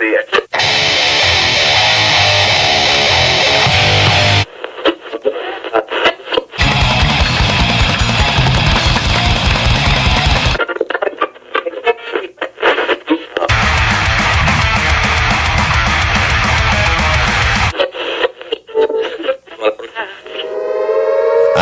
[0.00, 0.39] días.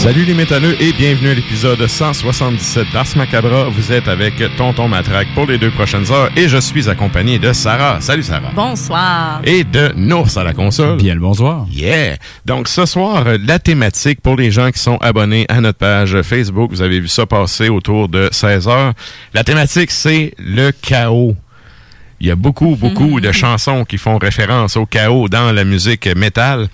[0.00, 3.64] Salut les métalleux et bienvenue à l'épisode 177 d'Ars Macabra.
[3.64, 7.52] Vous êtes avec Tonton Matraque pour les deux prochaines heures et je suis accompagné de
[7.52, 8.00] Sarah.
[8.00, 8.50] Salut Sarah.
[8.56, 9.42] Bonsoir.
[9.44, 10.96] Et de Nours à la console.
[10.96, 11.66] Bien le bonsoir.
[11.70, 12.16] Yeah.
[12.46, 16.70] Donc ce soir, la thématique pour les gens qui sont abonnés à notre page Facebook,
[16.70, 18.94] vous avez vu ça passer autour de 16 heures.
[19.34, 21.36] La thématique, c'est le chaos.
[22.20, 26.06] Il y a beaucoup, beaucoup de chansons qui font référence au chaos dans la musique
[26.16, 26.70] métal.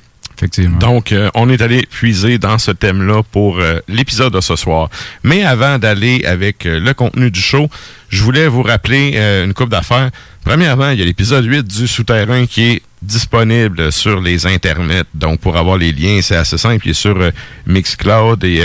[0.79, 4.91] Donc, euh, on est allé puiser dans ce thème-là pour euh, l'épisode de ce soir.
[5.23, 7.69] Mais avant d'aller avec euh, le contenu du show,
[8.09, 10.11] je voulais vous rappeler une coupe d'affaires.
[10.45, 15.03] Premièrement, il y a l'épisode 8 du Souterrain qui est disponible sur les internets.
[15.13, 16.87] Donc, pour avoir les liens, c'est assez simple.
[16.87, 17.19] Il est sur
[17.67, 18.59] Mixcloud et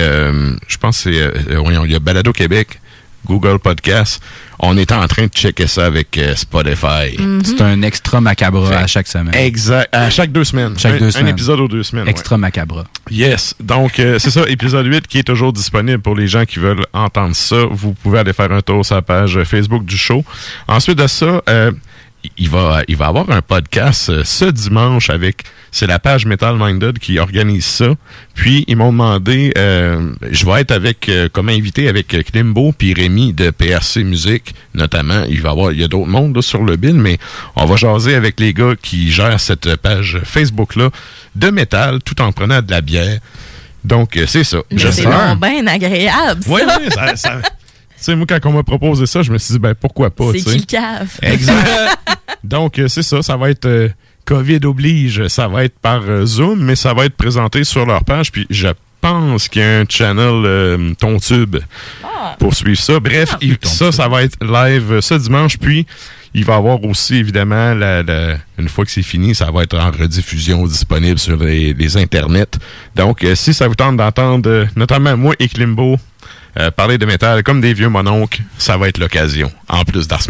[0.68, 1.54] je pense que c'est...
[1.86, 2.81] il y a Balado Québec,
[3.26, 4.22] Google Podcast.
[4.60, 7.18] On est en train de checker ça avec euh, Spotify.
[7.44, 9.34] C'est un extra macabre à chaque semaine.
[9.34, 9.90] Exact.
[9.92, 10.78] À chaque deux semaines.
[10.78, 11.28] Chaque un, deux un semaines.
[11.30, 12.08] épisode aux deux semaines.
[12.08, 12.84] Extra macabre.
[13.10, 13.56] Yes.
[13.60, 16.86] Donc, euh, c'est ça, épisode 8 qui est toujours disponible pour les gens qui veulent
[16.94, 17.66] entendre ça.
[17.72, 20.24] Vous pouvez aller faire un tour sur la page Facebook du show.
[20.68, 21.72] Ensuite de ça, euh,
[22.38, 26.56] il va, il va avoir un podcast euh, ce dimanche avec, c'est la page Metal
[26.58, 27.94] Minded qui organise ça.
[28.36, 32.74] Puis ils m'ont demandé, euh, je vais être avec, euh, comme invité avec euh, Klimbo
[32.78, 35.24] puis Rémi de PRC Musique, notamment.
[35.30, 37.18] Il va y avoir, il y a d'autres mondes là, sur le bill, mais
[37.56, 40.90] on va jaser avec les gars qui gèrent cette page Facebook là
[41.36, 43.20] de métal, tout en prenant de la bière.
[43.84, 44.60] Donc euh, c'est ça.
[44.70, 45.06] C'est
[45.40, 46.50] bien agréable, ça.
[46.52, 49.54] Oui, oui, ça, ça- Tu sais, moi, quand on m'a proposé ça, je me suis
[49.54, 50.56] dit, ben, pourquoi pas, tu C'est sais.
[50.58, 51.10] qui le cave?
[51.22, 52.00] Exact.
[52.44, 53.22] Donc, euh, c'est ça.
[53.22, 53.90] Ça va être euh,
[54.26, 55.28] COVID oblige.
[55.28, 58.32] Ça va être par euh, Zoom, mais ça va être présenté sur leur page.
[58.32, 58.68] Puis, je
[59.02, 61.58] pense qu'il y a un channel euh, Tontube
[62.40, 63.00] pour suivre ça.
[63.00, 65.58] Bref, il- ça, ça va être live euh, ce dimanche.
[65.58, 65.86] Puis,
[66.34, 69.64] il va y avoir aussi, évidemment, la, la- une fois que c'est fini, ça va
[69.64, 72.58] être en rediffusion disponible sur les, les internets.
[72.96, 75.98] Donc, euh, si ça vous tente d'entendre, euh, notamment moi et Klimbo,
[76.76, 80.22] parler de métal comme des vieux mononcles, ça va être l'occasion, en plus d'Ars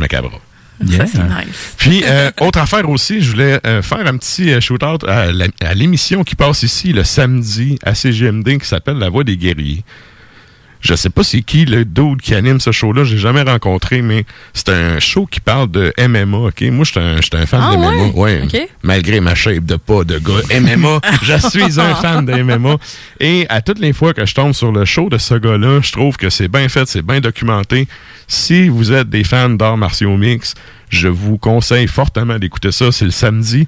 [0.87, 1.75] Ça, c'est nice.
[1.77, 5.29] Puis, euh, autre affaire aussi, je voulais euh, faire un petit euh, shout-out à
[5.61, 9.83] à l'émission qui passe ici le samedi à CGMD qui s'appelle La Voix des guerriers.
[10.81, 14.25] Je sais pas c'est qui le dude qui anime ce show-là, j'ai jamais rencontré, mais
[14.53, 16.61] c'est un show qui parle de MMA, OK?
[16.63, 17.89] Moi, un, j'étais un fan Ah de MMA.
[17.89, 18.11] ouais?
[18.15, 18.41] Ouais.
[18.43, 18.69] OK.
[18.83, 22.77] Malgré ma shape de pas de gars MMA, je suis un fan de MMA.
[23.19, 25.91] Et à toutes les fois que je tombe sur le show de ce gars-là, je
[25.91, 27.87] trouve que c'est bien fait, c'est bien documenté.
[28.27, 30.55] Si vous êtes des fans d'arts martiaux mix,
[30.89, 32.91] Je vous conseille fortement d'écouter ça.
[32.91, 33.65] C'est le samedi.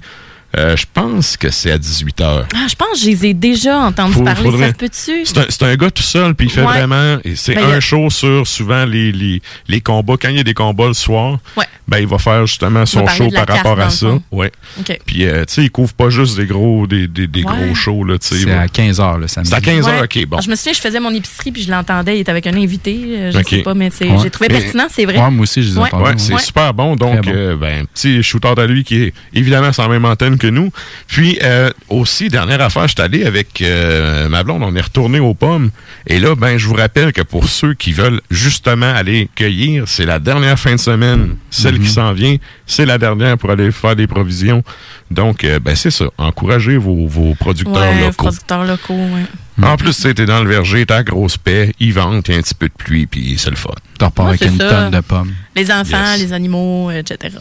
[0.56, 2.44] Euh, je pense que c'est à 18h.
[2.54, 4.42] Ah, je pense que je les ai déjà entendus Faut- parler.
[4.42, 4.76] faudrait- Ça se
[5.12, 5.26] peut-tu?
[5.26, 6.66] C'est un, c'est un gars tout seul, puis il fait Ouais.
[6.78, 7.18] vraiment.
[7.34, 10.14] C'est Ben, un a- show sur souvent les, les, les combats.
[10.20, 11.64] Quand il y a des combats le soir, Ouais.
[11.88, 14.18] ben, il va faire justement son show par rapport à ça.
[14.30, 14.52] Ouais.
[14.78, 14.98] OK.
[15.04, 17.52] Puis, euh, tu sais, il couvre pas juste des gros, des, des, des Ouais.
[17.66, 18.44] gros shows, là, tu sais.
[18.44, 19.50] C'est à 15h le samedi.
[19.50, 20.00] C'est à 15 Ouais.
[20.00, 20.36] h OK, bon.
[20.36, 22.16] Alors, je me souviens, je faisais mon épicerie puis je l'entendais.
[22.16, 23.00] Il était avec un invité.
[23.08, 23.48] euh, Je OK.
[23.48, 23.90] sais pas, mais
[24.22, 25.18] j'ai trouvé Mais- pertinent, c'est vrai.
[25.18, 25.84] Ouais, moi aussi, je les ai Ouais.
[25.86, 26.02] entendus.
[26.04, 26.14] Ouais, ouais.
[26.18, 26.40] c'est Ouais.
[26.40, 26.96] super bon.
[26.96, 30.70] Donc, ben, petit shooter à lui qui est évidemment la même antenne que nous.
[31.06, 35.18] Puis, euh, aussi, dernière affaire, je suis allé avec euh, ma blonde, on est retourné
[35.20, 35.70] aux pommes.
[36.06, 40.04] Et là, ben, je vous rappelle que pour ceux qui veulent justement aller cueillir, c'est
[40.04, 41.36] la dernière fin de semaine.
[41.50, 41.82] Celle Mhm.
[41.82, 42.36] qui s'en vient,
[42.66, 44.62] c'est la dernière pour aller faire des provisions.
[45.10, 46.06] Donc, euh, ben, c'est ça.
[46.18, 48.12] Encouragez vos, vos producteurs Ouais, locaux.
[48.24, 49.24] producteurs locaux, ouais.
[49.66, 52.36] En plus, tu sais, t'es dans le verger, t'as grosse paix, ils vendent, il y
[52.36, 53.70] a un petit peu de pluie, puis c'est le fun.
[53.98, 54.68] Tu repars avec une ça.
[54.68, 55.32] tonne de pommes.
[55.54, 56.20] Les enfants, Yes.
[56.20, 57.36] les animaux, etc.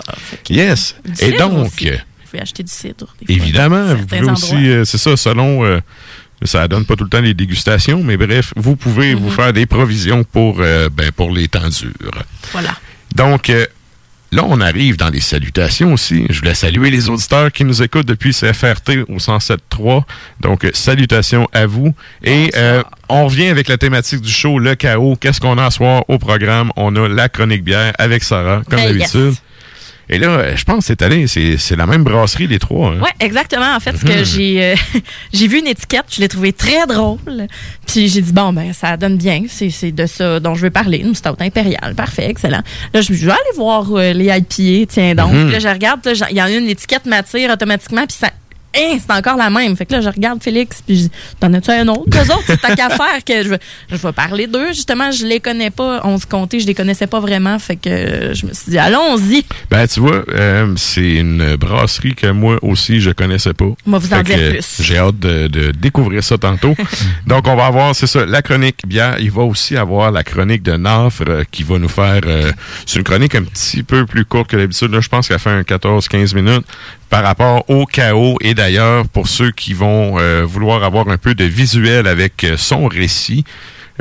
[0.49, 0.95] Yes.
[1.19, 1.71] Et donc,
[2.33, 3.15] pouvez acheter du cidre.
[3.21, 4.33] des Évidemment, vous pouvez endroits.
[4.33, 5.79] aussi, euh, c'est ça, selon, euh,
[6.43, 9.21] ça donne pas tout le temps les dégustations, mais bref, vous pouvez Mhm.
[9.21, 12.23] vous faire des provisions pour, euh, ben, pour les temps durs.
[12.51, 12.75] Voilà.
[13.15, 13.65] Donc, euh,
[14.31, 16.25] là, on arrive dans les salutations aussi.
[16.29, 20.05] Je voulais saluer les auditeurs qui nous écoutent depuis CFRT au 107.3.
[20.41, 21.93] Donc, salutations à vous.
[22.23, 25.15] Et euh, on revient avec la thématique du show, le chaos.
[25.17, 26.71] Qu'est-ce qu'on a à soir au programme?
[26.75, 29.35] On a la chronique bière avec Sarah, comme Ben, d'habitude.
[30.09, 32.89] Et là, je pense que cette année, c'est c'est la même brasserie, les trois.
[32.91, 32.99] hein?
[33.01, 33.73] Ouais, exactement.
[33.75, 34.11] En fait, ce Mhm.
[34.13, 34.75] que j'ai euh,
[35.33, 37.47] j'ai vu une étiquette, je l'ai trouvée très drôle.
[37.87, 40.71] Puis j'ai dit bon ben ça donne bien, c'est c'est de ça dont je veux
[40.71, 42.61] parler, une stout impériale, parfait, excellent.
[42.93, 45.31] Là je, je vais aller voir euh, les IPA, tiens donc.
[45.33, 45.43] Mhm.
[45.45, 45.99] Puis là je regarde,
[46.31, 48.29] il y en a une étiquette m'attire automatiquement puis ça
[48.75, 49.75] Hein, c'est encore la même.
[49.75, 52.03] Fait que là, je regarde Félix, puis je dis, t'en as-tu un autre?
[52.15, 53.59] Eux autres, c'est ta qu'à faire que je vais,
[53.91, 54.69] je vais parler d'eux.
[54.69, 56.01] Justement, je les connais pas.
[56.03, 57.59] On se comptait, je les connaissais pas vraiment.
[57.59, 59.45] Fait que je me suis dit, allons-y.
[59.69, 63.69] Ben, tu vois, euh, c'est une brasserie que moi aussi, je connaissais pas.
[63.85, 64.81] Moi, vous en dire plus.
[64.81, 66.75] J'ai hâte de, de découvrir ça tantôt.
[67.27, 69.17] Donc, on va avoir, c'est ça, la chronique bière.
[69.19, 72.21] Il va aussi avoir la chronique de Nafre euh, qui va nous faire...
[72.25, 72.51] euh,
[72.85, 74.91] c'est une chronique un petit peu plus courte que d'habitude.
[74.91, 76.65] Là, je pense qu'elle fait un 14-15 minutes
[77.09, 78.37] par rapport au chaos.
[78.41, 82.55] Et d'ailleurs, pour ceux qui vont euh, vouloir avoir un peu de visuel avec euh,
[82.55, 83.43] son récit,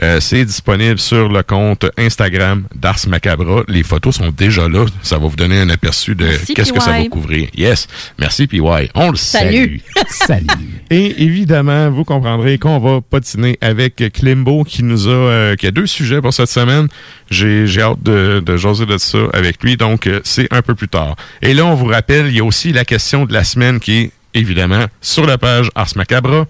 [0.03, 3.63] euh, c'est disponible sur le compte Instagram d'Ars Macabra.
[3.69, 4.87] Les photos sont déjà là.
[5.03, 7.49] Ça va vous donner un aperçu de qu'est-ce que ça va couvrir.
[7.55, 7.89] Yes.
[8.19, 8.61] Merci, PY.
[8.95, 9.83] On le Salut.
[10.09, 10.47] salue.
[10.91, 15.71] Et évidemment, vous comprendrez qu'on va patiner avec Klimbo qui nous a euh, qui a
[15.71, 16.89] deux sujets pour cette semaine.
[17.31, 20.75] J'ai j'ai hâte de, de jaser de ça avec lui, donc euh, c'est un peu
[20.75, 21.17] plus tard.
[21.43, 23.93] Et là, on vous rappelle, il y a aussi la question de la semaine qui
[23.99, 26.47] est évidemment sur la page Ars Macabra.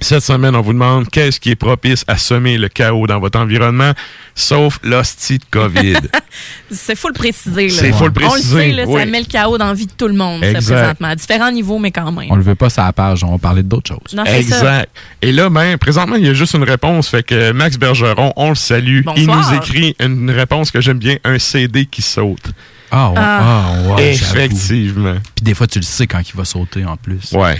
[0.00, 3.38] Cette semaine, on vous demande qu'est-ce qui est propice à semer le chaos dans votre
[3.38, 3.92] environnement,
[4.34, 5.94] sauf l'hostie de COVID.
[6.72, 7.68] C'est faut le préciser.
[7.68, 7.74] là.
[7.78, 8.98] C'est faut le On le préciser, sait, là, oui.
[8.98, 10.74] ça met le chaos dans la vie de tout le monde, ça, Exact.
[10.74, 11.08] présentement.
[11.08, 12.26] À différents niveaux, mais quand même.
[12.32, 14.12] On le veut pas sur la page, on va parler d'autres choses.
[14.14, 14.56] Non, c'est ça.
[14.56, 14.90] Exact.
[15.20, 17.06] Et là, ben, présentement, il y a juste une réponse.
[17.08, 19.02] Fait que Max Bergeron, on le salue.
[19.16, 19.52] Il Bonsoir.
[19.52, 22.50] nous écrit une réponse que j'aime bien, un CD qui saute.
[22.94, 23.14] Ah, ouais.
[23.18, 23.40] Ah.
[23.88, 24.10] Ah, ouais.
[24.12, 25.14] Effectivement.
[25.34, 27.32] Puis des fois, tu le sais quand il va sauter en plus.
[27.32, 27.56] Ouais.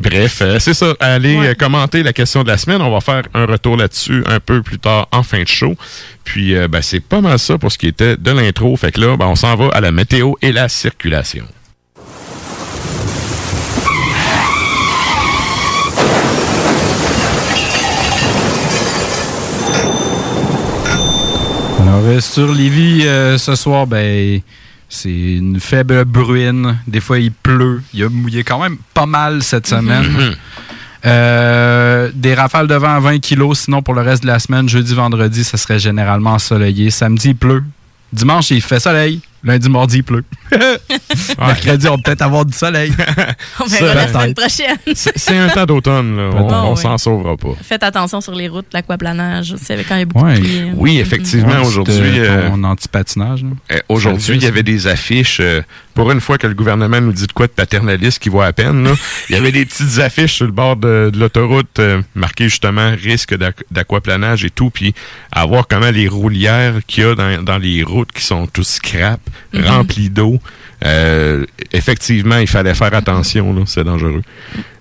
[0.00, 0.94] Bref, euh, c'est ça.
[1.00, 1.48] Allez Ouais.
[1.48, 2.80] euh, commenter la question de la semaine.
[2.80, 5.76] On va faire un retour là-dessus un peu plus tard en fin de show.
[6.24, 8.76] Puis, euh, ben, c'est pas mal ça pour ce qui était de l'intro.
[8.76, 11.44] Fait que là, ben, on s'en va à la météo et la circulation.
[21.90, 24.40] Alors, euh, sur Lévis, euh, ce soir, ben,
[24.88, 26.78] c'est une faible bruine.
[26.86, 27.82] Des fois, il pleut.
[27.92, 30.36] Il a mouillé quand même pas mal cette semaine.
[31.06, 33.60] Euh, des rafales de vent à 20 kilos.
[33.60, 36.90] Sinon, pour le reste de la semaine, jeudi, vendredi, ça serait généralement ensoleillé.
[36.90, 37.64] Samedi, il pleut.
[38.12, 39.22] Dimanche, il fait soleil.
[39.42, 40.24] Lundi, mardi, il pleut.
[41.38, 42.92] Mercredi, on va peut-être avoir du soleil.
[43.60, 44.76] On verra la semaine prochaine.
[44.94, 46.16] C'est un temps d'automne.
[46.16, 46.30] là.
[46.34, 47.54] On, on s'en sauvera pas.
[47.62, 49.54] Faites attention sur les routes, l'aquaplanage.
[49.62, 50.34] C'est quand il y a beaucoup Ouais.
[50.34, 50.70] de pluie.
[50.76, 51.94] Oui, effectivement, Ouais, aujourd'hui...
[51.94, 53.42] c'était euh, ton anti-patinage.
[53.44, 53.48] là.
[53.72, 55.38] Euh, Aujourd'hui, il y avait des affiches.
[55.40, 55.62] euh,
[55.94, 58.52] pour une fois que le gouvernement nous dit de quoi de paternaliste qui voit à
[58.52, 58.92] peine, là,
[59.28, 62.92] il y avait des petites affiches sur le bord de, de l'autoroute euh, marquées justement
[62.92, 63.34] risque
[63.70, 64.94] d'aquaplanage et tout, puis
[65.32, 68.66] à voir comment les roulières qu'il y a dans, dans les routes qui sont tous
[68.66, 69.20] scrap,
[69.52, 69.64] Mhm.
[69.66, 70.38] remplies d'eau.
[70.84, 74.22] Euh, effectivement, il fallait faire attention, là, c'est dangereux.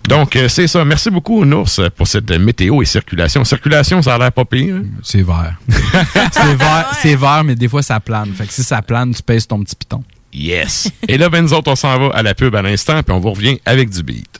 [0.08, 0.86] Donc, euh, c'est ça.
[0.86, 3.44] Merci beaucoup, Nours, pour cette météo et circulation.
[3.44, 4.76] Circulation, ça a l'air pas pire.
[4.76, 4.84] hein?
[5.04, 5.56] C'est vert.
[6.32, 8.32] c'est vert, c'est vert, mais des fois, ça plane.
[8.34, 10.04] Fait que si ça plane, tu pèses ton petit piton.
[10.34, 10.90] Yes.
[11.08, 13.20] Et là, ben, nous autres, on s'en va à la pub à l'instant, puis on
[13.20, 14.40] vous revient avec du beat.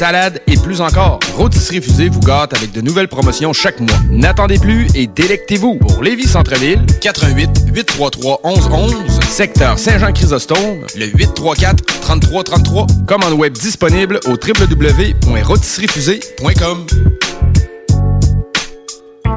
[0.00, 1.20] salade et plus encore.
[1.36, 3.98] Rôtisserie fusée vous gâte avec de nouvelles promotions chaque mois.
[4.08, 5.74] N'attendez plus et délectez-vous.
[5.74, 12.86] Pour Lévis Centre-Ville, 88 833 1111, secteur Saint-Jean-Chrysostome, le 834 3333.
[13.06, 16.86] Commande web disponible au www.rotisseriefusée.com.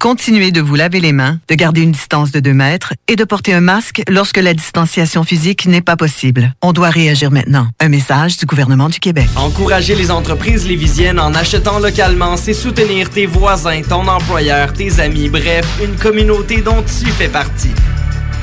[0.00, 3.24] Continuez de vous laver les mains, de garder une distance de 2 mètres et de
[3.24, 6.54] porter un masque lorsque la distanciation physique n'est pas possible.
[6.62, 7.68] On doit réagir maintenant.
[7.80, 9.26] Un message du gouvernement du Québec.
[9.36, 15.30] Encourager les entreprises lévisiennes en achetant localement, c'est soutenir tes voisins, ton employeur, tes amis,
[15.30, 17.72] bref, une communauté dont tu fais partie.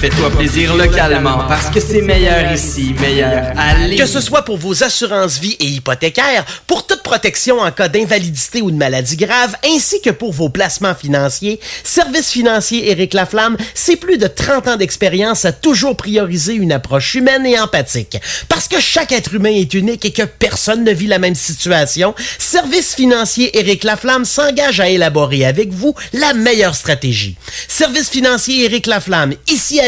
[0.00, 3.74] Fais-toi plaisir localement parce que c'est meilleur ici, meilleur à.
[3.96, 8.62] Que ce soit pour vos assurances vie et hypothécaires, pour toute protection en cas d'invalidité
[8.62, 13.96] ou de maladie grave, ainsi que pour vos placements financiers, Service financier Éric Laflamme, c'est
[13.96, 18.18] plus de 30 ans d'expérience à toujours prioriser une approche humaine et empathique.
[18.48, 22.14] Parce que chaque être humain est unique et que personne ne vit la même situation,
[22.38, 27.36] Service financier Éric Laflamme s'engage à élaborer avec vous la meilleure stratégie.
[27.66, 29.87] Service financier Éric Laflamme, ici à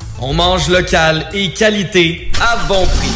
[0.23, 3.09] On mange local et qualité à bon prix.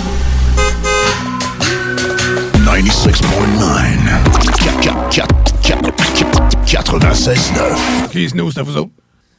[6.65, 8.09] 96.9.
[8.09, 8.89] Qui nous, c'est à vous autres?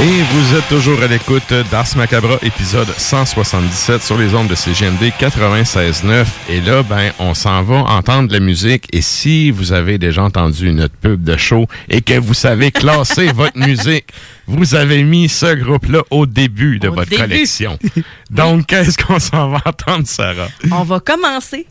[0.00, 5.10] Et vous êtes toujours à l'écoute d'Ars Macabra, épisode 177 sur les ondes de CGMD
[5.18, 6.24] 96.9.
[6.48, 8.86] Et là, ben, on s'en va entendre de la musique.
[8.92, 13.26] Et si vous avez déjà entendu notre pub de show et que vous savez classer
[13.34, 14.06] votre musique,
[14.46, 17.22] vous avez mis ce groupe-là au début de Au votre début.
[17.22, 17.76] collection.
[18.30, 20.48] Donc, qu'est-ce qu'on s'en va entendre, Sarah?
[20.70, 21.66] On va commencer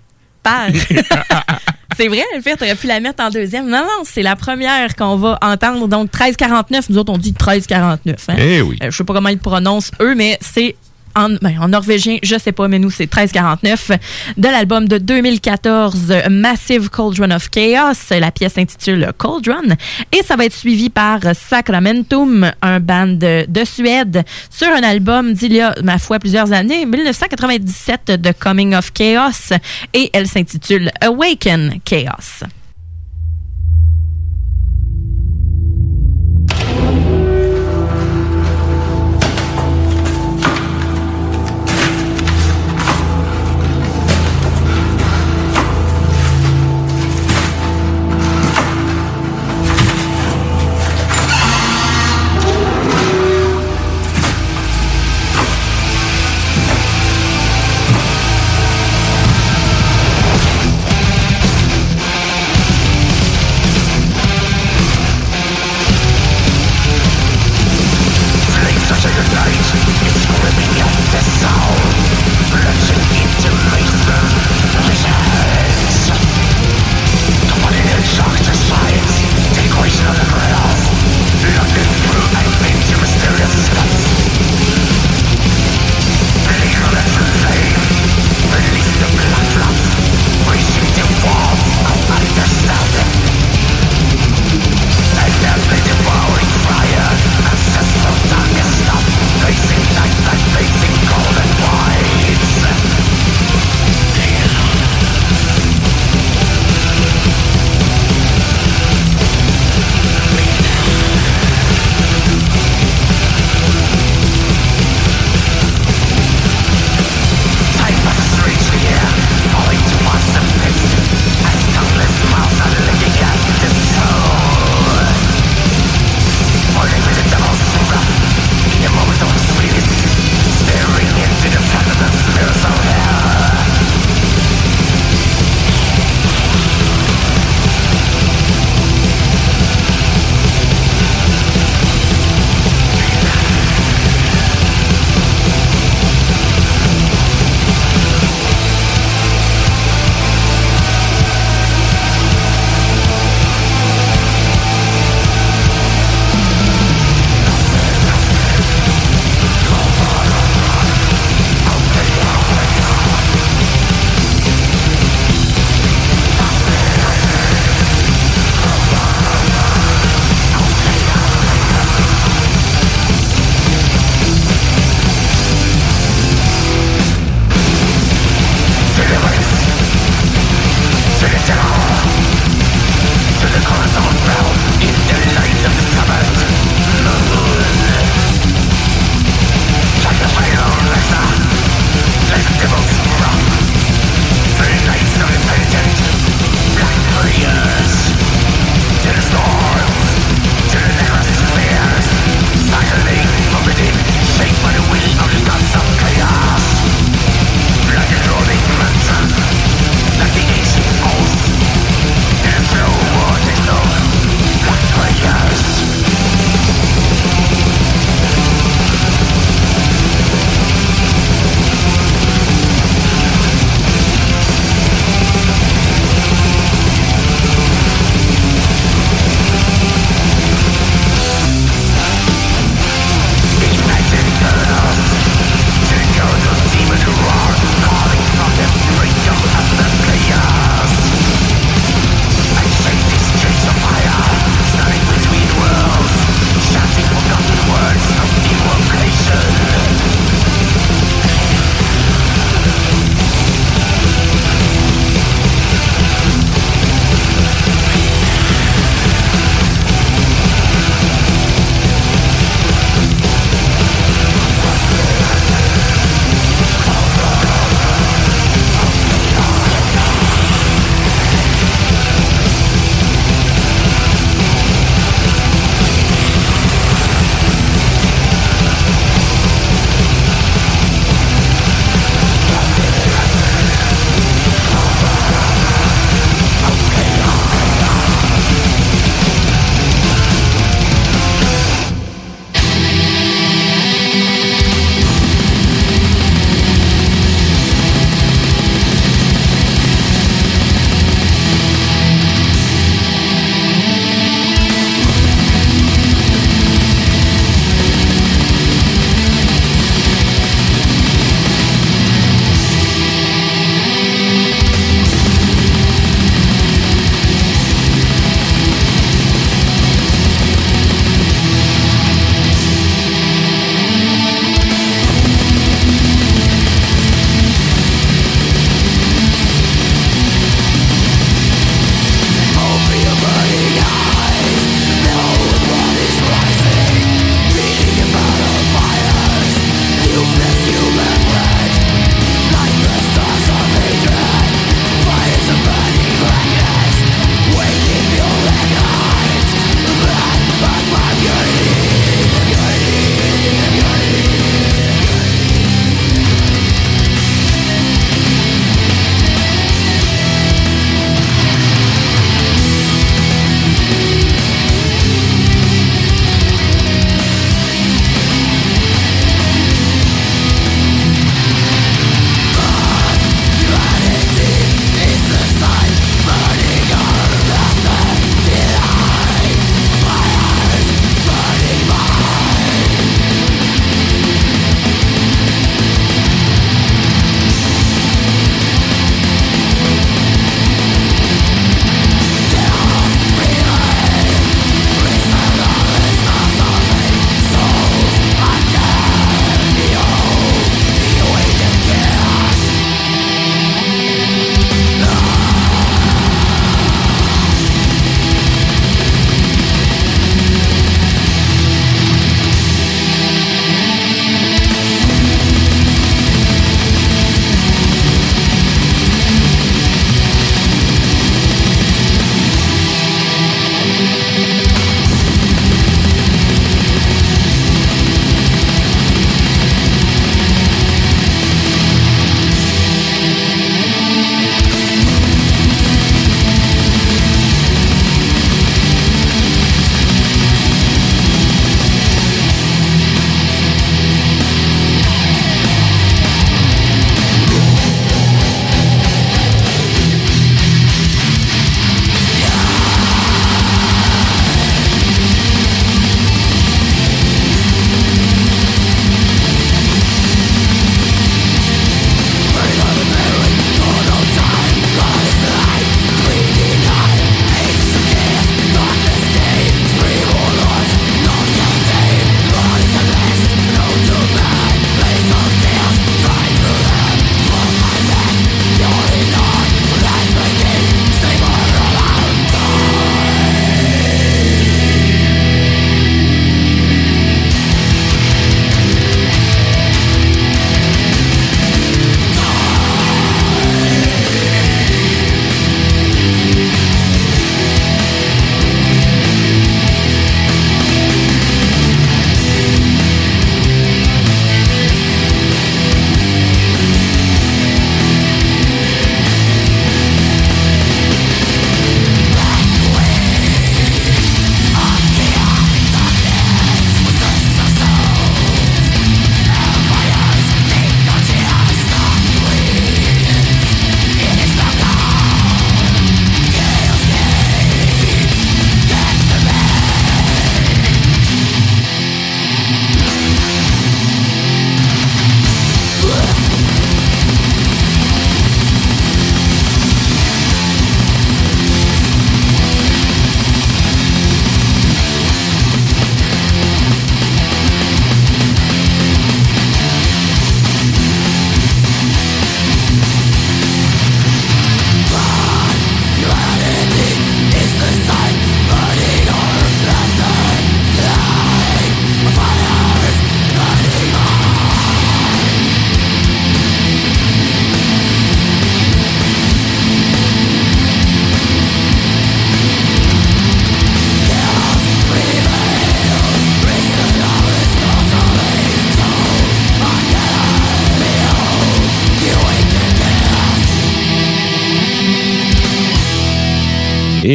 [1.98, 3.68] c'est vrai, le fait, t'aurais pu la mettre en deuxième.
[3.68, 5.88] Non, non, c'est la première qu'on va entendre.
[5.88, 6.90] Donc, 1349.
[6.90, 8.30] Nous autres, on dit 1349.
[8.30, 8.36] Hein?
[8.38, 8.78] Eh oui.
[8.82, 10.76] Euh, je sais pas comment ils prononcent eux, mais c'est
[11.18, 13.92] en, ben, en norvégien, je sais pas, mais nous, c'est 1349.
[14.38, 17.94] De l'album de 2014, Massive Cauldron of Chaos.
[18.12, 19.76] La pièce s'intitule Cauldron.
[20.12, 25.34] Et ça va être suivi par Sacramentum, un band de, de Suède, sur un album
[25.34, 29.58] d'il y a, ma foi, plusieurs années, 1997, de Coming of Chaos.
[29.94, 32.48] Et elle s'intitule Awaken Chaos.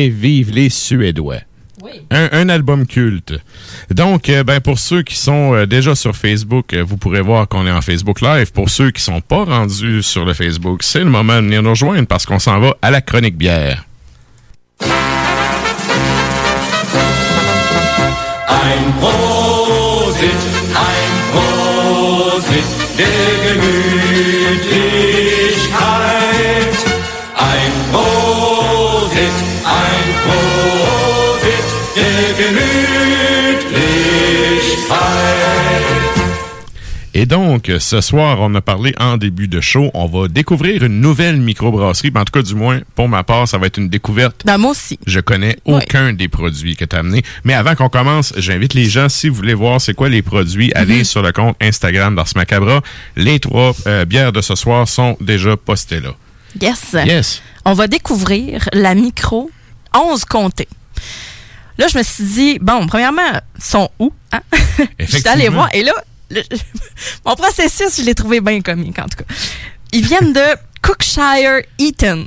[0.02, 1.42] Et vive les Suédois.
[2.10, 3.34] Un, un album culte.
[3.88, 7.46] Donc, euh, ben, pour ceux qui sont euh, déjà sur Facebook, euh, vous pourrez voir
[7.46, 8.50] qu'on est en Facebook Live.
[8.50, 11.70] Pour ceux qui sont pas rendus sur le Facebook, c'est le moment de venir nous
[11.70, 13.84] rejoindre parce qu'on s'en va à la chronique bière.
[14.80, 14.88] Ein
[18.98, 20.42] Prosit,
[20.74, 22.66] ein Prosit
[22.98, 23.52] der
[37.14, 41.00] Et donc, ce soir, on a parlé en début de show, on va découvrir une
[41.02, 42.10] nouvelle microbrasserie.
[42.10, 44.42] Ben, En tout cas, du moins, pour ma part, ça va être une découverte.
[44.46, 44.98] Ben, moi aussi.
[45.06, 47.22] Je connais aucun des produits que tu as amenés.
[47.44, 50.72] Mais avant qu'on commence, j'invite les gens, si vous voulez voir c'est quoi les produits,
[50.74, 51.04] allez Mhm.
[51.04, 52.80] sur le compte Instagram d'Ars Macabra.
[53.16, 56.14] Les trois euh, bières de ce soir sont déjà postées là.
[56.62, 56.96] Yes.
[57.06, 57.42] Yes.
[57.66, 59.50] On va découvrir la micro
[59.94, 60.68] 11 comtés.
[61.78, 63.20] Là, je me suis dit, bon, premièrement,
[63.58, 64.12] ils sont où?
[64.32, 64.40] Hein?
[64.98, 65.50] je suis allée Effectivement.
[65.52, 65.68] voir.
[65.74, 65.92] Et là,
[66.34, 66.42] le-
[67.26, 69.34] mon processus, je l'ai trouvé bien comique, en tout cas.
[69.92, 70.40] Ils viennent de
[70.82, 72.26] Cookshire Eaton.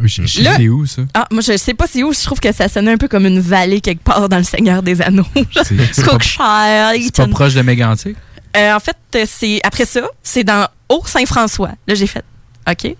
[0.00, 1.02] Oui, je sais où, ça?
[1.14, 2.12] Ah, moi, je sais pas c'est où.
[2.12, 4.82] Je trouve que ça sonnait un peu comme une vallée quelque part dans le Seigneur
[4.82, 5.24] des Anneaux.
[5.34, 6.04] Cookshire C'est
[6.42, 7.28] pas Eaton.
[7.30, 8.14] proche de Mégantic?
[8.56, 11.72] Euh, en fait, c'est après ça, c'est dans Haut-Saint-François.
[11.86, 12.24] Là, j'ai fait
[12.70, 12.94] OK.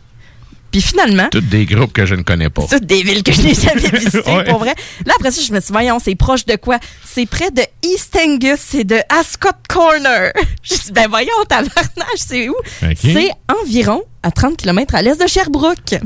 [0.76, 2.64] Puis finalement, Toutes des groupes que je ne connais pas.
[2.68, 4.44] toutes des villes que je n'ai jamais visitées, Ouais.
[4.44, 4.74] pour vrai.
[5.06, 6.78] Là, après ça, je me suis dit, voyons, c'est proche de quoi?
[7.02, 10.32] C'est près de East Angus, c'est de Ascot Corner.
[10.62, 11.72] Je me suis dit, ben voyons, tabarnage,
[12.18, 12.54] c'est où?
[12.94, 13.30] C'est
[13.62, 16.00] environ à 30 km à l'est de Sherbrooke.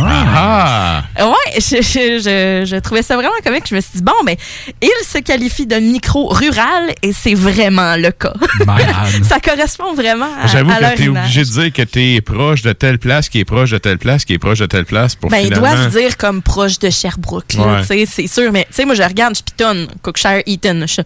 [0.00, 1.02] Ah!
[1.18, 3.64] Ouais, je, je, je, je trouvais ça vraiment comique.
[3.68, 4.34] Je me suis dit, bon, ben,
[4.80, 8.32] il se qualifie de micro rural et c'est vraiment le cas.
[9.28, 11.22] Ça correspond vraiment à, J'avoue que tu es image.
[11.24, 13.98] obligé de dire que tu es proche de telle place, qui est proche de telle
[13.98, 15.68] place, qui est proche de telle place pour Ben, ils finalement...
[15.68, 17.80] doivent se dire comme proche de Sherbrooke, là, Ouais.
[17.82, 18.52] tu sais, c'est sûr.
[18.52, 20.84] Mais, tu sais, moi, je regarde, je pitonne, Cookshire Eaton.
[20.86, 21.02] Je...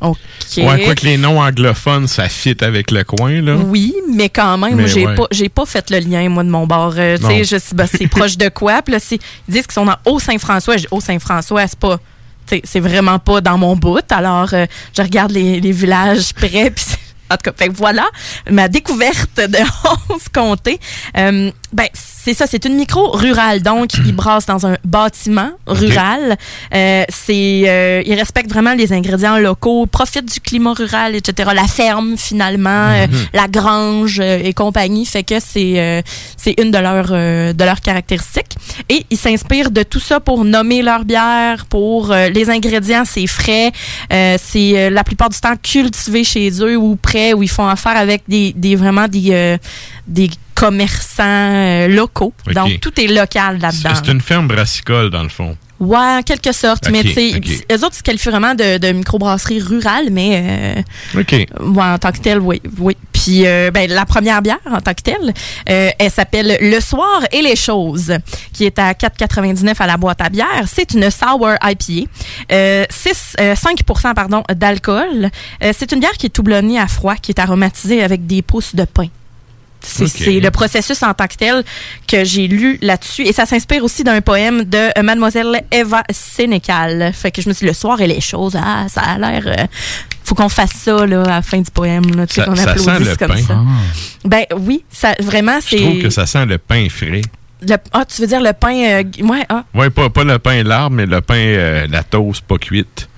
[0.00, 0.16] OK.
[0.56, 3.56] Ouais, quoi que les noms anglophones, ça fit avec le coin, là.
[3.56, 5.14] Oui, mais quand même, j'ai ouais.
[5.14, 6.94] pas, j'ai pas fait le lien, moi, de mon bord.
[6.96, 8.80] Euh, tu sais, je ben, c'est proche de quoi?
[8.82, 10.76] Puis là, ils disent qu'ils sont dans Haut-Saint-François.
[10.76, 11.98] Je dis, Haut-Saint-François, c'est pas,
[12.64, 14.00] c'est vraiment pas dans mon bout.
[14.10, 16.84] Alors, euh, je regarde les, les villages près, puis
[17.30, 18.06] en tout cas, fait voilà
[18.50, 19.58] ma découverte de
[20.10, 20.78] 11 comtés.
[21.16, 23.62] Euh, ben, c'est ça, c'est une micro rurale.
[23.62, 26.36] Donc, ils brassent dans un bâtiment rural.
[26.74, 31.50] Euh, c'est, euh, ils respectent vraiment les ingrédients locaux, profitent du climat rural, etc.
[31.54, 33.26] La ferme, finalement, euh, Mhm.
[33.32, 35.06] la grange euh, et compagnie.
[35.06, 36.02] Fait que c'est, euh,
[36.36, 38.54] c'est une de leurs, euh, de leurs caractéristiques.
[38.88, 43.26] Et ils s'inspirent de tout ça pour nommer leur bière, pour euh, les ingrédients, c'est
[43.28, 43.70] frais.
[44.12, 47.68] Euh, c'est euh, la plupart du temps cultivé chez eux ou près, où ils font
[47.68, 49.58] affaire avec des, des vraiment des, euh,
[50.06, 52.32] des commerçants euh, locaux.
[52.54, 53.94] Donc, tout est local là-dedans.
[53.94, 55.56] C'est une ferme brassicole, dans le fond.
[55.80, 56.90] Ouais, en quelque sorte.
[56.90, 57.32] mais tu sais,
[57.72, 60.76] eux autres, ils se qualifient vraiment de, de microbrasserie rurale, mais
[61.16, 61.32] euh, OK.
[61.32, 62.60] ouais, en tant que telle, oui.
[62.78, 62.96] oui.
[63.12, 65.32] Puis euh, ben, la première bière, en tant que telle,
[65.68, 68.12] euh, elle s'appelle Le Soir et les Choses,
[68.52, 70.64] qui est à 4,99 à la boîte à bière.
[70.66, 72.08] C'est une sour IPA.
[72.52, 75.30] Euh, 6, euh, 5% pardon, d'alcool.
[75.62, 78.74] Euh, c'est une bière qui est houblonnée à froid, qui est aromatisée avec des pousses
[78.74, 79.08] de pain.
[79.82, 81.64] C'est c'est le processus en tant que tel
[82.06, 83.22] que j'ai lu là-dessus.
[83.22, 87.12] Et ça s'inspire aussi d'un poème de euh, Mademoiselle Eva Sénécal.
[87.14, 89.42] Fait que je me suis dit, le soir et les choses, ah, ça a l'air...
[89.46, 89.66] euh,
[90.24, 92.04] faut qu'on fasse ça là, à la fin du poème.
[92.14, 93.42] Là, tu sais, Ça- qu'on ça applaudisse sent le comme pain.
[93.46, 93.58] ça.
[94.24, 95.98] Ben oui, ça, vraiment, Je trouve c'est...
[96.02, 97.22] que ça sent le pain frais.
[97.62, 98.74] le- Ah, tu veux dire le pain...
[98.74, 99.64] euh, ouais, ah.
[99.74, 103.08] Ouais, pas, pas le pain l'arbre, mais le pain, euh, la toast pas cuite.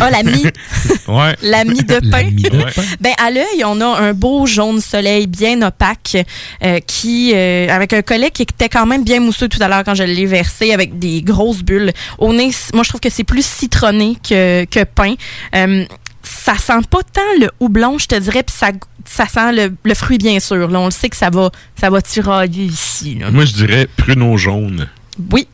[0.00, 0.44] Ah, la mie.
[1.08, 1.34] Ouais.
[1.42, 2.28] La mie de pain.
[3.00, 6.16] Ben à l'œil, on a un beau jaune soleil bien opaque
[6.62, 9.84] euh, qui euh, avec un collet qui était quand même bien mousseux tout à l'heure
[9.84, 11.92] quand je l'ai versé avec des grosses bulles.
[12.18, 15.14] Au nez, moi je trouve que c'est plus citronné que que pain.
[15.54, 15.84] Euh,
[16.22, 18.70] ça sent pas tant le houblon, je te dirais, puis ça
[19.06, 20.68] ça sent le, le fruit bien sûr.
[20.68, 23.14] Là, on le sait que ça va ça va tirailler ici.
[23.18, 23.30] là.
[23.30, 24.88] Moi, je dirais pruneau jaune.
[25.32, 25.48] Oui.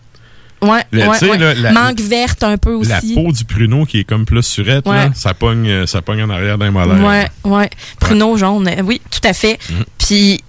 [0.65, 1.39] Ouais, Le- ouais, tu sais, ouais.
[1.39, 2.91] là, la- Mangue verte un peu aussi.
[2.91, 6.23] La peau du pruneau qui est comme plus surette, là, ça, pogne, euh, ça pogne
[6.23, 7.03] en arrière d'un molaire.
[7.45, 7.71] Ouais, ouais.
[8.01, 9.59] Pruneau jaune, euh, oui, tout à fait.
[9.71, 9.85] Mhm.
[9.99, 10.43] Puis,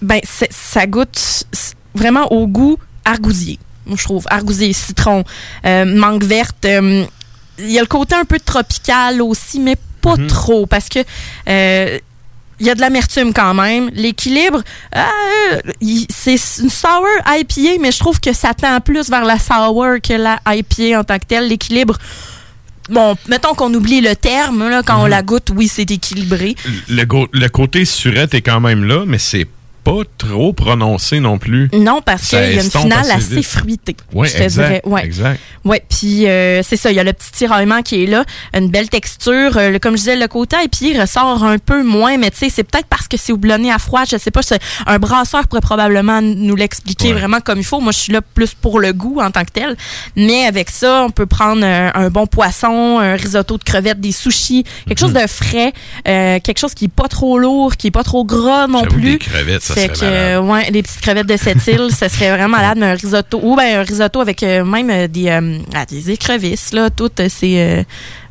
[0.00, 0.20] ben,
[0.50, 1.44] ça goûte
[1.94, 3.58] vraiment au goût argousier.
[3.86, 5.24] Moi, je trouve argousier, citron,
[5.66, 6.64] euh, mangue verte.
[6.64, 7.04] euh,
[7.58, 10.26] Il y a le côté un peu tropical aussi, mais pas Mhm.
[10.26, 11.00] trop, parce que
[11.48, 11.98] euh,
[12.60, 13.90] il y a de l'amertume quand même.
[13.92, 14.62] L'équilibre,
[14.96, 15.60] euh,
[16.10, 20.14] c'est une sour IPA, mais je trouve que ça tend plus vers la sour que
[20.14, 21.48] la IPA en tant que telle.
[21.48, 21.98] L'équilibre,
[22.88, 26.54] bon, mettons qu'on oublie le terme, là, quand on la goûte, oui, c'est équilibré.
[26.88, 29.46] Le, le côté surette est quand même là, mais c'est
[29.84, 31.68] pas trop prononcé non plus.
[31.72, 33.44] Non, parce qu'il y a une finale assez, vite.
[33.46, 33.96] fruitée.
[34.14, 34.82] Je te exact, dirais.
[34.84, 35.04] Ouais.
[35.04, 35.40] exact.
[35.64, 38.68] Ouais, puis euh, c'est ça, il y a le petit tiraillement qui est là, une
[38.70, 39.56] belle texture.
[39.56, 42.64] Euh, comme je disais, le côté épier ressort un peu moins, mais tu sais, c'est
[42.64, 44.40] peut-être parce que c'est houblonné à froid, je sais pas.
[44.86, 47.80] Un brasseur pourrait probablement nous l'expliquer vraiment comme il faut.
[47.80, 49.76] Moi, je suis là plus pour le goût en tant que tel.
[50.16, 54.12] Mais avec ça, on peut prendre un, un bon poisson, un risotto de crevettes, des
[54.12, 55.22] sushis, quelque chose Mhm.
[55.22, 55.72] de frais,
[56.08, 59.12] euh, quelque chose qui est pas trop lourd, qui est pas trop gras non plus.
[59.12, 62.30] des crevettes, ça Fait que, euh, ouais, les petites crevettes de cette île, ça serait
[62.30, 65.58] vraiment malade, mais un risotto, ou ben un risotto avec euh, même euh, des, euh,
[65.74, 67.82] ah, des écrevisses, là, tout, euh, c'est euh,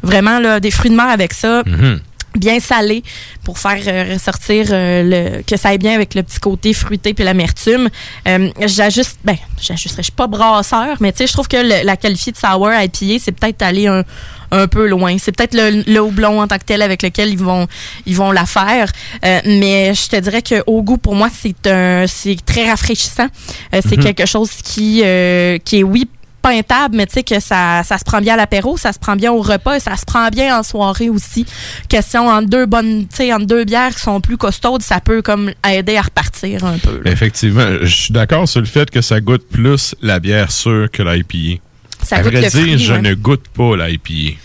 [0.04, 1.64] vraiment là, des fruits de mer avec ça.
[1.66, 2.00] Mhm.
[2.38, 3.04] Bien salé
[3.44, 5.04] pour faire euh, ressortir euh,
[5.38, 7.90] le que ça aille bien avec le petit côté fruité puis l'amertume.
[8.26, 11.86] Euh, j'ajuste ben j'ajusterais je suis pas brasseur mais tu sais je trouve que le-
[11.86, 14.06] la qualifiée de sour IPA c'est peut-être aller un,
[14.52, 15.16] un peu loin.
[15.18, 17.68] C'est peut-être le, le houblon en tant que tel avec lequel ils vont
[18.06, 18.92] ils vont la faire.
[19.26, 23.28] Euh, mais je te dirais que au goût pour moi c'est un c'est très rafraîchissant.
[23.74, 24.04] Euh, c'est Mhm.
[24.04, 26.08] quelque chose qui euh, qui est oui
[26.42, 29.16] peintable, mais tu sais que ça, ça se prend bien à l'apéro, ça se prend
[29.16, 31.46] bien au repas et ça se prend bien en soirée aussi.
[31.88, 35.22] Question entre deux bonnes, tu sais, entre deux bières qui sont plus costaudes, ça peut
[35.22, 37.00] comme aider à repartir un peu.
[37.06, 37.12] là.
[37.12, 41.04] Effectivement, je suis d'accord sur le fait que ça goûte plus la bière sûre que
[41.04, 41.62] l'IPA.
[42.04, 43.02] Ça à goûte vrai le dire, fruit, je ouais.
[43.02, 44.38] ne goûte pas l'IPA.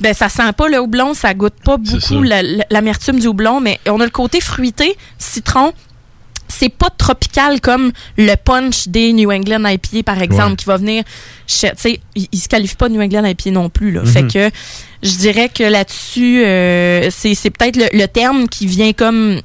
[0.00, 2.22] Ben, ça sent pas le houblon, ça goûte pas beaucoup
[2.70, 5.72] l'amertume du houblon, mais on a le côté fruité, citron.
[6.50, 10.56] C'est pas tropical comme le punch des New England IPA, par exemple, Ouais.
[10.56, 11.04] qui va venir.
[11.46, 13.90] Tu sais, il, il se qualifie pas de New England IPA non plus.
[13.92, 14.00] Là.
[14.00, 14.06] Mhm.
[14.06, 14.50] Fait que
[15.02, 19.40] je dirais que là-dessus, euh, c'est c'est peut-être le, le terme qui vient comme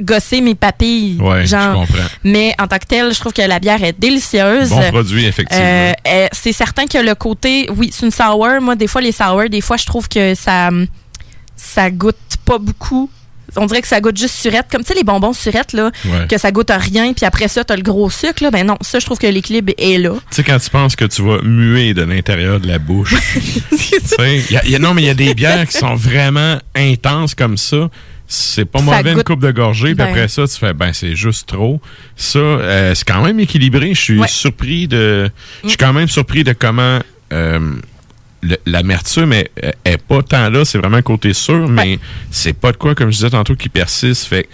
[0.00, 1.18] gosser mes papilles.
[1.20, 1.74] Ouais, je genre.
[1.74, 2.04] comprends.
[2.24, 4.70] Mais en tant que tel, je trouve que la bière est délicieuse.
[4.70, 5.64] Bon produit, effectivement.
[5.64, 8.46] Euh, euh, c'est certain que le côté, oui, c'est une sour.
[8.60, 10.70] Moi, des fois, les sour, des fois, je trouve que ça,
[11.56, 13.10] ça goûte pas beaucoup.
[13.56, 14.66] On dirait que ça goûte juste surette.
[14.70, 16.26] Comme, tu sais, les bonbons surettes, là, Ouais.
[16.28, 18.50] que ça goûte à rien, puis après ça, t'as le gros sucre, là.
[18.50, 20.10] Ben non, ça, je trouve que l'équilibre est là.
[20.30, 23.14] Tu sais, quand tu penses que tu vas muer de l'intérieur de la bouche.
[23.70, 25.94] Tu sais, y a- y a- non, mais il y a des bières qui sont
[25.94, 27.88] vraiment intenses comme ça.
[28.30, 31.48] C'est pas mauvais une coupe de gorgée, puis après ça, tu fais, ben, c'est juste
[31.48, 31.80] trop.
[32.14, 33.94] Ça, euh, c'est quand même équilibré.
[33.94, 34.28] Je suis Ouais.
[34.28, 35.30] surpris de.
[35.64, 36.98] Je suis quand même surpris de comment.
[37.32, 37.74] euh,
[38.66, 39.50] L'amertume est,
[39.84, 41.98] est pas tant là, c'est vraiment côté sûr, mais
[42.30, 44.26] c'est pas de quoi, comme je disais tantôt, qui persiste.
[44.26, 44.48] Fait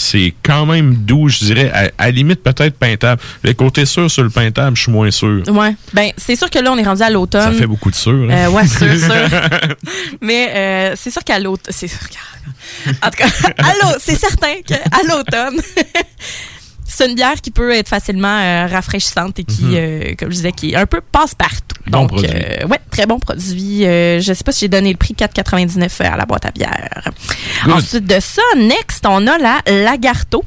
[0.00, 3.20] c'est quand même doux, je dirais, à, limite peut-être peintable.
[3.42, 5.42] Le côté sûr sur le peintable, je suis moins sûr.
[5.48, 5.74] Ouais.
[5.92, 7.52] Ben, c'est sûr que là, on est rendu à l'automne.
[7.52, 8.12] Ça fait beaucoup de sûr.
[8.12, 8.46] hein?
[8.46, 9.28] Euh, ouais, sûr, sûr.
[10.20, 11.74] Mais euh, c'est sûr qu'à l'automne.
[11.74, 13.26] C'est sûr qu'à- En tout cas,
[13.98, 15.60] c'est certain qu'à l'automne.
[16.98, 19.74] C'est une bière qui peut être facilement euh, rafraîchissante et qui, Mhm.
[19.76, 21.76] euh, comme je disais, qui est un peu passe-partout.
[21.86, 22.28] Bon Donc, produit.
[22.34, 23.86] euh, ouais, très bon produit.
[23.86, 27.10] Euh, je sais pas si j'ai donné le prix 4,99 à la boîte à bière.
[27.64, 27.72] Good.
[27.74, 30.42] Ensuite de ça, next, on a la Lagarto.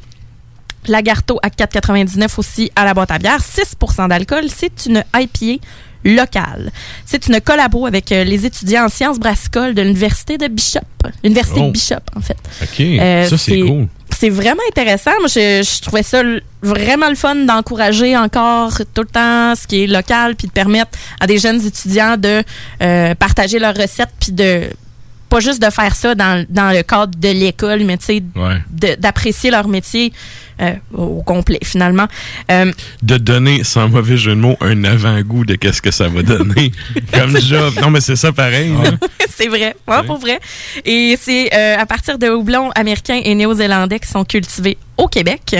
[0.87, 3.39] Lagarto à 4,99 aussi à la boîte à bière.
[3.41, 4.45] 6% d'alcool.
[4.53, 5.63] C'est une IPA
[6.03, 6.71] locale.
[7.05, 10.79] C'est une collabo avec les étudiants en sciences brassicoles de l'Université de Bishop.
[11.23, 11.67] L'Université Oh.
[11.67, 12.37] de Bishop, en fait.
[12.61, 13.87] OK, ça, c'est cool.
[14.21, 15.09] C'est vraiment intéressant.
[15.19, 16.21] Moi, je, je trouvais ça
[16.61, 20.91] vraiment le fun d'encourager encore tout le temps ce qui est local, puis de permettre
[21.19, 22.43] à des jeunes étudiants de
[22.83, 24.69] euh, partager leurs recettes, puis de
[25.27, 28.95] pas juste de faire ça dans, dans le cadre de l'école, mais tu sais, Ouais.
[28.99, 30.13] d'apprécier leur métier
[30.61, 32.07] euh, au complet, finalement.
[32.51, 32.71] Euh,
[33.01, 36.71] de donner, sans mauvais jeu de mots, un avant-goût de qu'est-ce que ça va donner
[37.13, 37.73] comme job.
[37.81, 38.71] Non, mais c'est ça pareil.
[39.29, 40.39] c'est vrai, ouais, pour vrai.
[40.85, 45.55] Et c'est euh, à partir de houblons américains et néo-zélandais qui sont cultivés au Québec.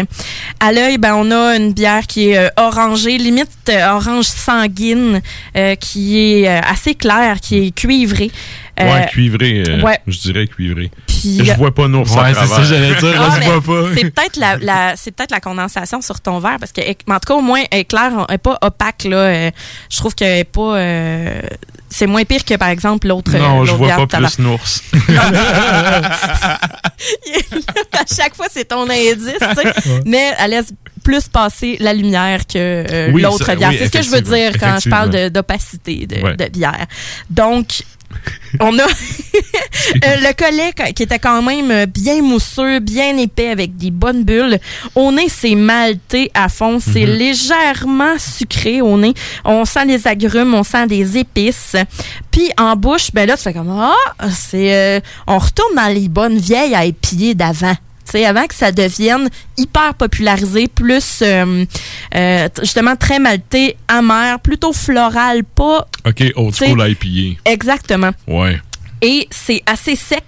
[0.60, 5.22] À l'œil, ben, on a une bière qui est euh, orangée, limite euh, orange sanguine,
[5.56, 8.32] euh, qui est assez claire, qui est cuivrée.
[8.80, 9.64] Ouais, cuivré.
[9.84, 10.00] ouais.
[10.08, 10.90] Je dirais cuivré.
[11.22, 13.32] Puis, je euh, vois pas nos Ouais, c'est ça que j'allais dire.
[13.42, 13.90] Je vois pas.
[13.96, 17.28] C'est peut-être la, la- c'est peut-être la condensation sur ton verre parce que en tout
[17.28, 19.18] cas au moins elle est claire, elle est pas opaque là.
[19.18, 19.52] euh,
[19.90, 21.42] je trouve qu'elle est pas euh,
[21.90, 24.62] c'est moins pire que par exemple l'autre Non, je l'autre vois pas plus Nours.
[27.94, 29.66] à chaque fois, c'est ton indice, tu sais.
[29.68, 30.02] Ouais.
[30.06, 33.70] Mais elle laisse plus passer la lumière que euh, Oui, l'autre bière.
[33.70, 36.36] oui, c'est ce que je veux dire quand je parle de- d'opacité de, Ouais.
[36.36, 36.86] de bière.
[37.30, 37.84] Donc,
[38.60, 38.88] on a euh,
[40.04, 44.24] le collet qu- qui était quand même euh, bien mousseux, bien épais avec des bonnes
[44.24, 44.60] bulles.
[44.96, 46.80] Au nez, c'est malté à fond.
[46.80, 47.14] C'est Mhm.
[47.18, 49.14] légèrement sucré au nez.
[49.46, 51.76] On sent les agrumes, on sent des épices.
[52.32, 53.96] Puis en bouche, ben là, tu fais comme ah,
[54.32, 57.76] c'est euh, on retourne dans les bonnes vieilles à épier d'avant.
[58.06, 61.66] Tu sais, avant que ça devienne hyper popularisé, plus euh,
[62.16, 67.40] euh, justement très malté, amer, plutôt floral, pas OK, old T'sais- school IPA.
[67.46, 68.12] exactement.
[68.28, 68.60] Ouais.
[69.02, 70.24] Et c'est assez sec.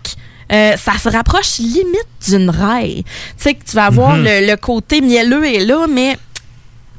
[0.51, 3.03] euh, ça se rapproche limite d'une raille.
[3.05, 4.23] Tu sais, que tu vas avoir Mhm.
[4.25, 6.17] le, le côté mielleux est là, mais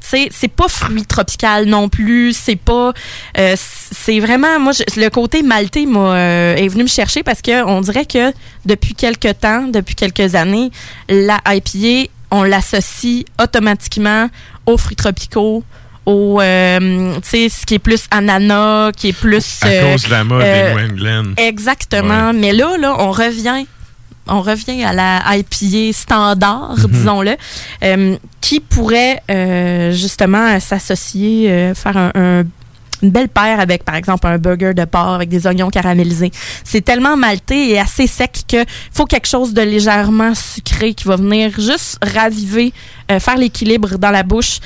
[0.05, 2.33] sais, c'est pas fruit tropical non plus.
[2.35, 2.93] C'est pas.
[3.37, 4.59] euh, c'est vraiment.
[4.59, 8.05] Moi, je- le côté maltais m'a, euh, est venu me chercher parce que on dirait
[8.05, 8.31] que
[8.65, 10.71] depuis quelques temps, depuis quelques années,
[11.09, 14.29] la IPA, on l'associe automatiquement
[14.65, 15.63] aux fruits tropicaux.
[16.07, 19.57] Au, euh, tu sais, ce qui est plus ananas, qui est plus.
[19.63, 21.33] À euh, cause de la mode euh, des New England.
[21.37, 22.31] Exactement.
[22.31, 23.65] Mais là, là, on revient.
[24.27, 26.87] On revient à la IPA standard, Mhm.
[26.91, 27.35] disons-le,
[27.83, 32.43] euh, qui pourrait euh, justement s'associer, euh, faire un, un-
[33.01, 36.31] une belle paire avec, par exemple, un burger de porc avec des oignons caramélisés.
[36.63, 41.17] C'est tellement maltais et assez sec que faut quelque chose de légèrement sucré qui va
[41.17, 42.73] venir juste raviver,
[43.11, 44.59] euh, faire l'équilibre dans la bouche.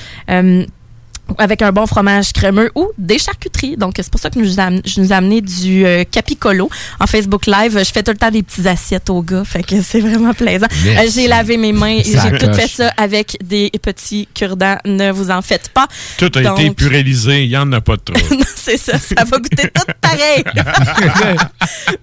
[1.37, 3.77] Avec un bon fromage crémeux ou des charcuteries.
[3.77, 6.69] Donc, c'est pour ça que nous je nous ai amené du euh, Capicolo
[6.99, 7.77] en Facebook Live.
[7.77, 10.67] Je fais tout le temps des petites assiettes aux gars, fait que c'est vraiment plaisant.
[10.85, 14.77] Euh, j'ai lavé mes mains et j'ai tout fait ça avec des petits cure-dents.
[14.85, 15.87] Ne vous en faites pas.
[16.17, 18.37] Tout a été purélisé, il n'y en a pas de trop.
[18.55, 20.43] c'est ça, ça va goûter tout pareil.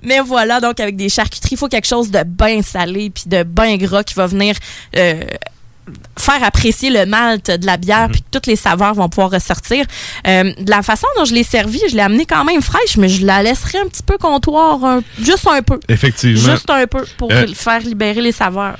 [0.03, 3.43] Mais voilà, donc avec des charcuteries, il faut quelque chose de bien salé puis de
[3.43, 4.57] bien gras qui va venir
[4.97, 5.23] euh,
[6.19, 9.85] faire apprécier le malt de la bière puis que toutes les saveurs vont pouvoir ressortir.
[10.27, 13.09] Euh, de la façon dont je l'ai servi, je l'ai amené quand même fraîche, mais
[13.09, 15.79] je la laisserai un petit peu comptoir, un- juste un peu.
[15.89, 16.53] Effectivement.
[16.53, 18.79] Juste un peu pour Euh, faire libérer les saveurs.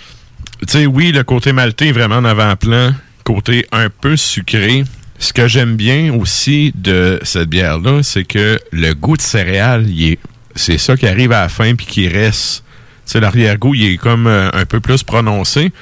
[0.67, 2.93] tu sais, oui, le côté maltais est vraiment en avant-plan,
[3.25, 4.85] côté un peu sucré.
[5.19, 9.87] Ce que j'aime bien aussi de cette bière-là, c'est que le goût de céréales,
[10.55, 12.65] c'est ça qui arrive à la fin puis qui reste.
[13.05, 15.73] Sais, l'arrière-goût, il est comme euh, un peu plus prononcé.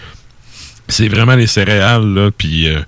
[0.88, 2.80] C'est vraiment les céréales, là, puis euh,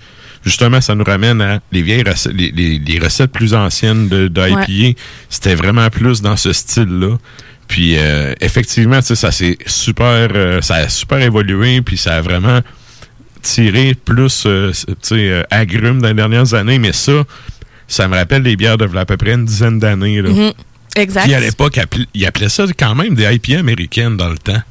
[0.45, 4.31] justement, ça nous ramène à les vieilles recettes, les, les- les recettes plus anciennes de.
[4.91, 4.97] Ouais.
[5.31, 7.17] C'était vraiment plus dans ce style-là.
[7.69, 12.17] Puis euh, effectivement, tu sais, ça s'est super, euh, ça a super évolué, puis ça
[12.17, 12.61] a vraiment
[13.43, 14.73] tiré plus, tu
[15.03, 16.79] sais, agrumes dans les dernières années.
[16.79, 17.25] Mais ça,
[17.89, 20.21] ça me rappelle les bières de à peu près une dizaine d'années.
[20.23, 20.31] là.
[20.31, 20.53] Mhm.
[20.97, 21.25] Exact.
[21.25, 21.79] Puis à l'époque,
[22.15, 24.63] ils appelaient ça quand même des IPA américaines dans le temps.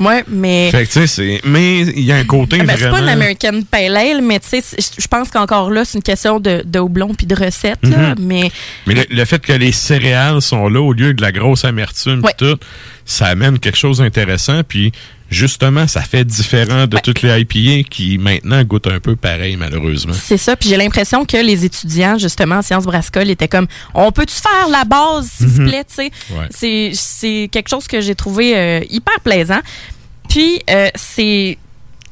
[0.00, 0.70] Ouais, mais.
[0.70, 1.40] Fait que tu sais, c'est.
[1.44, 4.40] Mais il y a un côté Ah ben, c'est pas une American Pale Ale, mais
[4.40, 4.62] tu sais,
[4.98, 7.78] je pense qu'encore là, c'est une question de, de houblon puis de recette.
[7.82, 8.14] là, Mhm.
[8.20, 8.50] Mais
[8.86, 12.22] Mais le, le fait que les céréales sont là au lieu de la grosse amertume
[12.22, 12.58] pis tout,
[13.04, 14.62] ça amène quelque chose d'intéressant.
[14.66, 14.92] Puis
[15.32, 20.12] justement, ça fait différent de toutes les IPA qui maintenant goûtent un peu pareil, malheureusement.
[20.14, 20.54] c'est ça.
[20.56, 24.68] Puis j'ai l'impression que les étudiants, justement, en sciences Brascol, étaient comme on peut-tu faire
[24.68, 25.68] la base, s'il vous Mhm.
[25.68, 26.10] plaît, tu sais?
[26.30, 26.46] Ouais.
[26.94, 29.60] C'est- quelque chose que j'ai trouvé euh, hyper plaisant.
[30.28, 31.58] Puis euh, c'est.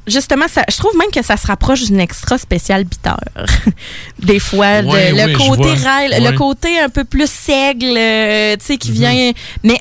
[0.06, 3.10] Justement, ça, je trouve même que ça se rapproche d'une extra spéciale bitter.
[4.18, 6.20] Des fois, le- Ouais, côté rail, Ouais.
[6.20, 9.32] le côté un peu plus seigle, euh, tu sais, qui vient.
[9.62, 9.80] Mais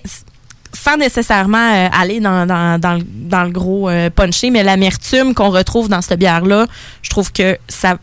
[0.73, 5.33] sans nécessairement euh, aller dans, dans, dans, le- dans le gros euh, punché, mais l'amertume
[5.33, 6.67] qu'on retrouve dans cette bière-là,
[7.01, 7.97] je trouve que ça.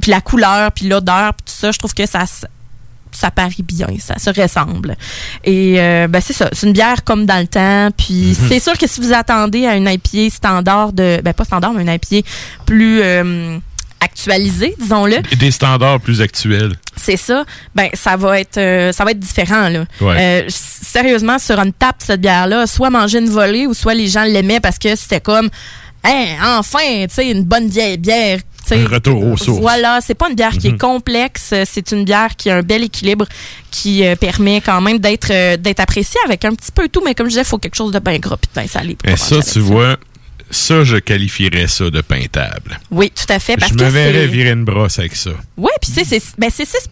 [0.00, 2.24] Puis la couleur, puis l'odeur, puis tout ça, je trouve que ça,
[3.12, 4.96] ça parie bien, ça se ressemble.
[5.44, 7.90] Et euh, ben c'est ça, c'est une bière comme dans le temps.
[7.96, 8.48] Puis Mhm.
[8.48, 11.82] c'est sûr que si vous attendez à une IPA standard de, ben pas standard, mais
[11.82, 12.26] une IPA
[12.66, 13.00] plus
[14.04, 16.72] actualisée, disons-le, Des standards plus actuels.
[16.96, 17.44] c'est ça,
[17.74, 19.84] ben ça va être euh, ça va être différent là.
[20.00, 20.16] Ouais.
[20.18, 24.06] Euh, sérieusement sur une table cette bière là, soit manger une volée ou soit les
[24.06, 25.48] gens l'aimaient parce que c'était comme
[26.06, 28.38] Hein, enfin, tu sais une bonne vieille bière.
[28.70, 29.60] Un retour aux sources.
[29.60, 30.74] Voilà, c'est pas une bière qui Mhm.
[30.74, 33.26] est complexe, euh, c'est une bière qui a un bel équilibre
[33.70, 37.14] qui euh, permet quand même d'être euh, d'être appréciée avec un petit peu tout mais
[37.14, 38.96] comme je disais, il faut quelque chose de bien gras puis de bien salé.
[39.04, 39.96] Et ça, tu vois,
[40.54, 42.78] ça, je qualifierais ça de peintable.
[42.90, 45.30] Oui, tout à fait parce Je que me verrais c'est virer une brosse avec ça.
[45.56, 46.88] Oui, puis tu sais, c'est ben, c'est 6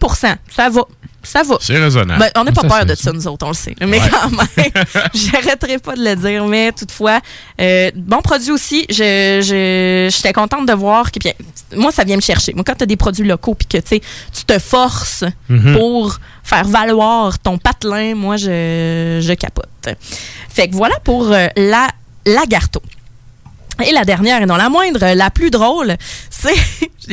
[0.55, 0.81] Ça va.
[1.25, 1.55] Ça va.
[1.61, 2.19] C'est raisonnable.
[2.19, 3.03] Ben, on n'a pas Ça, peur de ça.
[3.05, 3.73] ça, nous autres, on le sait.
[3.79, 4.09] Mais Ouais.
[4.11, 6.45] quand même, j'arrêterai pas de le dire.
[6.47, 7.21] Mais toutefois,
[7.61, 8.85] euh, bon produit aussi.
[8.89, 11.31] Je, je, j'étais contente de voir que, puis,
[11.77, 12.53] moi, ça vient me chercher.
[12.53, 13.99] Moi, quand tu as des produits locaux puis que tu
[14.45, 15.77] te forces Mhm.
[15.77, 19.69] pour faire valoir ton patelin, moi, je, je capote.
[20.49, 21.87] Fait que voilà pour euh, la
[22.25, 22.81] Lagarto.
[23.83, 25.95] Et la dernière, et non la moindre, la plus drôle,
[26.29, 26.53] c'est.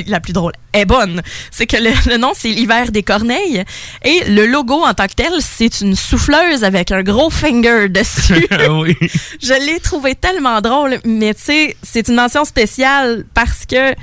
[0.06, 1.20] La plus drôle est bonne.
[1.50, 3.64] C'est que le, le nom, c'est l'hiver des corneilles.
[4.04, 8.46] Et le logo en tant que tel, c'est une souffleuse avec un gros finger dessus.
[8.70, 8.96] oui.
[9.42, 13.90] Je l'ai trouvé tellement drôle, mais tu sais, c'est une mention spéciale parce que.
[13.94, 13.96] Tu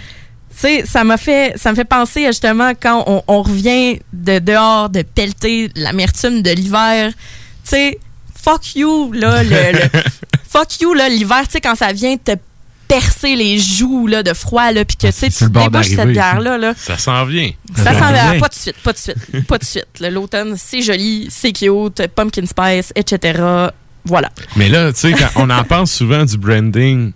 [0.57, 4.89] sais, ça m'a fait, ça me fait penser justement quand on, on revient de dehors,
[4.89, 7.11] de pelleter l'amertume de l'hiver.
[7.63, 7.99] Tu sais,
[8.43, 10.01] fuck you, là, le, le-
[10.49, 12.31] fuck you, là, l'hiver, tu sais, quand ça vient te
[12.87, 16.13] percer les joues, là, de froid, là, puis que, tu sais, tu débouches cette d'arriver,
[16.13, 16.73] bière-là, là.
[16.77, 17.51] Ça s'en vient.
[17.75, 18.33] Ça s'en va.
[18.39, 19.87] Pas de suite, pas de suite, pas de suite.
[19.99, 23.41] Le- L'automne, c'est joli, c'est cute, pumpkin spice, etc.
[24.05, 24.29] Voilà.
[24.55, 27.11] Mais là, tu sais, quand on en parle souvent du branding,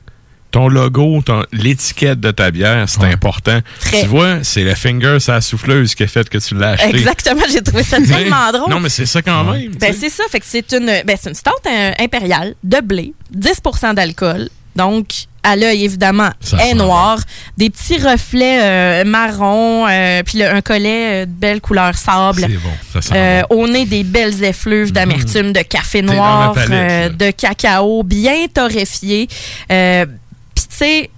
[0.52, 3.62] ton logo, ton- l'étiquette de ta bière, c'est important.
[3.80, 4.02] Très.
[4.02, 6.90] Tu vois, c'est le finger, c'est la souffleuse qui a fait que tu l'as acheté.
[6.90, 8.70] Exactement, j'ai trouvé ça tellement drôle.
[8.70, 9.72] Non, mais c'est ça quand même.
[9.80, 10.24] Ben, c'est ça.
[10.30, 14.50] Fait que c'est une, ben, c'est une stout euh, impériale de blé, 10% d'alcool.
[14.76, 15.08] Donc,
[15.44, 16.30] à l'œil, évidemment,
[16.60, 17.20] est noir.
[17.58, 22.42] Des petits reflets euh, marron, euh, puis un collet euh, de belle couleur sable.
[22.42, 27.18] C'est bon, ça sent Euh, Au nez, des belles effluves d'amertume, de café noir, palette,
[27.18, 29.28] de cacao, bien torréfié.
[29.68, 31.10] Puis, tu sais,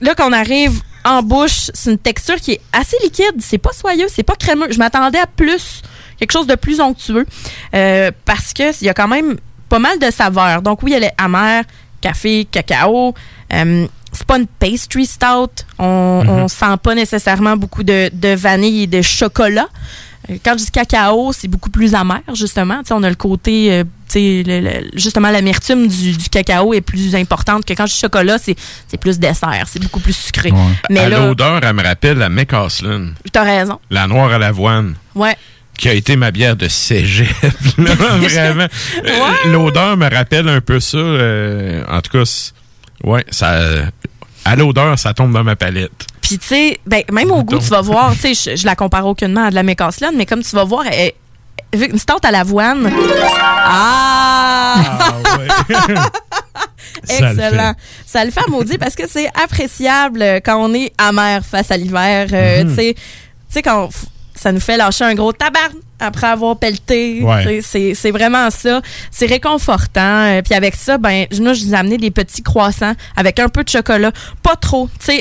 [0.00, 3.36] là, qu'on arrive en bouche, c'est une texture qui est assez liquide.
[3.40, 4.68] C'est pas soyeux, c'est pas crémeux.
[4.70, 5.82] Je m'attendais à plus,
[6.18, 7.26] quelque chose de plus onctueux.
[7.72, 9.36] parce que il y a quand même
[9.68, 10.62] pas mal de saveurs.
[10.62, 11.64] Donc, oui, elle est amère,
[12.00, 13.14] café, cacao.
[13.52, 15.50] Euh, c'est pas une pastry stout.
[15.78, 16.30] On, Mhm.
[16.30, 19.66] on sent pas nécessairement beaucoup de, de vanille et de chocolat.
[20.30, 22.80] Euh, Quand je dis cacao, c'est beaucoup plus amer, justement.
[22.90, 23.84] On a le côté, euh,
[24.14, 28.36] le- le- justement, l'amertume du, du cacao est plus importante que quand je dis chocolat,
[28.38, 28.56] c'est
[29.00, 30.50] plus dessert, c'est beaucoup plus sucré.
[30.90, 33.78] Mais l'odeur, elle me rappelle la McCaslin, t'as raison.
[33.90, 34.94] la noire à l'avoine.
[35.14, 35.36] Ouais.
[35.78, 37.28] qui a été ma bière de cégep.
[37.78, 38.66] là, vraiment.
[39.46, 40.96] L'odeur me rappelle un peu ça.
[40.98, 42.50] euh, en tout cas,
[43.04, 43.58] ouais, ça,
[44.44, 45.92] à l'odeur, ça tombe dans ma palette.
[46.22, 48.76] Puis, tu sais, ben, même au goût, tu vas voir, tu sais, je, je la
[48.76, 51.12] compare aucunement à de la mécaslane, mais comme tu vas voir, elle,
[51.74, 52.90] vu qu'une stout à l'avoine.
[53.64, 54.82] Ah!
[57.08, 57.74] Le Excellent.
[58.06, 61.76] Ça le fait à maudit parce que c'est appréciable quand on est amer face à
[61.76, 62.28] l'hiver.
[62.32, 62.68] euh, Mhm.
[62.70, 63.00] Tu sais, tu
[63.50, 63.88] sais, quand
[64.38, 67.22] ça nous fait lâcher un gros tabarn après avoir pelleté.
[67.22, 67.60] Ouais.
[67.62, 68.80] C'est vraiment ça.
[69.10, 70.00] C'est réconfortant.
[70.26, 73.64] Euh, Puis avec ça, ben, je- vous ai amené des petits croissants avec un peu
[73.64, 74.12] de chocolat.
[74.42, 74.88] Pas trop.
[75.08, 75.14] Euh,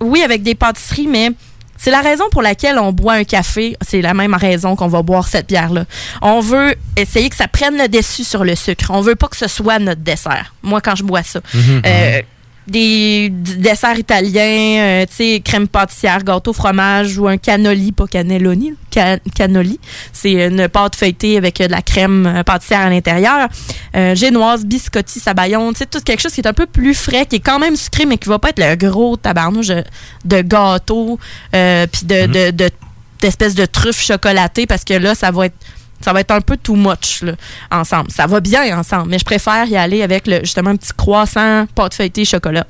[0.00, 1.30] oui, avec des pâtisseries, mais
[1.76, 3.76] c'est la raison pour laquelle on boit un café.
[3.86, 5.84] C'est la même raison qu'on va boire cette bière-là.
[6.22, 8.86] On veut essayer que ça prenne le dessus sur le sucre.
[8.90, 10.54] On veut pas que ce soit notre dessert.
[10.62, 11.40] Moi, quand je bois ça.
[11.52, 11.82] Mhm.
[11.84, 12.22] Euh,
[12.66, 18.72] des desserts italiens, euh, tu sais, crème pâtissière, gâteau fromage ou un cannoli, pas cannelloni,
[18.92, 19.78] ca- cannoli.
[20.12, 23.48] C'est une pâte feuilletée avec euh, de la crème euh, pâtissière à l'intérieur.
[23.96, 27.26] Euh, génoise, biscotti, sabayon, tu sais, tout quelque chose qui est un peu plus frais,
[27.26, 29.84] qui est quand même sucré, mais qui va pas être le gros tabarnouche de,
[30.24, 31.18] de gâteau,
[31.54, 32.70] euh, puis de, de, de-
[33.20, 35.54] d'espèces de truffes chocolatées, parce que là, ça va être
[36.04, 37.32] ça va être un peu too much là,
[37.70, 38.10] ensemble.
[38.10, 41.66] Ça va bien ensemble, mais je préfère y aller avec le, justement un petit croissant,
[41.74, 42.66] pâte feuilletée, chocolat.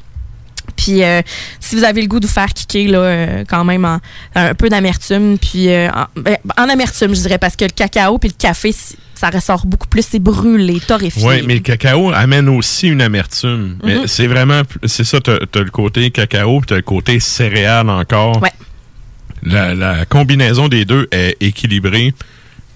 [0.77, 1.21] Puis euh,
[1.61, 4.01] si vous avez le goût de vous faire kicker là, euh, quand même en-
[4.35, 8.17] un peu d'amertume, puis euh, en, ben, en amertume je dirais parce que le cacao
[8.19, 8.75] puis le café
[9.15, 11.23] ça ressort beaucoup plus, c'est brûlé, torréfié.
[11.27, 13.77] Oui, mais le cacao amène aussi une amertume.
[13.85, 14.07] Mais Mhm.
[14.07, 18.43] c'est vraiment, c'est ça, t'as as le côté cacao, puis t'as le côté céréales encore.
[18.43, 18.51] Ouais.
[19.43, 22.15] La, la combinaison des deux est équilibrée,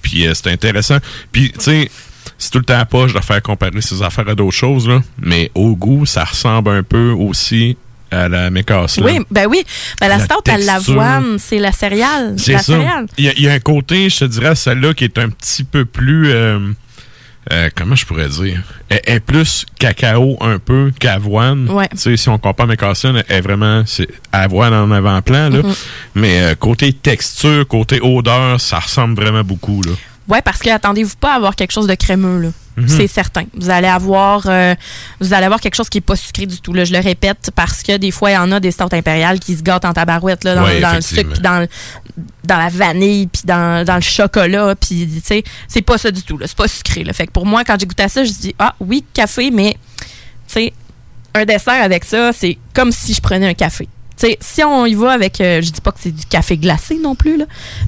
[0.03, 0.99] puis euh, c'est intéressant.
[1.33, 1.91] Puis, tu sais,
[2.39, 5.01] c'est tout le temps pas, je dois faire comparer ces affaires à d'autres choses, là,
[5.21, 7.77] mais au goût, ça ressemble un peu aussi
[8.11, 8.99] à la mécasse.
[8.99, 9.63] Oui, ben oui.
[10.01, 12.35] Ben, la, La stout à l'avoine, c'est la céréale.
[12.39, 12.65] C'est la ça.
[12.73, 13.07] céréale.
[13.19, 15.29] Il y, a, il y a un côté, je te dirais, celle-là qui est un
[15.29, 16.29] petit peu plus.
[16.31, 16.59] euh,
[17.51, 18.63] euh, comment je pourrais dire?
[18.89, 21.69] Elle est plus cacao un peu qu'avoine.
[21.71, 21.89] Ouais.
[21.91, 25.51] Tu sais, si on compare mes cassines, elle est vraiment c'est avoine en avant-plan.
[25.51, 25.63] là.
[25.63, 25.75] Mhm.
[26.15, 29.83] Mais euh, côté texture, côté odeur, ça ressemble vraiment beaucoup.
[29.83, 29.93] Là.
[30.29, 32.49] Ouais, parce que attendez-vous pas à avoir quelque chose de crémeux là.
[32.77, 32.89] Mhm.
[32.89, 33.45] C'est certain.
[33.55, 34.75] Vous allez avoir euh,
[35.21, 37.51] vous allez avoir quelque chose qui est pas sucré du tout là, je le répète
[37.57, 39.93] parce que des fois il y en a des stouts impériales qui se gâtent en
[39.93, 41.67] tabarouette là dans, Ouais, dans le sucre puis dans
[42.49, 46.39] la vanille puis dans, dans le chocolat puis tu sais, c'est pas ça du tout
[46.39, 47.13] là, c'est pas sucré là.
[47.13, 49.77] Fait que pour moi quand j'ai goûté à ça, je dis ah oui, café mais
[50.47, 50.73] tu sais
[51.35, 53.89] un dessert avec ça, c'est comme si je prenais un café.
[54.19, 56.99] Sais, si on y va avec, euh, je dis pas que c'est du café glacé
[56.99, 57.45] non plus, là,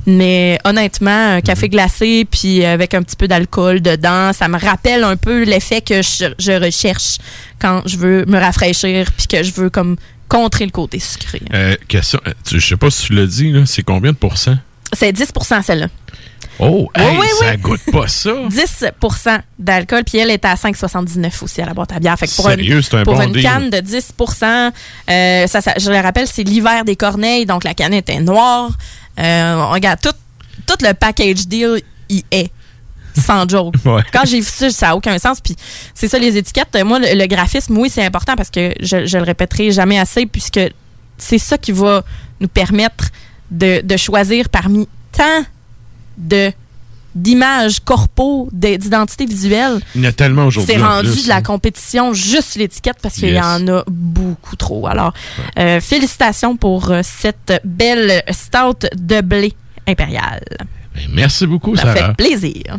[0.07, 5.03] mais honnêtement, un café glacé puis avec un petit peu d'alcool dedans, ça me rappelle
[5.03, 7.19] un peu l'effet que je, je recherche
[7.59, 9.97] quand je veux me rafraîchir puis que je veux comme
[10.29, 11.43] contrer le côté sucré.
[11.53, 14.57] Euh, question, euh, je sais pas si tu l'as dit, c'est combien de pourcents?
[14.93, 15.89] C'est 10% celle-là.
[16.61, 17.57] Oh, Oui, hey, oui, ça oui.
[17.59, 18.31] goûte pas ça.
[18.49, 22.19] 10% d'alcool, puis elle est à 5,79 aussi à la boîte à bière.
[22.19, 23.43] Fait que pour Sérieux, une, c'est un pour bon une deal.
[23.43, 24.13] canne de 10
[25.11, 28.71] euh, ça, ça- je le rappelle, c'est l'hiver des corneilles, donc la canne était noire.
[29.19, 30.13] Euh, on regarde, tout,
[30.67, 32.51] tout le package deal y est.
[33.19, 33.75] Sans joke.
[33.85, 34.03] Ouais.
[34.13, 35.41] Quand j'ai vu ça, ça n'a aucun sens.
[35.41, 35.57] Puis
[35.95, 36.77] c'est ça, les étiquettes.
[36.85, 40.27] Moi, le, le graphisme, oui, c'est important parce que je, je le répéterai jamais assez,
[40.27, 40.61] puisque
[41.19, 42.03] c'est ça qui va
[42.41, 43.07] nous permettre
[43.51, 45.43] de, de choisir parmi tant
[46.21, 46.53] de
[47.15, 49.81] d'images corpo, de- d'identité visuelle.
[49.97, 50.73] Il y en a tellement aujourd'hui.
[50.75, 51.43] C'est en rendu plus, de la hein.
[51.43, 53.39] compétition juste l'étiquette parce qu'il Yes.
[53.39, 54.87] y en a beaucoup trop.
[54.87, 55.13] Alors,
[55.59, 59.53] euh, félicitations pour euh, cette belle stout de blé
[59.89, 60.41] impérial.
[60.95, 61.95] Ben, Merci beaucoup, Ça Sarah.
[61.97, 62.79] fait plaisir.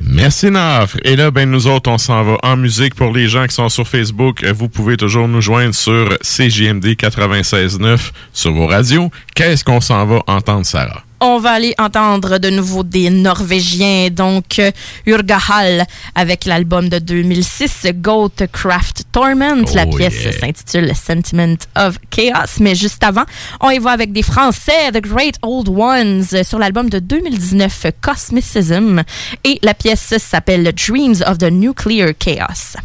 [0.00, 0.98] Merci Nafre.
[1.04, 2.94] Et là, ben nous autres, on s'en va en musique.
[2.94, 6.84] Pour les gens qui sont sur Facebook, euh, vous pouvez toujours nous joindre sur CJMD
[6.94, 9.10] 96.9 sur vos radios.
[9.34, 11.02] Qu'est-ce qu'on s'en va entendre, Sarah?
[11.20, 14.70] On va aller entendre de nouveau des Norvégiens, donc euh,
[15.06, 19.64] Urgahal avec l'album de 2006, Goat Craft Torment.
[19.74, 20.32] la Oh, pièce yeah.
[20.32, 22.60] s'intitule Sentiment of Chaos.
[22.60, 23.24] Mais juste avant,
[23.60, 29.02] on y va avec des Français, The Great Old Ones, sur l'album de 2019, Cosmicism.
[29.44, 32.76] Et la pièce s'appelle Dreams of the Nuclear Chaos.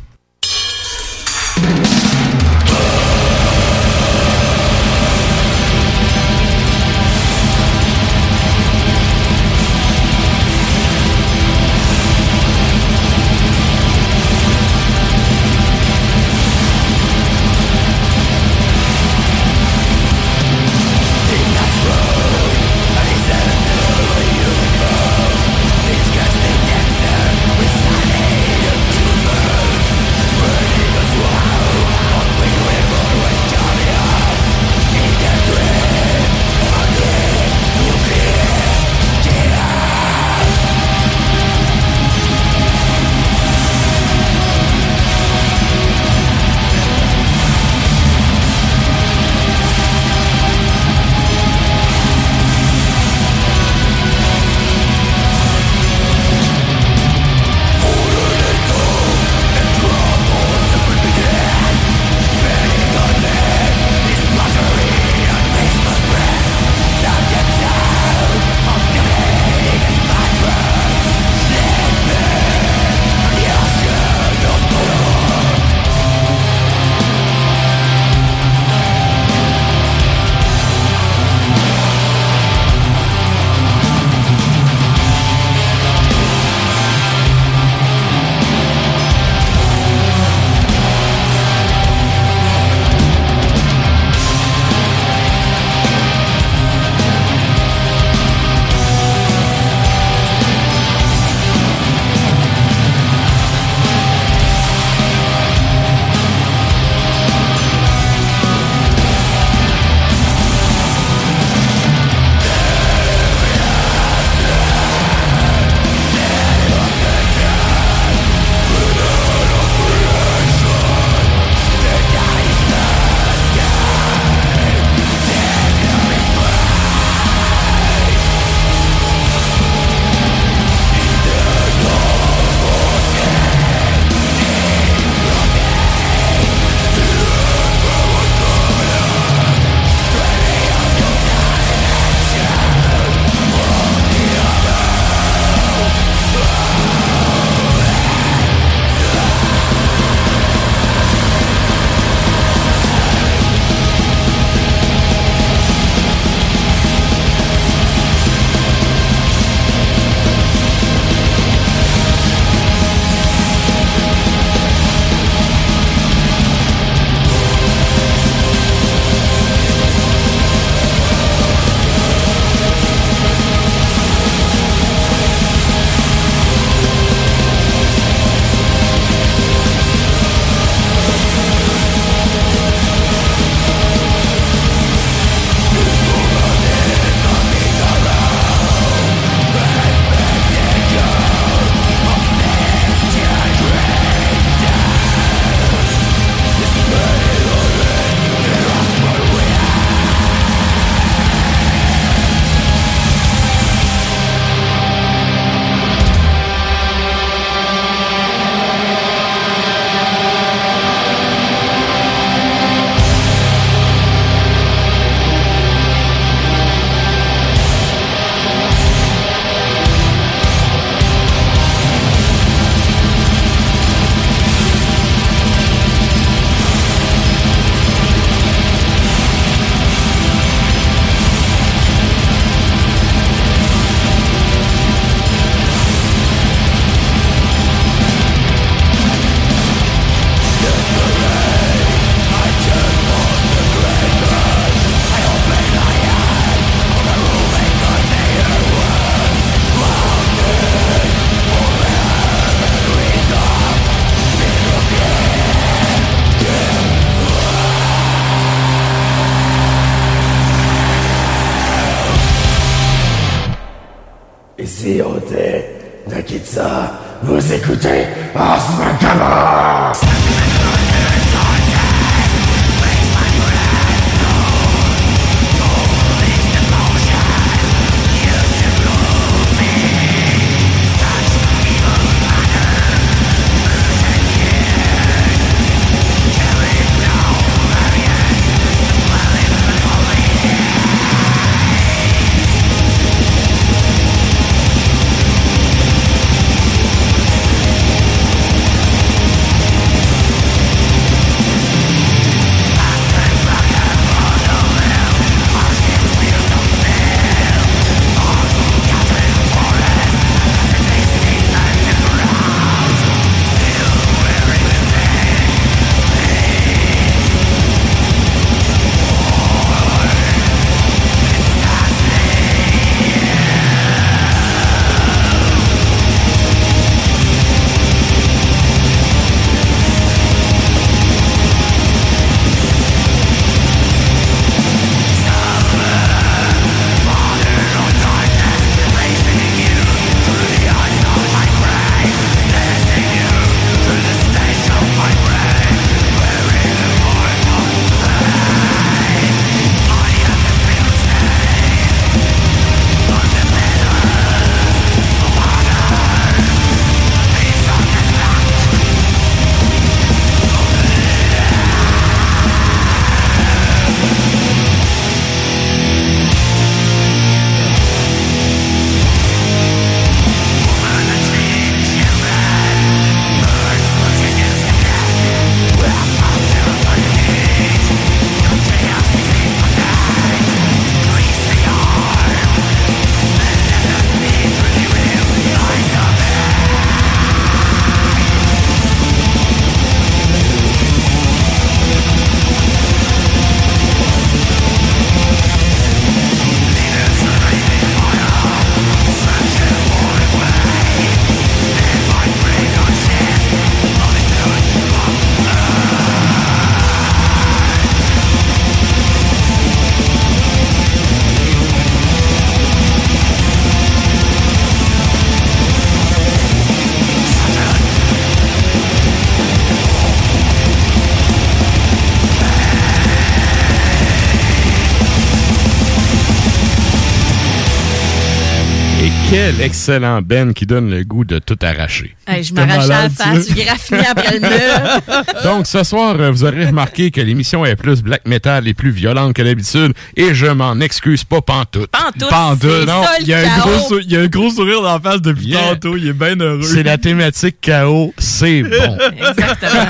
[429.41, 432.15] Quel excellent Ben qui donne le goût de tout arracher.
[432.27, 435.23] Hey, je m'arrachais la face, j'ai graffiné après le mur.
[435.43, 438.91] Donc, ce soir, euh, vous aurez remarqué que l'émission est plus black metal et plus
[438.91, 441.89] violente que d'habitude, et je m'en excuse pas pantoute.
[441.89, 443.01] Pantoute, Pantoute, non.
[443.03, 444.93] ça, le Il y, a un gros sou- il y a un gros sourire dans
[444.93, 446.61] la face depuis tantôt, il est bien heureux.
[446.61, 448.97] C'est la thématique chaos, c'est bon.
[449.17, 449.85] Exactement.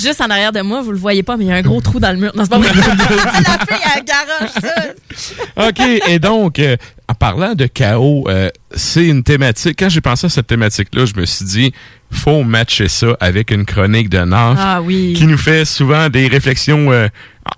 [0.00, 1.80] Juste en arrière de moi, vous le voyez pas, mais il y a un gros
[1.80, 2.32] trou dans le mur.
[2.34, 2.70] Non, c'est pas vrai.
[2.74, 5.68] la fille, elle garoche ça.
[5.68, 6.76] OK, et donc, euh,
[7.14, 9.76] en parlant de chaos, euh, c'est une thématique.
[9.78, 11.72] Quand j'ai pensé à cette thématique-là, je me suis dit,
[12.10, 15.14] faut matcher ça avec une chronique de Naf Ah oui.
[15.16, 17.06] qui nous fait souvent des réflexions euh,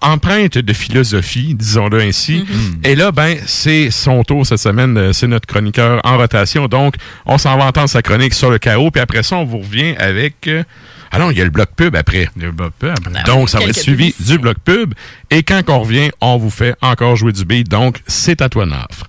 [0.03, 2.41] empreintes de philosophie, disons-le ainsi.
[2.45, 2.87] Mm-hmm.
[2.87, 4.97] Et là, ben, c'est son tour cette semaine.
[4.99, 6.69] euh, C'est notre chroniqueur en rotation.
[6.69, 8.91] Donc, on s'en va entendre sa chronique sur le chaos.
[8.91, 10.49] Puis après ça, on vous revient avec...
[10.49, 10.65] euh,
[11.13, 12.29] ah non, il y a le bloc pub après.
[12.37, 12.93] Le bloc pub.
[13.27, 14.93] Donc, ça va être suivi du bloc pub.
[15.31, 17.69] Et quand on revient, on vous fait encore jouer du beat.
[17.71, 19.05] Donc, c'est à toi, Naf.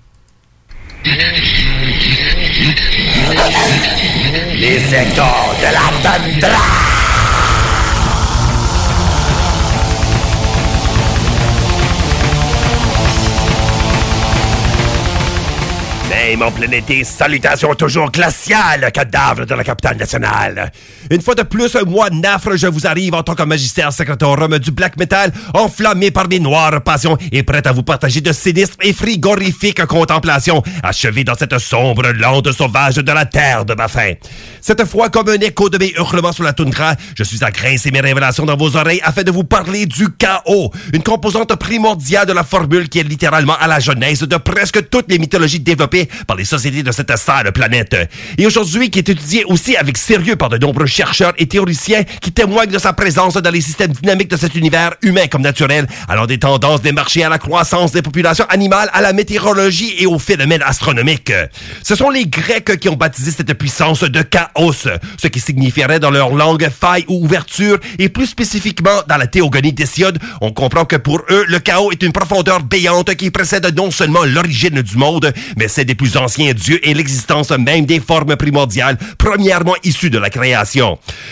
[4.56, 6.58] Les échos de la tundra
[16.12, 20.72] Hey, mon planété, salutations toujours glaciales, cadavre de la capitale nationale.
[21.10, 24.72] Une fois de plus, moi, Nafre, je vous arrive en tant que magistère secrétorum du
[24.72, 28.92] black metal, enflammé par mes noires passions et prêt à vous partager de sinistres et
[28.92, 34.14] frigorifiques contemplations, achevé dans cette sombre lande sauvage de la terre de ma faim.
[34.60, 37.92] Cette fois, comme un écho de mes hurlements sur la toundra, je suis à grincer
[37.92, 42.34] mes révélations dans vos oreilles afin de vous parler du chaos, une composante primordiale de
[42.34, 46.36] la formule qui est littéralement à la genèse de presque toutes les mythologies développées par
[46.36, 47.96] les sociétés de cette sale planète.
[48.38, 52.32] Et aujourd'hui, qui est étudiée aussi avec sérieux par de nombreux chercheurs et théoriciens qui
[52.32, 56.26] témoignent de sa présence dans les systèmes dynamiques de cet univers humain comme naturel, allant
[56.26, 60.18] des tendances des marchés à la croissance des populations animales, à la météorologie et aux
[60.18, 61.32] phénomènes astronomiques.
[61.84, 66.10] Ce sont les Grecs qui ont baptisé cette puissance de chaos ce qui signifierait dans
[66.10, 70.96] leur langue faille ou ouverture, et plus spécifiquement dans la théogonie d'Hésiode, on comprend que
[70.96, 75.32] pour eux, le chaos est une profondeur béante qui précède non seulement l'origine du monde,
[75.58, 80.18] mais celle des plus anciens dieux et l'existence même des formes primordiales, premièrement issues de
[80.18, 80.87] la création.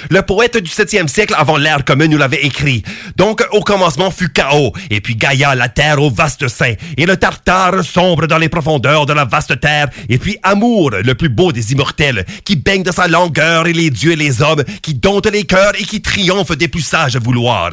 [0.10, 2.84] Le poète du 7e siècle avant l'ère commune nous l'avait écrit.
[3.16, 7.18] Donc, au commencement fut chaos, et puis Gaïa, la terre au vaste sein, et le
[7.18, 11.52] Tartare sombre dans les profondeurs de la vaste terre, et puis Amour, le plus beau
[11.52, 15.32] des immortels, qui baigne de sa langueur et les dieux et les hommes, qui dompte
[15.32, 17.72] les cœurs et qui triomphe des plus sages vouloirs.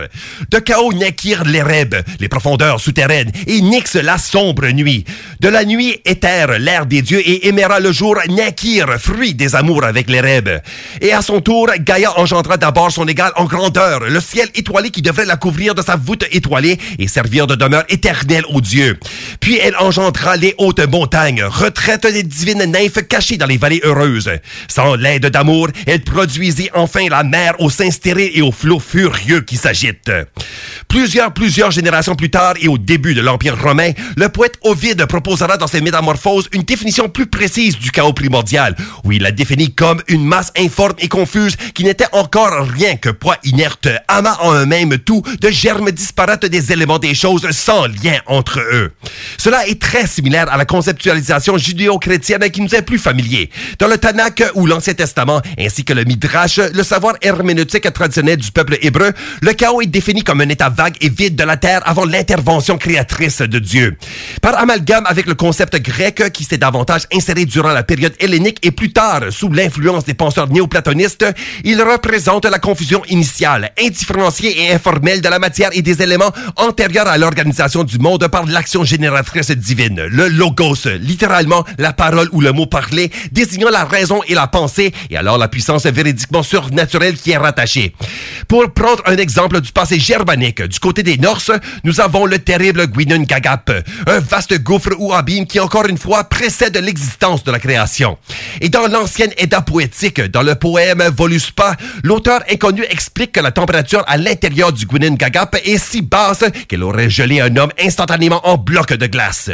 [0.50, 5.04] De chaos naquirent les rêves, les profondeurs souterraines, et nix la sombre nuit.
[5.40, 9.84] De la nuit éther l'air des dieux et éméra le jour naquirent, fruit des amours
[9.84, 10.62] avec les rêves.
[11.00, 15.02] Et à son tour, Gaïa engendra d'abord son égal en grandeur, le ciel étoilé qui
[15.02, 18.98] devrait la couvrir de sa voûte étoilée et servir de demeure éternelle aux dieux.
[19.40, 24.30] Puis elle engendra les hautes montagnes, retraite des divines nymphes cachées dans les vallées heureuses.
[24.68, 29.40] Sans l'aide d'amour, elle produisit enfin la mer au sein stérile et aux flots furieux
[29.40, 30.12] qui s'agitent.
[30.88, 35.56] Plusieurs, plusieurs générations plus tard et au début de l'Empire romain, le poète Ovide proposera
[35.56, 40.02] dans ses métamorphoses une définition plus précise du chaos primordial, où il la définit comme
[40.08, 44.66] une masse informe et confuse qui n'était encore rien que poids inerte, amas en un
[44.66, 48.92] même tout de germes disparates des éléments des choses sans lien entre eux.
[49.38, 53.50] Cela est très similaire à la conceptualisation judéo-chrétienne qui nous est plus familier.
[53.78, 58.50] Dans le Tanakh ou l'Ancien Testament, ainsi que le Midrash, le savoir herméneutique traditionnel du
[58.50, 61.82] peuple hébreu, le chaos est défini comme un état vague et vide de la terre
[61.84, 63.96] avant l'intervention créatrice de Dieu.
[64.40, 68.70] Par amalgame avec le concept grec qui s'est davantage inséré durant la période hellénique et
[68.70, 71.26] plus tard sous l'influence des penseurs néoplatonistes,
[71.64, 77.08] il représente la confusion initiale, indifférenciée et informelle de la matière et des éléments antérieurs
[77.08, 82.52] à l'organisation du monde par l'action génératrice divine, le logos, littéralement la parole ou le
[82.52, 87.32] mot parlé, désignant la raison et la pensée, et alors la puissance véridiquement surnaturelle qui
[87.32, 87.94] est rattachée.
[88.48, 91.52] Pour prendre un exemple du passé germanique, du côté des Norses,
[91.84, 93.70] nous avons le terrible Gwynun Gagap,
[94.06, 98.18] un vaste gouffre ou abîme qui encore une fois précède l'existence de la création.
[98.60, 101.02] Et dans l'ancienne Edda poétique, dans le poème
[102.02, 106.82] L'auteur inconnu explique que la température à l'intérieur du Gwynun Gagap est si basse qu'elle
[106.82, 109.50] aurait gelé un homme instantanément en bloc de glace.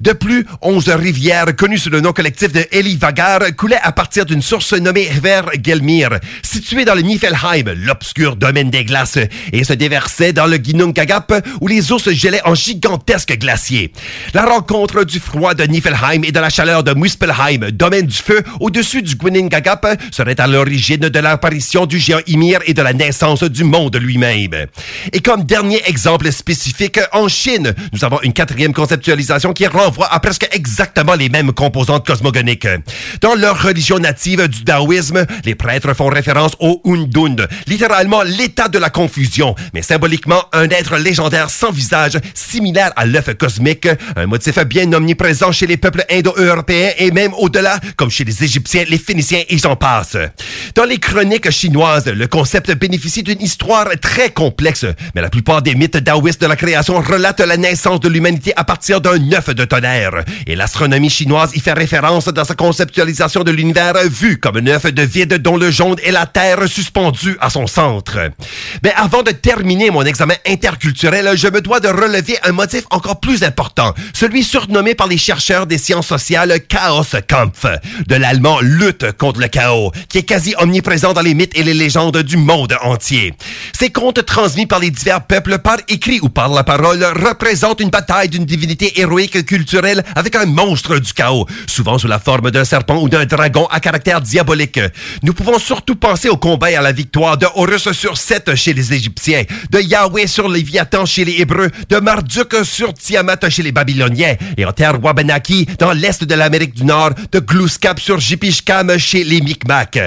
[0.00, 4.42] De plus, onze rivières connues sous le nom collectif de Elivagar coulaient à partir d'une
[4.42, 6.10] source nommée Ver Gelmir,
[6.42, 9.18] située dans le Niflheim, l'obscur domaine des glaces,
[9.52, 13.92] et se déversaient dans le Ginnungagap où les eaux se gelaient en gigantesques glaciers.
[14.34, 18.42] La rencontre du froid de Niflheim et de la chaleur de Muspelheim, domaine du feu
[18.60, 23.42] au-dessus du Gwinnungagap, serait à l'origine de l'apparition du géant Ymir et de la naissance
[23.42, 24.66] du monde lui-même.
[25.12, 30.20] Et comme dernier exemple spécifique, en Chine, nous avons une quatrième conceptualisation qui renvoie à
[30.20, 32.68] presque exactement les mêmes composantes cosmogoniques.
[33.20, 38.78] Dans leur religion native du taoïsme, les prêtres font référence au Undund, littéralement l'état de
[38.78, 44.58] la confusion, mais symboliquement un être légendaire sans visage, similaire à l'œuf cosmique, un motif
[44.64, 49.42] bien omniprésent chez les peuples indo-européens et même au-delà, comme chez les Égyptiens, les Phéniciens
[49.48, 50.16] et j'en passe.
[51.06, 54.84] Chroniques chinoises, le concept bénéficie d'une histoire très complexe,
[55.14, 58.64] mais la plupart des mythes taoïstes de la création relatent la naissance de l'humanité à
[58.64, 60.24] partir d'un œuf de tonnerre.
[60.48, 64.92] Et l'astronomie chinoise y fait référence dans sa conceptualisation de l'univers vu comme un œuf
[64.92, 68.18] de vide dont le jaune est la Terre suspendue à son centre.
[68.82, 73.20] Mais avant de terminer mon examen interculturel, je me dois de relever un motif encore
[73.20, 77.64] plus important, celui surnommé par les chercheurs des sciences sociales Chaoskampf,
[78.08, 81.74] de l'allemand lutte contre le chaos, qui est quasi omniprésent dans les mythes et les
[81.74, 83.34] légendes du monde entier.
[83.78, 87.90] Ces contes transmis par les divers peuples par écrit ou par la parole représentent une
[87.90, 92.64] bataille d'une divinité héroïque culturelle avec un monstre du chaos, souvent sous la forme d'un
[92.64, 94.80] serpent ou d'un dragon à caractère diabolique.
[95.22, 98.72] Nous pouvons surtout penser au combat et à la victoire de Horus sur Seth chez
[98.72, 103.72] les Égyptiens, de Yahweh sur Léviathan chez les Hébreux, de Marduk sur Tiamat chez les
[103.72, 108.96] Babyloniens, et en terre Wabanaki, dans l'est de l'Amérique du Nord, de Glooskap sur Jipishkam
[108.98, 109.98] chez les Micmacs.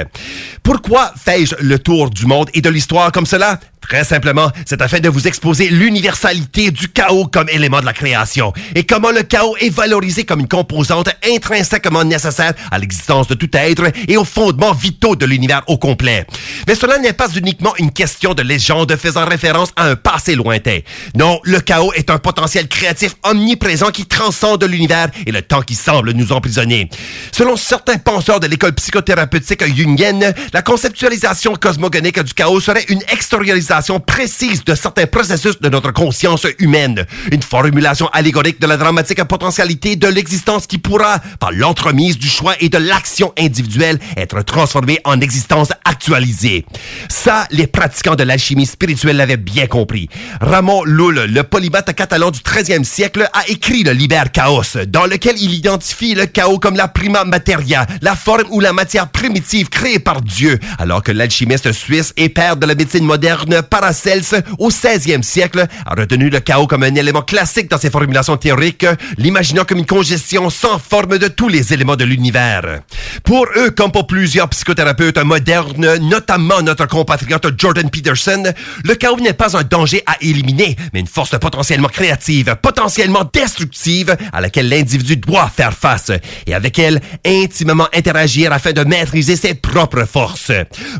[0.81, 3.59] Pourquoi fais-je le tour du monde et de l'histoire comme cela?
[3.89, 8.53] Très simplement, c'est afin de vous exposer l'universalité du chaos comme élément de la création
[8.75, 13.49] et comment le chaos est valorisé comme une composante intrinsèquement nécessaire à l'existence de tout
[13.51, 16.27] être et aux fondements vitaux de l'univers au complet.
[16.67, 20.81] Mais cela n'est pas uniquement une question de légende faisant référence à un passé lointain.
[21.15, 25.73] Non, le chaos est un potentiel créatif omniprésent qui transcende l'univers et le temps qui
[25.73, 26.91] semble nous emprisonner.
[27.31, 33.78] Selon certains penseurs de l'école psychothérapeutique jungienne, la conceptualisation cosmogonique du chaos serait une extériorisation
[34.05, 37.05] précise de certains processus de notre conscience humaine.
[37.31, 42.55] Une formulation allégorique de la dramatique potentialité de l'existence qui pourra, par l'entremise du choix
[42.59, 46.65] et de l'action individuelle, être transformée en existence actualisée.
[47.07, 50.09] Ça, les pratiquants de l'alchimie spirituelle l'avaient bien compris.
[50.41, 55.35] Ramon Lull, le polybate catalan du 13e siècle, a écrit le Liber Chaos, dans lequel
[55.41, 59.99] il identifie le chaos comme la prima materia, la forme ou la matière primitive créée
[59.99, 65.23] par Dieu, alors que l'alchimiste suisse et père de la médecine moderne Paracels, au 16e
[65.23, 68.85] siècle, a retenu le chaos comme un élément classique dans ses formulations théoriques,
[69.17, 72.81] l'imaginant comme une congestion sans forme de tous les éléments de l'univers.
[73.23, 78.43] Pour eux, comme pour plusieurs psychothérapeutes modernes, notamment notre compatriote Jordan Peterson,
[78.83, 84.15] le chaos n'est pas un danger à éliminer, mais une force potentiellement créative, potentiellement destructive,
[84.33, 86.11] à laquelle l'individu doit faire face,
[86.47, 90.51] et avec elle, intimement interagir afin de maîtriser ses propres forces.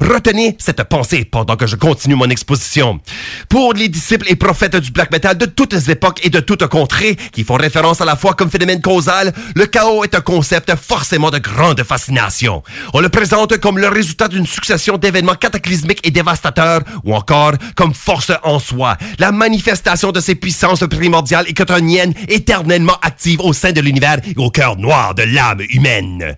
[0.02, 2.30] Retenez cette pensée pendant que je continue mon
[3.48, 6.66] Pour les disciples et prophètes du black metal de toutes les époques et de toutes
[6.68, 10.74] contrées, qui font référence à la fois comme phénomène causal, le chaos est un concept
[10.76, 12.64] forcément de grande fascination.
[12.94, 17.94] On le présente comme le résultat d'une succession d'événements cataclysmiques et dévastateurs, ou encore comme
[17.94, 23.72] force en soi, la manifestation de ces puissances primordiales et quotidiennes éternellement actives au sein
[23.72, 26.36] de l'univers et au cœur noir de l'âme humaine.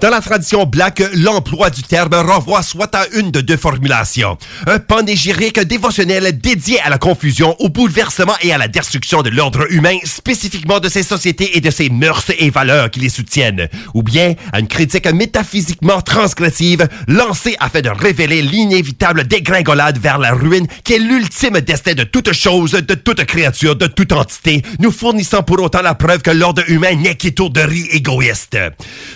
[0.00, 4.36] Dans la tradition black, l'emploi du terme renvoie soit à une de deux formulations.
[4.66, 9.70] Un panégyrique dévotionnel dédié à la confusion, au bouleversement et à la destruction de l'ordre
[9.72, 13.68] humain, spécifiquement de ses sociétés et de ses mœurs et valeurs qui les soutiennent.
[13.94, 20.32] Ou bien à une critique métaphysiquement transgressive, lancée afin de révéler l'inévitable dégringolade vers la
[20.32, 24.90] ruine qui est l'ultime destin de toute chose, de toute créature, de toute entité, nous
[24.90, 28.58] fournissant pour autant la preuve que l'ordre humain n'est qu'étourderie égoïste.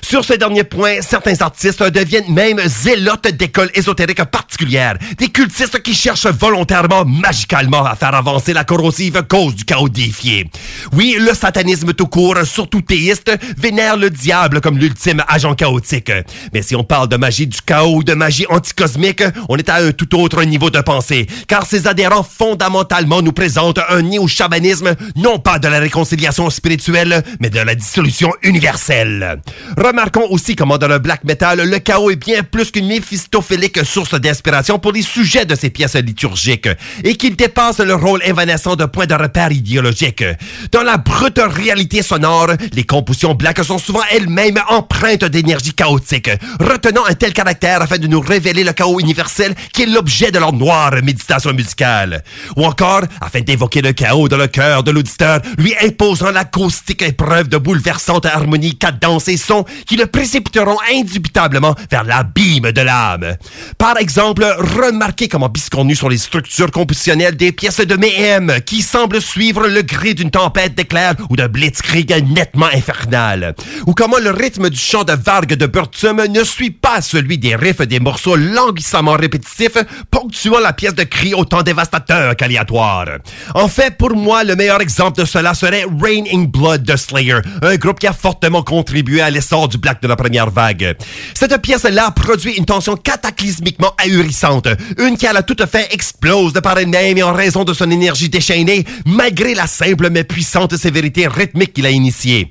[0.03, 5.95] Sur ce dernier point, certains artistes deviennent même zélotes d'écoles ésotériques particulières, des cultistes qui
[5.95, 10.51] cherchent volontairement, magicalement, à faire avancer la corrosive cause du chaos déifié.
[10.93, 16.13] Oui, le satanisme tout court, surtout théiste, vénère le diable comme l'ultime agent chaotique.
[16.53, 19.77] Mais si on parle de magie du chaos ou de magie anticosmique, on est à
[19.77, 25.39] un tout autre niveau de pensée, car ces adhérents fondamentalement nous présentent un néo-chamanisme, non
[25.39, 29.41] pas de la réconciliation spirituelle, mais de la dissolution universelle.
[29.77, 34.21] Remarquons aussi comment dans le black metal, le chaos est bien plus qu'une méphistophilique source
[34.21, 36.69] d'inspiration pour les sujets de ces pièces liturgiques,
[37.05, 40.25] et qu'il dépasse le rôle évanescent de point de repère idéologique.
[40.73, 47.05] Dans la brute réalité sonore, les compositions black sont souvent elles-mêmes empreintes d'énergie chaotique, retenant
[47.07, 50.53] un tel caractère afin de nous révéler le chaos universel qui est l'objet de leur
[50.53, 52.25] noire méditation musicale.
[52.57, 57.49] Ou encore, afin d'évoquer le chaos dans le cœur de l'auditeur, lui imposant l'acoustique épreuve
[57.49, 60.07] de bouleversante harmonie, cadence et son qui le
[60.49, 63.37] précipiteront indubitablement vers l'abîme de l'âme.
[63.77, 69.21] Par exemple, remarquez comment biscornu sont les structures compositionnelles des pièces de Mayhem qui semblent
[69.21, 73.55] suivre le gré d'une tempête d'éclairs ou d'un blitzkrieg nettement infernal.
[73.87, 77.57] Ou comment le rythme du chant de Varg de Burtum ne suit pas celui des
[77.57, 79.79] riffs des morceaux languissamment répétitifs
[80.11, 83.07] ponctuant la pièce de cri autant dévastateur qu'aléatoire.
[83.55, 87.39] En fait, pour moi, le meilleur exemple de cela serait Rain in Blood de Slayer,
[87.63, 90.97] un groupe qui a fortement contribué à l'essor du black de la première vague.
[91.35, 94.69] Cette pièce-là produit une tension cataclysmiquement ahurissante,
[94.99, 97.91] une qui à la toute fin explose de par elle-même et en raison de son
[97.91, 102.51] énergie déchaînée, malgré la simple mais puissante sévérité rythmique qu'il a initiée.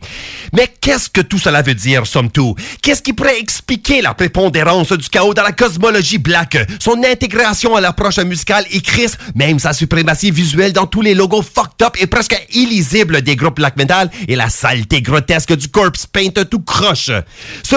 [0.54, 2.58] Mais qu'est-ce que tout cela veut dire, somme toute?
[2.82, 7.82] Qu'est-ce qui pourrait expliquer la prépondérance du chaos dans la cosmologie black, son intégration à
[7.82, 12.08] l'approche musicale et Chris, même sa suprématie visuelle dans tous les logos fucked up et
[12.08, 17.12] presque illisibles des groupes black metal et la saleté grotesque du corpse paint tout croche?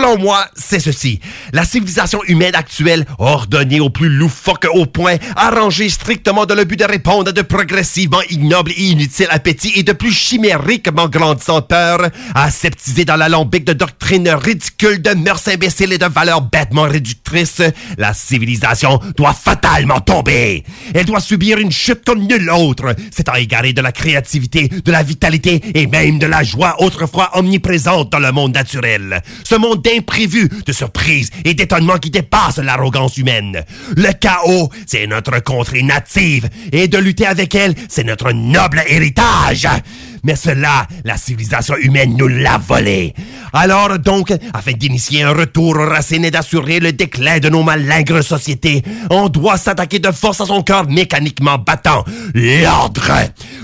[0.00, 1.20] Selon moi, c'est ceci.
[1.52, 6.78] La civilisation humaine actuelle, ordonnée au plus loufoque au point, arrangée strictement dans le but
[6.78, 12.08] de répondre à de progressivement ignobles et inutiles appétits et de plus chimériquement grandissantes peurs,
[12.34, 17.60] aseptisée dans l'alambic de doctrines ridicules, de mœurs imbéciles et de valeurs bêtement réductrices,
[17.98, 20.64] la civilisation doit fatalement tomber.
[20.94, 25.02] Elle doit subir une chute comme nulle autre, s'étant égarée de la créativité, de la
[25.02, 29.20] vitalité et même de la joie autrefois omniprésente dans le monde naturel.
[29.44, 33.64] Ce monde d'imprévus, de surprises et d'étonnements qui dépasse l'arrogance humaine.
[33.96, 39.66] Le chaos, c'est notre contrée native et de lutter avec elle, c'est notre noble héritage.
[40.24, 43.14] Mais cela, la civilisation humaine nous l'a volé.
[43.52, 48.22] Alors donc, afin d'initier un retour aux racines et d'assurer le déclin de nos malingres
[48.22, 52.04] sociétés, on doit s'attaquer de force à son corps mécaniquement battant,
[52.34, 53.10] l'ordre.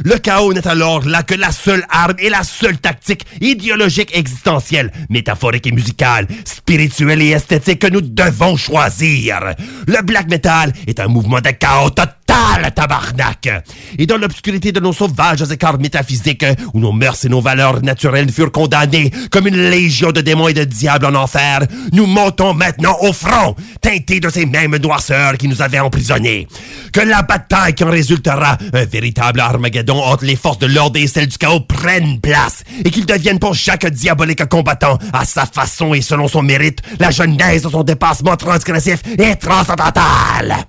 [0.04, 4.92] Le chaos n'est alors là que la seule arme et la seule tactique idéologique existentielle,
[5.08, 9.40] métaphorique et musicale, spirituelle et esthétique que nous devons choisir.
[9.86, 13.64] Le black metal est un mouvement de chaos total totale, tabarnak!
[13.98, 18.30] Et dans l'obscurité de nos sauvages écarts métaphysiques, où nos mœurs et nos valeurs naturelles
[18.30, 21.60] furent condamnées comme une légion de démons et de diables en enfer,
[21.92, 26.46] nous montons maintenant au front, teintés de ces mêmes noirceurs qui nous avaient emprisonnés.
[26.92, 31.06] Que la bataille qui en résultera, un véritable Armageddon entre les forces de l'ordre et
[31.06, 35.94] celles du chaos, prenne place, et qu'il devienne pour chaque diabolique combattant, à sa façon
[35.94, 40.66] et selon son mérite, la genèse de son dépassement transgressif et transcendantal.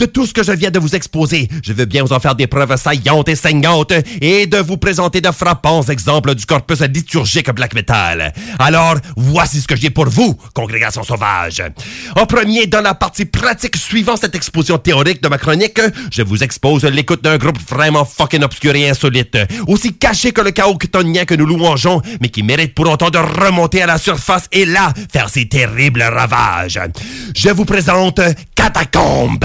[0.00, 2.34] De tout ce que je viens de vous exposer, je veux bien vous en faire
[2.34, 3.92] des preuves saillantes et saignantes
[4.22, 8.32] et de vous présenter de frappants exemples du corpus liturgique black metal.
[8.58, 11.62] Alors, voici ce que j'ai pour vous, congrégation sauvage.
[12.16, 16.42] En premier, dans la partie pratique suivant cette exposition théorique de ma chronique, je vous
[16.42, 19.36] expose l'écoute d'un groupe vraiment fucking obscur et insolite,
[19.66, 23.18] aussi caché que le chaos chtonien que nous louangeons, mais qui mérite pour autant de
[23.18, 26.80] remonter à la surface et là, faire ses terribles ravages.
[27.36, 28.22] Je vous présente
[28.54, 29.44] Catacombe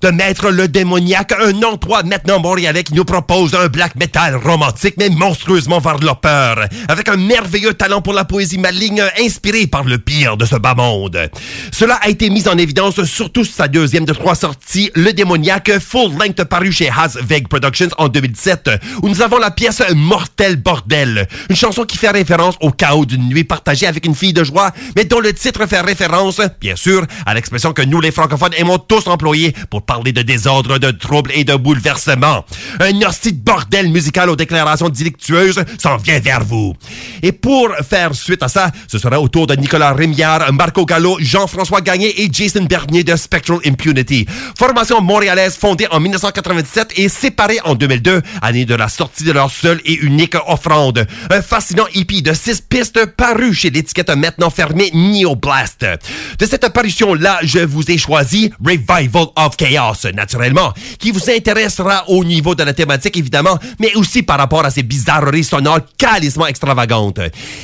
[0.00, 4.94] de Maître le démoniaque, un endroit maintenant montréalais qui nous propose un black metal romantique
[4.98, 10.36] mais monstrueusement varlopeur, avec un merveilleux talent pour la poésie maligne inspiré par le pire
[10.36, 11.30] de ce bas monde.
[11.72, 15.78] Cela a été mis en évidence surtout sur sa deuxième de trois sorties, Le démoniaque,
[15.78, 18.70] full length paru chez Hasveg Productions en 2017,
[19.02, 23.28] où nous avons la pièce Mortel Bordel, une chanson qui fait référence au chaos d'une
[23.28, 27.06] nuit partagée avec une fille de joie, mais dont le titre fait référence, bien sûr,
[27.26, 31.30] à l'expression que nous les francophones aimons tous employer pour parler de désordre, de troubles
[31.34, 32.44] et de bouleversements.
[32.80, 36.74] Un hostie de bordel musical aux déclarations délictueuses s'en vient vers vous.
[37.22, 41.16] Et pour faire suite à ça, ce sera au tour de Nicolas Rémiard, Marco Gallo,
[41.20, 44.26] Jean-François Gagné et Jason Bernier de Spectral Impunity.
[44.58, 49.50] Formation montréalaise fondée en 1997 et séparée en 2002, année de la sortie de leur
[49.50, 51.06] seule et unique offrande.
[51.30, 55.86] Un fascinant hippie de six pistes paru chez l'étiquette maintenant fermée Neoblast.
[56.38, 59.73] De cette apparition-là, je vous ai choisi Revival of Chaos,
[60.14, 64.70] naturellement, qui vous intéressera au niveau de la thématique, évidemment, mais aussi par rapport à
[64.70, 67.20] ces bizarreries sonores calissement extravagantes.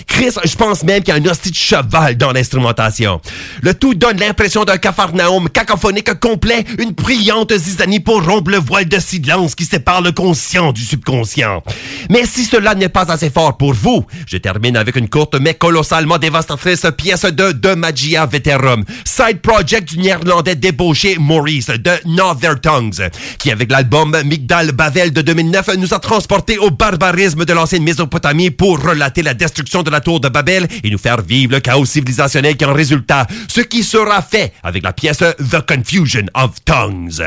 [0.06, 3.20] Chris, je pense même qu'il y a un hostie de cheval dans l'instrumentation.
[3.62, 8.88] Le tout donne l'impression d'un cafarnaum cacophonique complet, une brillante zizanie pour rompre le voile
[8.88, 11.62] de silence qui sépare le conscient du subconscient.
[12.08, 15.54] Mais si cela n'est pas assez fort pour vous, je termine avec une courte mais
[15.54, 22.59] colossalement dévastatrice pièce de The Magia Veterum, side project du néerlandais débauché Maurice de Northern
[22.59, 27.82] Tongues, qui avec l'album Migdal Bavel de 2009 nous a transporté au barbarisme de l'ancienne
[27.82, 31.61] Mésopotamie pour relater la destruction de la tour de Babel et nous faire vivre le
[31.61, 36.64] chaos civilisationnel qui en résulta, ce qui sera fait avec la pièce The Confusion of
[36.64, 37.22] Tongues.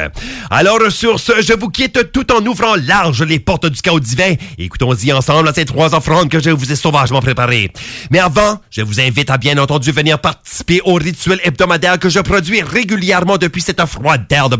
[0.49, 4.33] Alors sur ce, je vous quitte tout en ouvrant large les portes du chaos divin.
[4.57, 7.71] Écoutons-y ensemble ces trois offrandes que je vous ai sauvagement préparées.
[8.11, 12.19] Mais avant, je vous invite à bien entendu venir participer au rituel hebdomadaire que je
[12.19, 14.55] produis régulièrement depuis cette froide terre de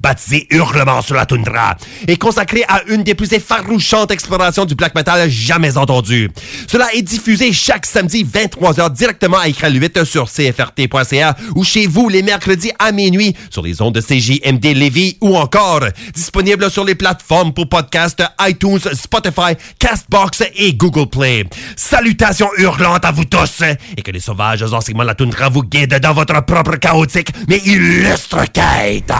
[0.00, 1.76] Baptisé Hurlement sur la toundra,
[2.06, 6.30] et consacré à une des plus effarouchantes explorations du black metal jamais entendues.
[6.66, 12.08] Cela est diffusé chaque samedi 23h directement à écran 8 sur cfrt.ca ou chez vous
[12.08, 15.84] les mercredis à minuit sur les ondes de CJMD Lévis ou encore
[16.14, 21.44] disponible sur les plateformes pour podcast iTunes, Spotify, Castbox et Google Play.
[21.76, 23.62] Salutations hurlantes à vous tous
[23.96, 27.58] et que les sauvages enseignements de la toundra vous guident dans votre propre chaotique mais
[27.64, 29.12] illustre quête.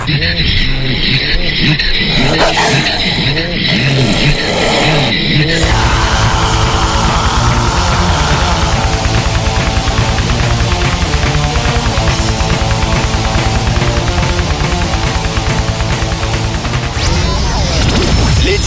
[5.44, 6.01] Yeah.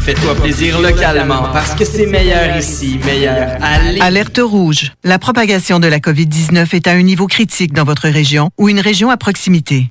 [0.00, 4.00] Fais-toi plaisir localement parce que c'est meilleur ici, meilleur Lévis.
[4.00, 4.92] Alerte rouge.
[5.04, 8.80] La propagation de la COVID-19 est à un niveau critique dans votre région ou une
[8.80, 9.90] région à proximité.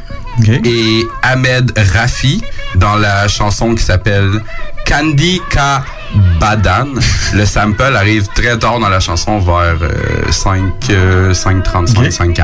[0.37, 2.41] Bolshe et Ahmed Rafi
[2.75, 4.41] dans la chanson qui s'appelle
[4.85, 5.83] Candy Ka
[6.39, 6.87] Badan.
[7.33, 12.41] Le sample arrive très tard dans la chanson, vers euh, 5, euh, 5.35, 5.40.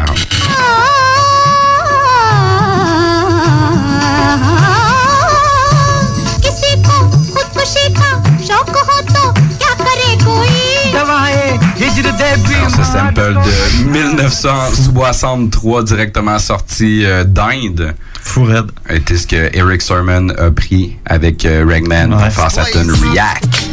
[11.87, 17.95] Alors, ce sample de 1963 directement sorti euh, d'Inde.
[18.21, 18.65] Fourette.
[18.89, 22.29] Était ce que Eric Sermon a pris avec euh, Ragman ouais.
[22.29, 23.67] face à Ton React.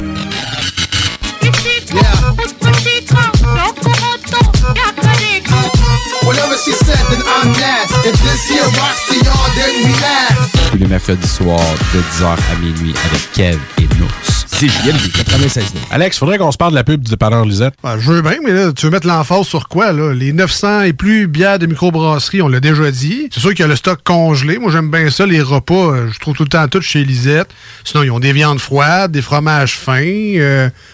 [10.70, 11.58] Tous les mercredis soirs
[11.92, 14.34] de 10h à minuit avec Kev et nous.
[14.56, 17.74] C'est JMD 96 Alex, faudrait qu'on se parle de la pub du dépanneur Lisette.
[17.82, 20.14] Ben, je veux bien, mais là, tu veux mettre l'emphase sur quoi, là?
[20.14, 23.28] Les 900 et plus bières de microbrasserie, on l'a déjà dit.
[23.32, 24.59] C'est sûr qu'il y a le stock congelé.
[24.59, 26.06] Moi, j'aime bien ça, les repas.
[26.09, 27.48] Je trouve tout le temps tout chez Lisette.
[27.82, 30.70] Sinon, ils ont des viandes froides, des fromages fins, euh,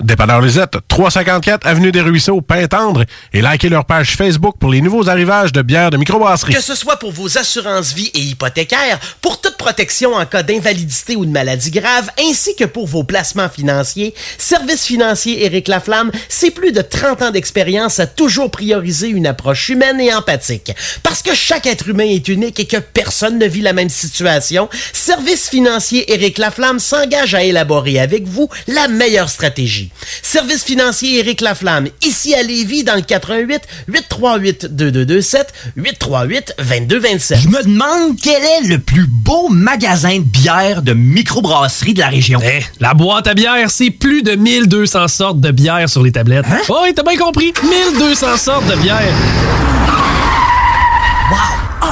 [0.00, 5.08] Dépanneur Lisette, 354 Avenue des Ruisseaux, Pintendre, et likez leur page Facebook pour les nouveaux
[5.08, 6.54] arrivages de bières de microbrasserie.
[6.54, 11.16] Que ce soit pour vos assurances vie et hypothécaires, pour toute protection en cas d'invalidité
[11.16, 16.52] ou de maladie grave, ainsi que pour vos placements financiers, Service financier Éric Laflamme, c'est
[16.52, 20.72] plus de 30 ans d'expérience à toujours prioriser une approche humaine et empathique.
[21.02, 24.68] Parce que chaque être humain est unique et que personne ne vit la même situation,
[24.92, 29.87] Service financier Éric Laflamme s'engage à élaborer avec vous la meilleure stratégie.
[30.22, 37.38] Service financier Éric Laflamme, ici à Lévis, dans le 88 838 2227 838 2227.
[37.40, 42.08] Je me demande quel est le plus beau magasin de bière de microbrasserie de la
[42.08, 42.40] région.
[42.42, 46.46] Eh, la boîte à bière, c'est plus de 1200 sortes de bière sur les tablettes.
[46.68, 47.52] Oh, oui, t'as bien compris.
[47.62, 49.14] 1200 sortes de bière.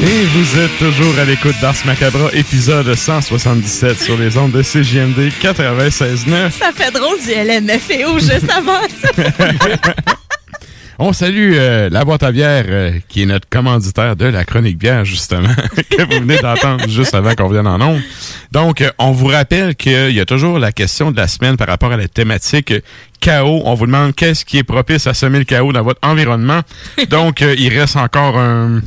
[0.00, 5.32] Et vous êtes toujours à l'écoute d'Ars Macabra, épisode 177 sur les ondes de CJMD
[5.42, 6.50] 96.9.
[6.52, 10.04] Ça fait drôle du LMFAO juste avant ça.
[11.00, 14.78] On salue euh, la boîte à bière euh, qui est notre commanditaire de la chronique
[14.78, 15.54] bière, justement,
[15.90, 18.02] que vous venez d'entendre juste avant qu'on vienne en ondes.
[18.50, 21.68] Donc, euh, on vous rappelle qu'il y a toujours la question de la semaine par
[21.68, 22.72] rapport à la thématique
[23.20, 23.62] chaos.
[23.64, 26.62] On vous demande qu'est-ce qui est propice à semer le chaos dans votre environnement.
[27.10, 28.80] Donc, euh, il reste encore un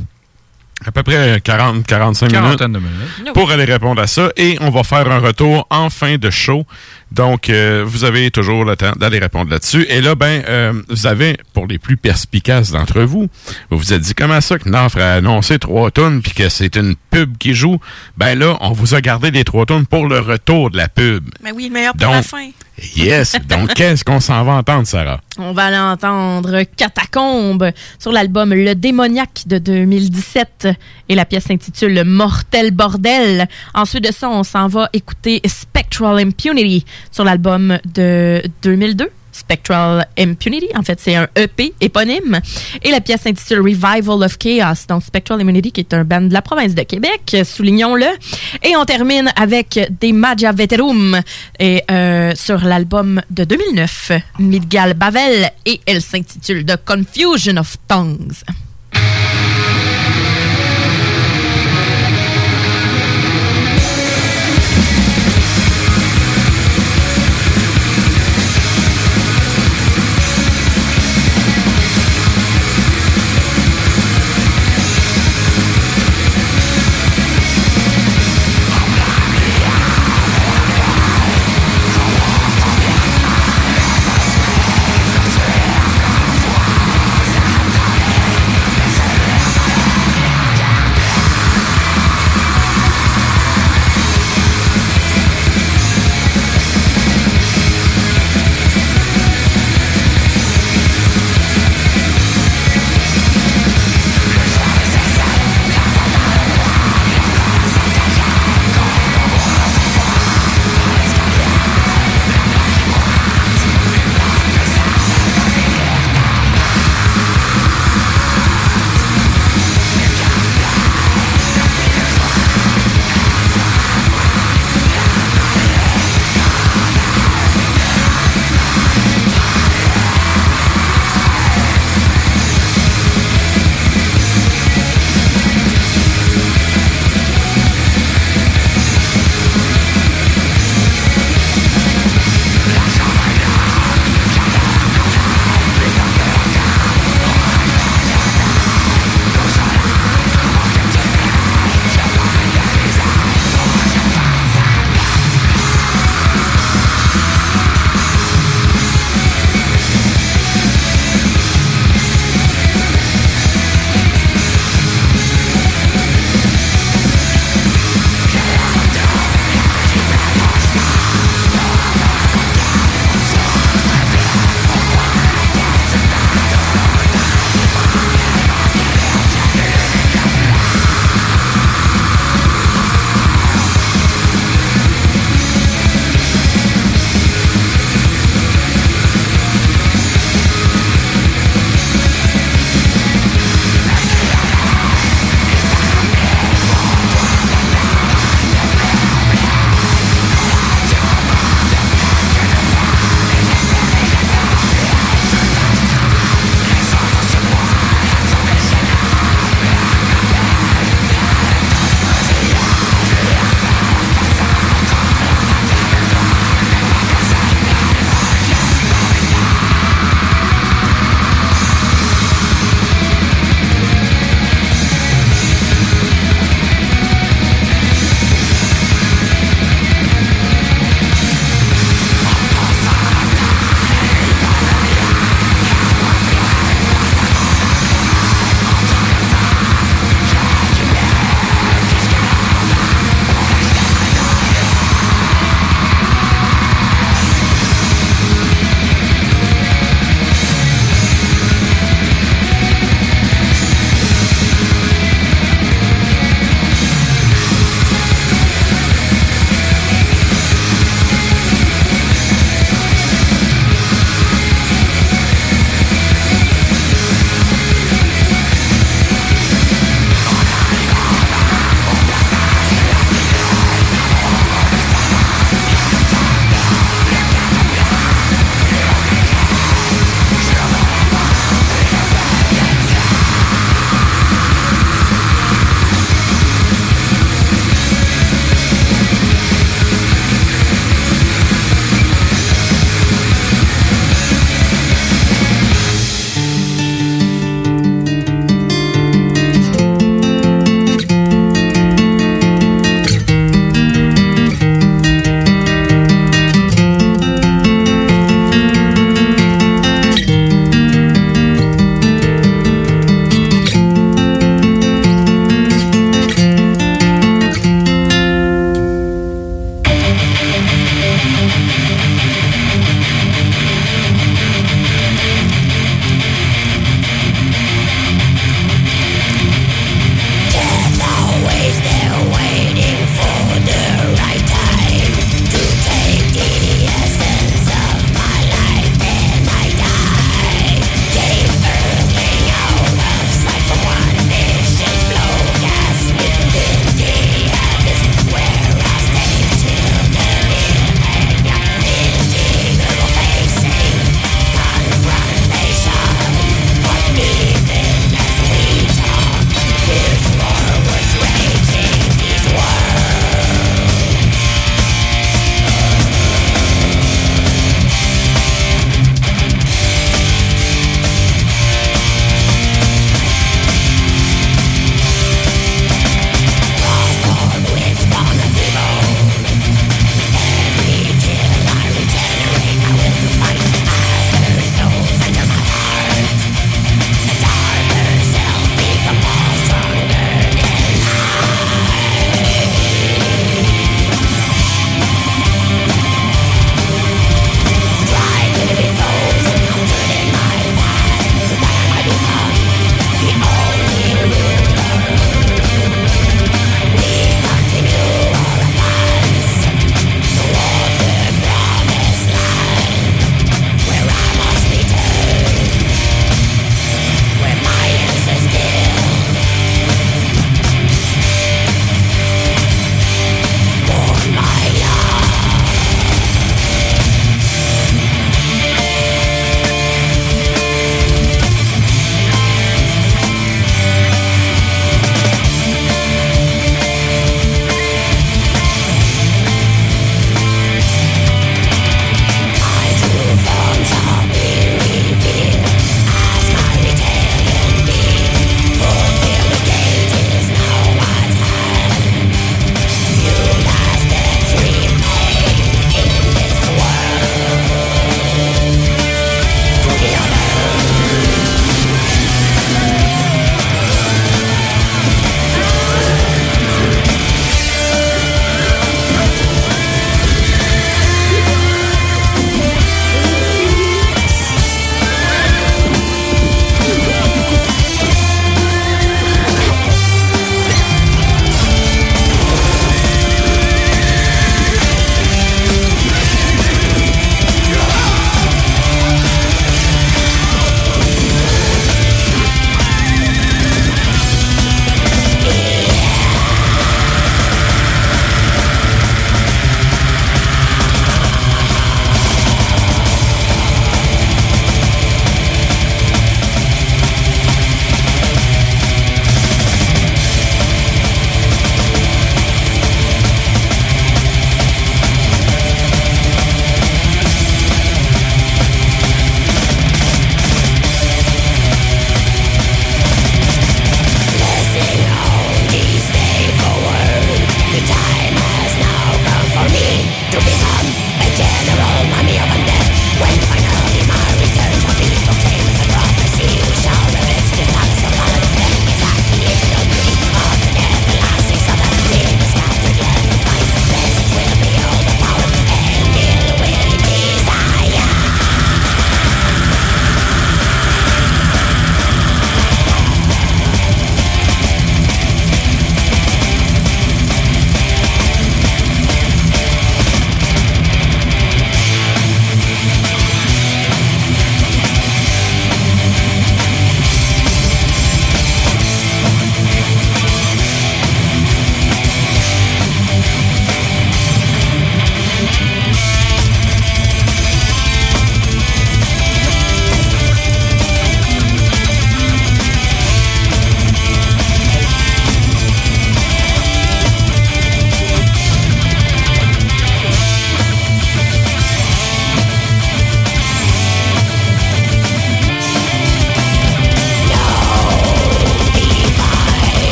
[0.86, 3.32] à peu près 40, 45 minutes, minutes.
[3.34, 4.30] pour aller répondre à ça.
[4.36, 6.64] Et on va faire un retour en fin de show.
[7.10, 9.84] Donc, euh, vous avez toujours le temps d'aller répondre là-dessus.
[9.90, 13.28] Et là, ben, euh, vous avez, pour les plus perspicaces d'entre vous,
[13.70, 16.74] vous vous êtes dit comment ça que Nafre a annoncé trois tonnes puis que c'est
[16.76, 17.78] une pub qui joue?
[18.16, 21.28] Ben là, on vous a gardé les trois tonnes pour le retour de la pub.
[21.42, 22.48] Mais oui, le meilleur pour Donc, la fin.
[22.96, 23.36] Yes.
[23.48, 25.20] Donc, qu'est-ce qu'on s'en va entendre, Sarah?
[25.38, 30.68] On va aller entendre Catacombe sur l'album Le Démoniaque de 2017
[31.08, 33.46] et la pièce s'intitule Mortel Bordel.
[33.74, 40.68] Ensuite de ça, on s'en va écouter Spectral Impunity sur l'album de 2002 Spectral Impunity.
[40.76, 42.40] En fait, c'est un EP éponyme.
[42.82, 44.86] Et la pièce s'intitule Revival of Chaos.
[44.88, 48.06] Donc, Spectral Immunity, qui est un band de la province de Québec, soulignons-le.
[48.62, 51.20] Et on termine avec des Magia Veterum
[51.58, 55.50] et, euh, sur l'album de 2009, Midgal Bavel.
[55.66, 58.32] Et elle s'intitule The Confusion of Tongues.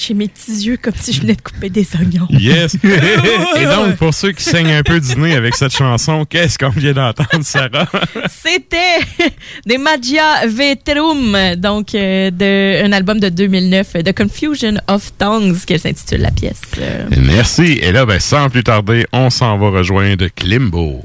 [0.00, 2.26] J'ai mes petits yeux comme si je venais de couper des oignons.
[2.30, 2.74] Yes!
[2.84, 6.70] Et donc, pour ceux qui saignent un peu du nez avec cette chanson, qu'est-ce qu'on
[6.70, 7.86] vient d'entendre, Sarah?
[8.30, 9.26] C'était
[9.66, 15.80] des Magia Veterum, donc euh, de, un album de 2009, The Confusion of Tongues, qu'elle
[15.80, 16.62] s'intitule la pièce.
[16.78, 17.78] Euh, Merci.
[17.82, 21.04] Et là, ben, sans plus tarder, on s'en va rejoindre Klimbo.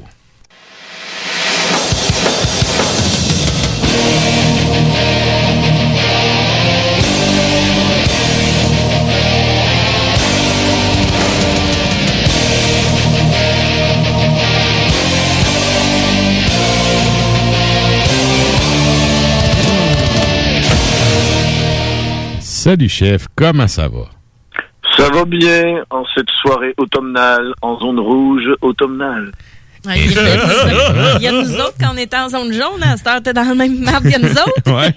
[22.66, 23.28] Salut, chef.
[23.36, 24.06] Comment ça va?
[24.96, 29.30] Ça va bien en cette soirée automnale, en zone rouge automnale.
[29.84, 32.82] ouais, il, y a, il y a nous autres, quand on était en zone jaune,
[32.82, 34.92] à cette heure, t'es dans le même map que nous autres.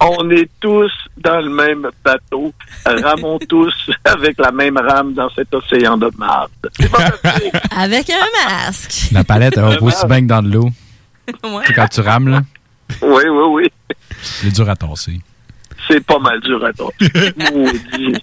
[0.00, 2.52] On est tous dans le même bateau,
[2.86, 6.52] ramons tous avec la même rame dans cet océan de marde.
[7.76, 9.08] Avec un masque.
[9.10, 10.68] La palette, elle va aussi bien que dans de l'eau.
[11.42, 11.64] Ouais.
[11.74, 12.42] Quand tu rames, là,
[13.02, 13.96] Oui, oui, oui.
[14.22, 15.18] c'est dur à tasser.
[15.88, 16.90] C'est pas mal dur à toi.
[17.52, 18.16] Maudit.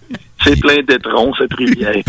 [0.44, 1.94] C'est plein d'étrons, cette rivière.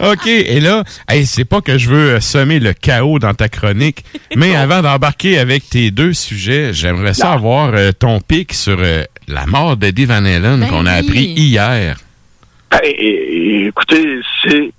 [0.00, 3.48] OK, et là, hey, c'est pas que je veux euh, semer le chaos dans ta
[3.48, 4.04] chronique,
[4.36, 9.02] mais avant d'embarquer avec tes deux sujets, j'aimerais ça avoir euh, ton pic sur euh,
[9.26, 11.06] la mort d'Eddie Van Halen Ben qu'on a oui.
[11.08, 11.96] appris hier.
[12.82, 14.72] Eh, écoutez, c'est.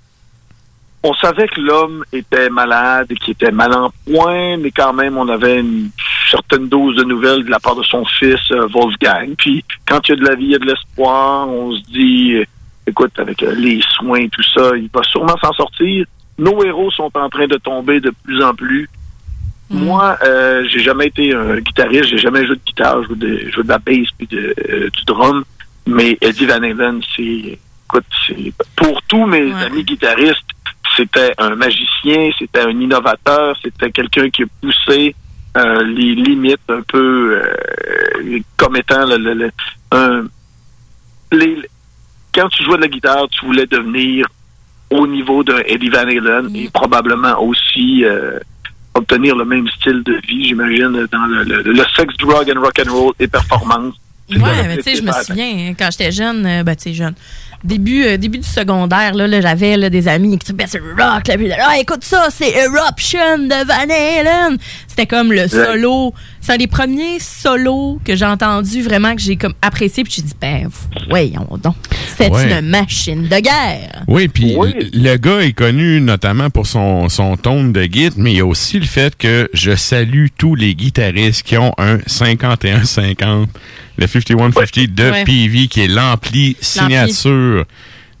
[1.02, 5.18] On savait que l'homme était malade et qu'il était mal en point, mais quand même,
[5.18, 5.90] on avait une
[6.34, 9.34] certaine dose de nouvelles de la part de son fils, euh, Wolfgang.
[9.38, 11.82] Puis, quand il y a de la vie, il y a de l'espoir, on se
[11.82, 12.44] dit, euh,
[12.86, 16.06] écoute, avec euh, les soins et tout ça, il va sûrement s'en sortir.
[16.38, 18.88] Nos héros sont en train de tomber de plus en plus.
[19.70, 23.38] Moi, euh, j'ai jamais été un guitariste, j'ai jamais joué de guitare, je joue de,
[23.46, 25.44] je joue de la bass puis de, euh, du drum.
[25.86, 30.50] Mais Eddie Van Halen, c'est, écoute, c'est pour tous mes amis guitaristes,
[30.96, 35.14] c'était un magicien, c'était un innovateur, c'était quelqu'un qui a poussé
[35.56, 39.50] euh, les limites un peu euh, comme étant le, le- le-
[39.92, 40.24] un,
[41.32, 41.56] les,
[42.34, 44.26] quand tu jouais de la guitare, tu voulais devenir
[44.90, 48.38] au niveau d'un Eddie Van Halen et probablement aussi euh,
[48.94, 52.92] obtenir le même style de vie, j'imagine, dans le, le, sex, drug and rock and
[52.92, 53.94] roll et performance.
[54.30, 57.14] Ouais, mais tu sais, je me souviens, hein, quand j'étais jeune, ben, tu sais, jeune,
[57.64, 60.78] début, euh, début du secondaire, là, là, j'avais là, des amis qui disaient, ben, c'est
[60.78, 64.58] rock, là, puis là, ah, écoute ça, c'est Eruption de Van Halen.
[64.86, 66.14] C'était comme le solo.
[66.40, 70.22] C'est un des premiers solos que j'ai entendu vraiment, que j'ai comme apprécié, puis j'ai
[70.22, 70.68] dit, ben,
[71.08, 71.74] voyons donc,
[72.16, 72.58] c'est Ouais.
[72.60, 74.02] une machine de guerre.
[74.08, 74.54] Oui, puis
[74.92, 78.46] le gars est connu notamment pour son, son tone de guitare, mais il y a
[78.46, 83.46] aussi le fait que je salue tous les guitaristes qui ont un 51-50,
[83.96, 85.24] le 51-50 de Ouais.
[85.24, 87.64] PV, qui est l'ampli signature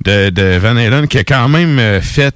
[0.04, 2.34] de, de Van Halen, qui a quand même euh, fait...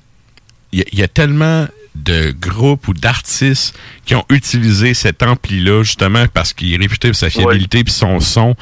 [0.73, 1.67] Il y, a- il y a tellement
[2.05, 7.17] de groupes ou d'artistes qui ont utilisé cet ampli-là, justement, parce qu'il est réputé pour
[7.17, 8.55] sa fiabilité puis son son.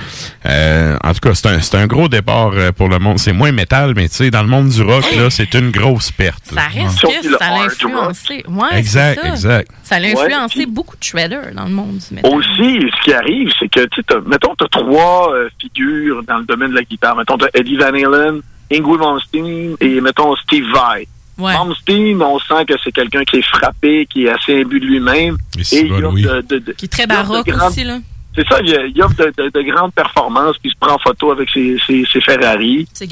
[0.47, 3.19] Euh, en tout cas, c'est un, c'est un gros départ euh, pour le monde.
[3.19, 6.11] C'est moins métal, mais tu sais, dans le monde du rock, là, c'est une grosse
[6.11, 6.47] perte.
[6.47, 8.45] Ça reste que ça l'a influencé.
[8.49, 9.29] Ouais, Exact, ça.
[9.29, 9.71] exact.
[9.83, 12.33] Ça l'a Ouais, influencé puis- beaucoup de shredders dans le monde du métal.
[12.35, 16.39] Aussi, ce qui arrive, c'est que, tu sais, mettons, tu as trois euh, figures dans
[16.39, 17.17] le domaine de la guitare.
[17.17, 18.41] Mettons, tu Eddie Van Halen,
[18.73, 21.07] Ingrid Malmsteen et, mettons, Steve Vai.
[21.39, 21.53] Ouais.
[21.53, 25.37] Malmsteen, on sent que c'est quelqu'un qui est frappé, qui est assez imbu de lui-même.
[25.57, 26.23] Et Et c'est il oui.
[26.23, 27.99] de, de- de- Qui est très baroque grandes- aussi, là.
[28.35, 30.99] C'est ça, il, il offre de, de- de grandes performances, puis il se prend en
[30.99, 32.87] photo avec ses, ses, ses Ferrari.
[32.93, 33.07] C'est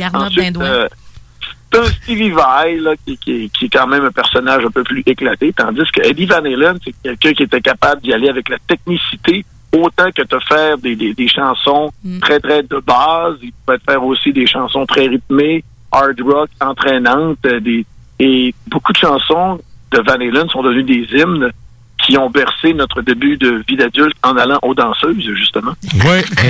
[0.53, 0.65] doigt.
[0.65, 0.89] euh,
[1.71, 4.85] t'as un Stevie Vai, là, qui, qui, qui est quand même un personnage un peu
[4.85, 8.49] plus éclaté, tandis que Eddie Van Halen, c'est quelqu'un qui était capable d'y aller avec
[8.49, 9.45] la technicité,
[9.75, 11.91] autant que de faire des, des, des chansons
[12.21, 13.37] très, très de base.
[13.43, 17.85] Il pouvait faire aussi des chansons très rythmées, hard rock, entraînantes, euh, des,
[18.25, 19.61] et beaucoup de chansons
[19.93, 21.51] de Van Halen sont devenues des hymnes
[21.99, 25.73] qui ont bercé notre début de vie d'adulte en allant aux danseuses, justement.
[25.95, 26.23] Oui.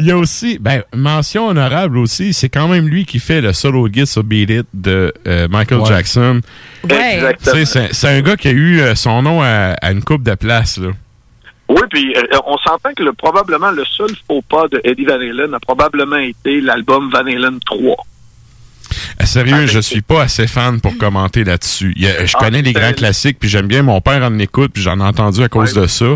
[0.00, 3.52] Il y a aussi, ben, mention honorable aussi, c'est quand même lui qui fait le
[3.52, 5.86] solo guide sur Beat It de euh, Michael Ouais.
[5.86, 6.40] Jackson.
[6.88, 7.36] Ouais.
[7.40, 10.34] C'est c'est un gars qui a eu euh, son nom à, à une coupe de
[10.34, 10.78] place.
[10.78, 10.88] Là.
[11.68, 15.14] Oui, puis euh, on s'entend que le, probablement le seul faux pas de Eddie Van
[15.14, 17.96] Halen a probablement été l'album Van Halen 3.
[19.20, 21.94] Euh, Sérieux, je suis pas assez fan pour commenter là-dessus.
[21.98, 23.82] A- Je Ah, connais les grands classiques, puis j'aime bien.
[23.82, 26.06] Mon père en écoute, puis j'en ai entendu à cause de ça.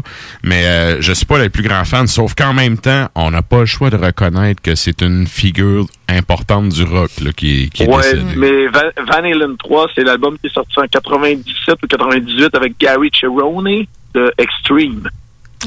[0.42, 3.42] Mais euh, je suis pas le plus grand fan, sauf qu'en même temps, on n'a
[3.42, 7.68] pas le choix de reconnaître que c'est une figure importante du rock là, qui, est-
[7.68, 8.36] qui est Ouais, décédée.
[8.36, 12.78] mais Van, Van Halen 3, c'est l'album qui est sorti en 97 ou 98 avec
[12.78, 13.84] Gary Cherone
[14.14, 15.08] de Extreme.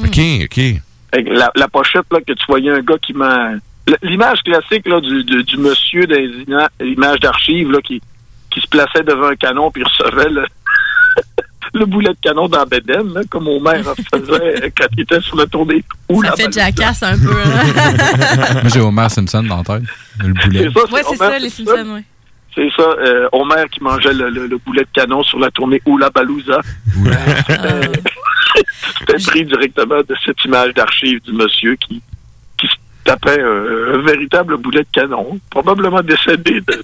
[0.02, 0.60] OK, OK.
[1.30, 3.50] La, la pochette, là, que tu voyais un gars qui m'a...
[4.02, 8.00] L'image classique là, du, du, du monsieur ima- images d'archives là, qui,
[8.50, 10.44] qui se plaçait devant un canon puis recevait le,
[11.74, 13.82] le boulet de canon dans Bédène, là, comme mon maire
[14.12, 15.82] faisait quand il était sur le tour des...
[16.10, 17.32] Ça la fait jackass un peu.
[17.32, 18.52] hein.
[18.62, 19.82] Moi, j'ai Homer Simpson dans la tête.
[20.20, 20.68] Le boulet.
[20.72, 21.72] C'est ça, ouais, c'est Homer ça, les Simpson.
[21.76, 22.04] Simpsons, ouais.
[22.54, 25.80] C'est ça, euh, Homer qui mangeait le, le- le boulet de canon sur la tournée
[25.86, 26.60] Oula Balouza.
[28.98, 32.02] C'était pris directement de cette image d'archive du monsieur qui,
[33.04, 36.82] tapait un, un véritable boulet de canon, probablement décédé de,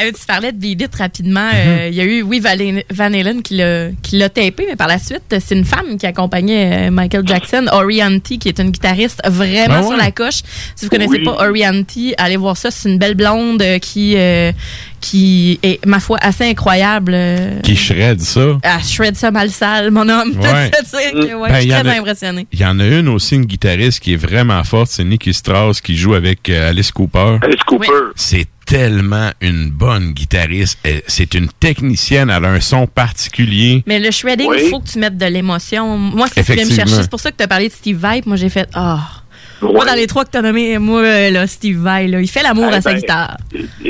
[0.00, 1.48] Euh, tu parlais de Beat It rapidement.
[1.54, 5.22] Euh, Il y a eu, oui, Van Halen qui l'a tapé, mais par la suite,
[5.40, 9.80] c'est une femme qui accompagnait euh, Michael Jackson, Orianti, qui est une guitariste vraiment Ah
[9.80, 9.88] ouais?
[9.88, 10.42] sur la coche.
[10.76, 11.24] Si vous connaissez Oui.
[11.24, 12.70] pas Orianti, allez voir ça.
[12.70, 14.52] C'est une belle blonde euh, qui, euh,
[15.04, 17.12] qui est, ma foi, assez incroyable.
[17.14, 18.58] euh, Qui shred ça.
[18.62, 20.32] Elle shred ça mal sale, mon homme.
[20.40, 20.70] Ouais.
[20.70, 22.46] Que, ouais, Ben, je suis il y en très a- impressionnée.
[22.52, 25.80] Il y en a une aussi, une guitariste qui est vraiment forte, c'est Nicky Strauss
[25.80, 27.38] qui joue avec euh, Alice Cooper.
[27.42, 27.88] Alice Cooper.
[28.16, 30.78] C'est tellement une bonne guitariste.
[31.06, 33.82] C'est une technicienne, elle a un son particulier.
[33.86, 34.70] Mais le shredding, il Oui.
[34.70, 35.98] faut que tu mettes de l'émotion.
[35.98, 37.02] Moi, c'est ce vient me chercher.
[37.02, 38.22] C'est pour ça que tu as parlé de Steve Vai.
[38.24, 39.00] Moi, j'ai fait Ah.
[39.72, 42.28] Moi, dans les trois que tu as nommés, moi, euh, là, Steve Vai, là, il
[42.28, 43.36] fait l'amour Eh à sa ben, guitare.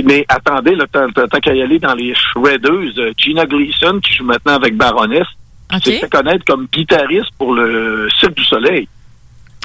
[0.04, 4.24] Mais attendez, là, tant, qu'à y aller dans les shreddeuses, euh, Gina Gleason, qui joue
[4.24, 5.26] maintenant avec Baroness,
[5.82, 8.88] s'est fait connaître comme guitariste pour le Cirque du Soleil.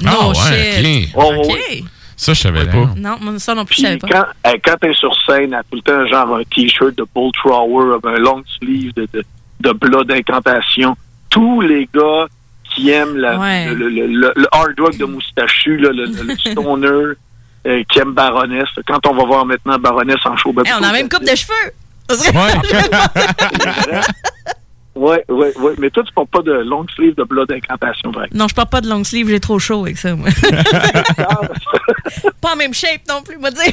[0.06, 1.10] Ah ouais, shit.
[1.14, 1.84] Oh, oui.
[2.16, 2.90] Ça, je savais pas.
[2.96, 4.08] Non, moi, ça non plus, je savais pas.
[4.08, 7.04] quand, euh, quand t'es sur scène, elle a tout le temps genre un t-shirt de
[7.14, 9.24] Bull Thrower, un long sleeve de, de,
[9.60, 10.96] de blood d'incantation.
[11.30, 12.26] Tous les gars
[12.74, 13.74] qui aiment la, Ouais.
[13.74, 17.14] le, le, le- le hard rock de moustachu, là, le, le- le stoner,
[17.66, 18.68] euh, qui aime Baroness.
[18.86, 21.24] Quand on va voir maintenant Baroness en show, ben, Hey, on a la même coupe
[21.24, 21.72] de cheveux.
[24.96, 25.72] Ouais, ouais, ouais.
[25.78, 28.26] Mais toi, tu portes pas de long sleeve de blood d'incantation, vrai.
[28.34, 30.28] Non, je porte pas de long sleeve, j'ai trop chaud avec ça, moi.
[32.40, 33.72] pas en même shape non plus, moi dire.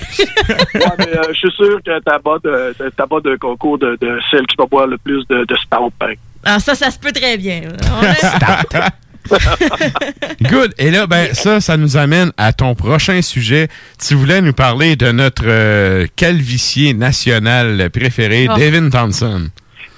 [0.76, 4.20] Ouais, mais, euh, je suis sûr que t'as bas de, t'as de concours de, de
[4.30, 6.27] celle qui va boire le plus de, de stout, par exemple.
[6.50, 7.62] Ah, ça, ça se peut très bien.
[8.00, 8.92] On est-
[10.50, 10.74] Good.
[10.78, 13.68] Et là, ben, ça, ça nous amène à ton prochain sujet.
[14.00, 18.58] Tu voulais nous parler de notre euh, calvicier national préféré, Oh.
[18.58, 19.50] Devin Thompson.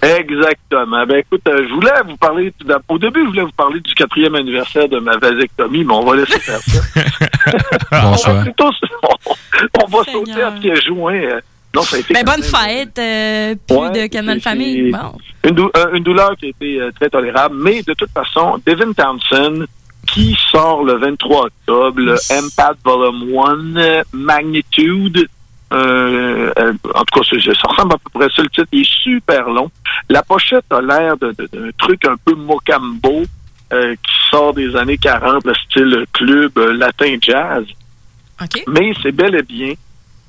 [0.01, 1.05] Exactement.
[1.05, 3.93] Ben écoute, euh, je voulais vous parler, tout au début, je voulais vous parler du
[3.93, 6.79] quatrième anniversaire de ma vasectomie, mais on va laisser faire ça.
[7.91, 8.71] on va plutôt,
[9.83, 11.41] on, va sauter à pieds joints.
[11.75, 14.91] Euh, Non, ça a été Ben, bonne même- fête, euh, plus Ouais, de Canal Famille.
[14.91, 15.17] c'est Bon.
[15.45, 18.59] Une, dou- euh, une douleur qui a été euh, très tolérable, mais de toute façon,
[18.65, 19.65] Devin Townsend,
[20.07, 25.27] qui sort le 23 octobre, le Empath Volume 1 euh, Magnitude,
[25.71, 28.81] euh, euh, en tout cas, ça ressemble à peu près à ça, le titre, il
[28.81, 29.69] est super long.
[30.09, 33.23] La pochette a l'air de- de- d'un truc un peu mocambo,
[33.71, 37.63] euh, qui sort des années 40, le style club euh, latin jazz.
[38.67, 39.73] Mais c'est bel et bien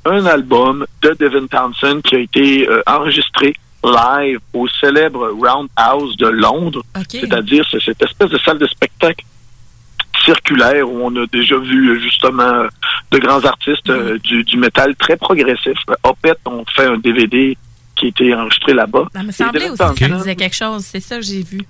[0.05, 6.29] un album de Devin Townsend qui a été euh, enregistré live au célèbre Roundhouse de
[6.29, 9.25] Londres, c'est-à-dire c'est cette espèce de salle de spectacle
[10.25, 12.67] circulaire où on a déjà vu euh, justement
[13.11, 15.79] de grands artistes euh, du, du métal très progressif.
[16.03, 17.57] Opeth ont fait un DVD
[17.97, 19.07] qui a été enregistré là-bas.
[19.13, 20.85] Ça me semblait aussi que ça Townsend, disait quelque chose.
[20.85, 21.61] C'est ça que j'ai vu.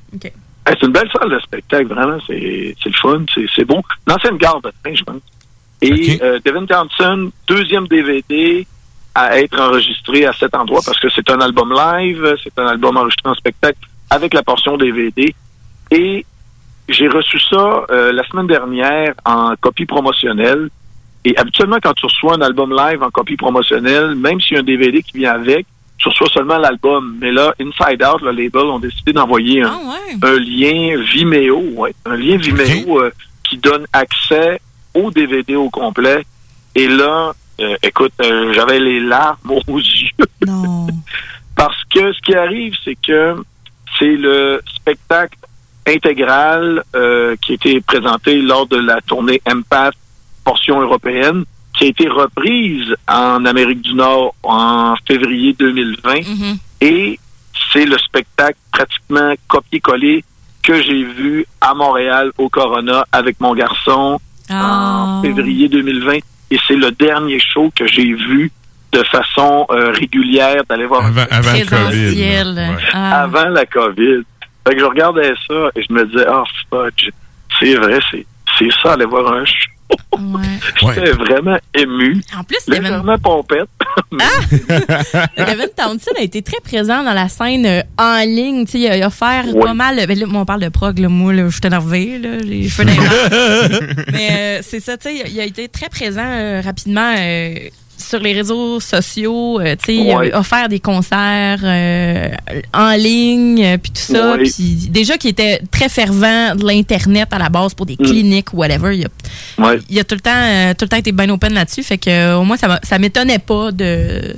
[0.66, 2.18] C'est une belle salle de spectacle, vraiment.
[2.26, 3.24] C'est le fun,
[3.56, 3.82] c'est beau.
[4.06, 5.20] L'ancienne gare de train, je pense.
[5.82, 8.66] Et euh, Devin Townsend, deuxième DVD
[9.14, 12.96] à être enregistré à cet endroit parce que c'est un album live, c'est un album
[12.96, 13.78] enregistré en spectacle
[14.10, 15.34] avec la portion DVD.
[15.90, 16.24] Et
[16.88, 20.68] j'ai reçu ça euh, la semaine dernière en copie promotionnelle.
[21.24, 24.60] Et habituellement, quand tu reçois un album live en copie promotionnelle, même s'il y a
[24.60, 25.66] un DVD qui vient avec,
[25.98, 27.16] tu reçois seulement l'album.
[27.20, 29.78] Mais là, Inside Out, le label, ont décidé d'envoyer un,
[30.22, 33.10] un lien Vimeo, ouais, un lien Vimeo euh,
[33.44, 34.60] qui donne accès
[34.94, 36.24] au DVD au complet.
[36.74, 40.26] Et là, euh, écoute, euh, j'avais les larmes aux yeux.
[41.56, 43.36] Parce que ce qui arrive, c'est que
[43.98, 45.36] c'est le spectacle
[45.86, 49.94] intégral euh, qui a été présenté lors de la tournée Empath
[50.44, 51.44] portion européenne,
[51.76, 56.20] qui a été reprise en Amérique du Nord en février 2020.
[56.80, 57.18] Et
[57.72, 60.24] c'est le spectacle pratiquement copié-collé
[60.62, 64.20] que j'ai vu à Montréal au Corona avec mon garçon
[64.50, 66.18] en février 2020.
[66.52, 68.50] Et c'est le dernier show que j'ai vu
[68.92, 72.58] de façon euh, régulière d'aller voir Avant, avant le COVID.
[72.58, 72.76] Ouais.
[72.92, 73.22] Ah.
[73.22, 74.22] avant la COVID.
[74.66, 77.10] Fait que je regardais ça et je me disais, oh fudge,
[77.58, 78.26] c'est vrai, c'est,
[78.58, 79.44] c'est ça, aller voir un,
[79.90, 82.20] ch- J'étais vraiment ému.
[82.38, 83.68] En plus, Devin, Légèrement pompette.
[85.36, 88.64] Devin Townsend a été très présent dans la scène euh, en ligne.
[88.66, 89.62] Tu sais, il a, il a offert Oui.
[89.62, 90.04] pas mal.
[90.06, 92.18] ben là, moi, on parle de prog, là, moi, là, je suis énervée.
[92.18, 92.86] Là, j'ai les cheveux.
[94.12, 97.14] Mais euh, c'est ça, tu sais, il a- il a été très présent euh, rapidement
[97.18, 97.54] euh,
[98.00, 99.60] sur les réseaux sociaux.
[99.60, 100.32] euh, tu sais, il Ouais.
[100.32, 102.28] a offert des concerts euh,
[102.74, 104.32] en ligne, euh, puis tout ça.
[104.36, 104.44] Ouais.
[104.44, 108.04] Puis déjà qu'il était très fervent de l'Internet à la base pour des Mm.
[108.04, 108.96] cliniques, whatever.
[108.96, 109.08] Il a,
[109.64, 109.78] Ouais.
[109.88, 111.82] il a tout le temps, euh, tout le temps été bien open là-dessus.
[111.82, 114.34] Fait que au moins, ça ça m'étonnait pas de,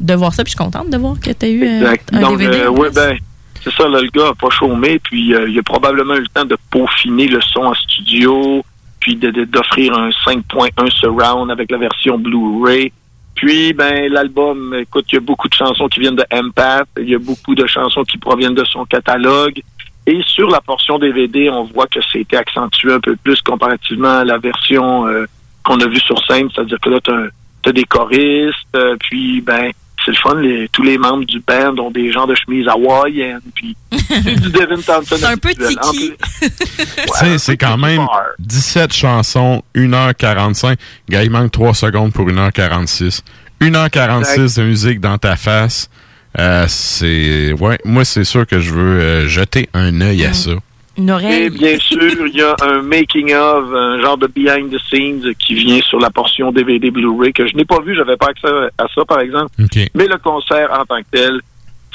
[0.00, 0.44] de voir ça.
[0.44, 2.08] Puis je suis contente de voir que tu as eu Exact.
[2.14, 2.58] un Donc, DVD.
[2.64, 2.90] plus.
[2.94, 3.16] ben,
[3.62, 6.44] c'est ça, là, le gars a pas chômé, puis il a probablement eu le temps
[6.46, 8.64] de peaufiner le son en studio,
[9.00, 12.92] puis de- de- d'offrir un 5.1 surround avec la version Blu-ray.
[13.34, 17.08] Puis, ben, l'album, écoute, il y a beaucoup de chansons qui viennent de Empath, il
[17.08, 19.62] y a beaucoup de chansons qui proviennent de son catalogue.
[20.06, 24.24] Et sur la portion DVD, on voit que c'était accentué un peu plus comparativement à
[24.24, 25.26] la version euh,
[25.64, 29.70] qu'on a vue sur scène, c'est-à-dire que là, t'as as des choristes, euh, puis, ben,
[30.04, 33.40] c'est le fun, les- tous les membres du band ont des genres de chemises hawaïennes,
[33.54, 33.76] puis
[34.08, 35.16] c'est du Devin Townsend.
[35.18, 36.12] C'est un peu tiki.
[36.40, 38.00] plus- Tu sais, c'est quand même
[38.38, 40.78] 17 chansons, 1h45.
[41.08, 43.22] Gars, il manque 3 secondes pour 1h46.
[43.60, 45.90] 1h46 de musique dans ta face.
[46.38, 47.52] Euh, c'est.
[47.58, 50.52] Ouais, moi, c'est sûr que je veux euh, jeter un œil à ça.
[50.98, 51.44] Une oreille.
[51.44, 55.34] Et bien sûr, il y a un making of, un genre de behind the scenes
[55.38, 58.48] qui vient sur la portion DVD Blu-ray que je n'ai pas vu, j'avais pas accès
[58.76, 59.50] à ça par exemple.
[59.94, 61.40] Mais le concert en tant que tel,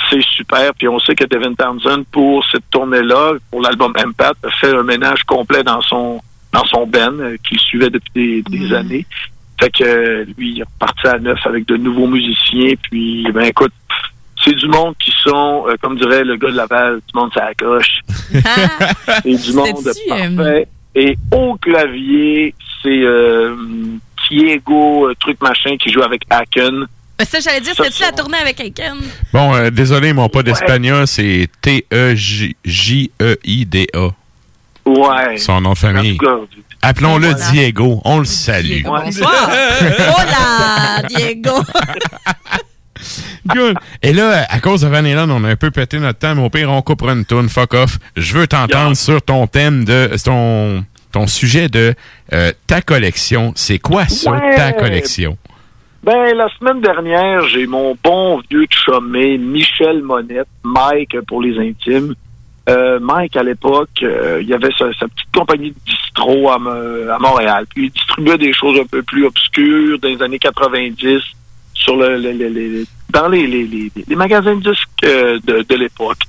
[0.09, 0.73] c'est super.
[0.75, 4.83] Puis on sait que Devin Townsend, pour cette tournée-là, pour l'album Empath, a fait un
[4.83, 6.21] ménage complet dans son
[6.53, 9.05] dans son band euh, qu'il suivait depuis des, des années.
[9.59, 12.73] Fait que euh, lui, il est reparti à neuf avec de nouveaux musiciens.
[12.89, 13.73] Puis, ben écoute,
[14.45, 17.49] c'est du monde qui sont, euh, comme dirait le gars de Laval, du monde ça
[17.57, 17.99] coche.
[18.31, 20.67] c'est du monde euh, parfait.
[20.95, 23.55] Et au clavier, c'est euh,
[24.29, 26.85] Diego, euh, truc machin, qui joue avec Haken.
[27.17, 28.97] Ben, ça, j'allais dire, Ça, c'était-tu la tournée avec Aiken?
[29.31, 32.49] Bon, euh, désolé, ils m'ont pas d'espagnol, c'est T-E-J-E-I-D-A.
[34.85, 35.37] Ouais.
[35.37, 36.17] Son nom de famille.
[36.81, 37.51] Appelons-le Voilà.
[37.51, 38.01] Diego.
[38.05, 38.83] On le salue.
[38.83, 39.49] Bonsoir.
[39.49, 41.51] Hola, Diego.
[43.47, 43.75] Good.
[44.01, 46.43] Et là, à cause de Van Halen, on a un peu pété notre temps, mais
[46.43, 47.49] au pire, on coupera une tourne.
[47.49, 47.99] Fuck off.
[48.15, 51.93] Je veux t'entendre sur ton thème de ton, ton sujet de
[52.33, 53.51] euh, ta collection.
[53.55, 54.55] C'est quoi ça, Ouais.
[54.55, 55.37] ta collection?
[56.03, 62.13] Ben, la semaine dernière, j'ai mon bon vieux chumé, Michel Monette, Mike pour les intimes.
[62.69, 66.57] Euh, Mike, à l'époque, euh, il y avait sa, sa petite compagnie de distro à,
[66.59, 66.69] Mo-
[67.11, 67.65] à Montréal.
[67.73, 71.21] Puis il distribuait des choses un peu plus obscures dans les années 90
[71.75, 76.19] sur le- le- dans les, les, les- les magasins de disques euh, de, de l'époque.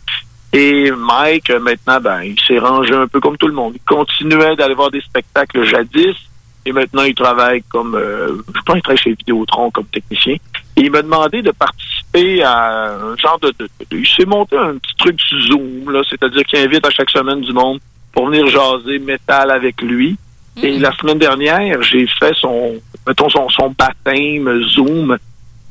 [0.53, 3.75] Et Mike, euh, maintenant, ben, il s'est rangé un peu comme tout le monde.
[3.77, 6.17] Il continuait d'aller voir des spectacles jadis.
[6.65, 10.35] Et maintenant, il travaille comme, euh, je pense qu'il travaille chez Vidéotron comme technicien.
[10.77, 13.53] Et il m'a demandé de participer à un genre de...
[13.59, 16.91] de- de- il s'est monté un petit truc sur Zoom, là, c'est-à-dire qu'il invite à
[16.91, 17.79] chaque semaine du monde
[18.13, 20.17] pour venir jaser métal avec lui.
[20.63, 22.77] Et la semaine dernière, j'ai fait son,
[23.07, 25.19] mettons, son, son baptême Zoom.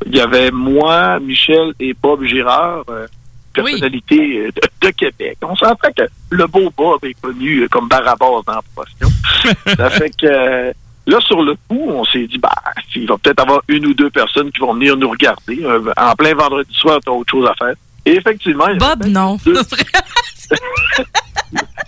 [0.06, 3.08] Il y avait moi, Michel et Bob Girard, euh,
[3.54, 5.38] personnalité euh, de, de Québec.
[5.42, 9.10] On s'entend que le beau Bob est connu euh, comme Barabas dans la profession.
[9.78, 10.74] Ça fait que
[11.08, 12.52] là, sur le coup, on s'est dit, bah,
[12.96, 15.66] il va peut-être avoir une ou deux personnes qui vont venir nous regarder.
[15.98, 17.74] En plein vendredi soir, t'as autre chose à faire.
[18.06, 19.38] Et effectivement, Bob, non.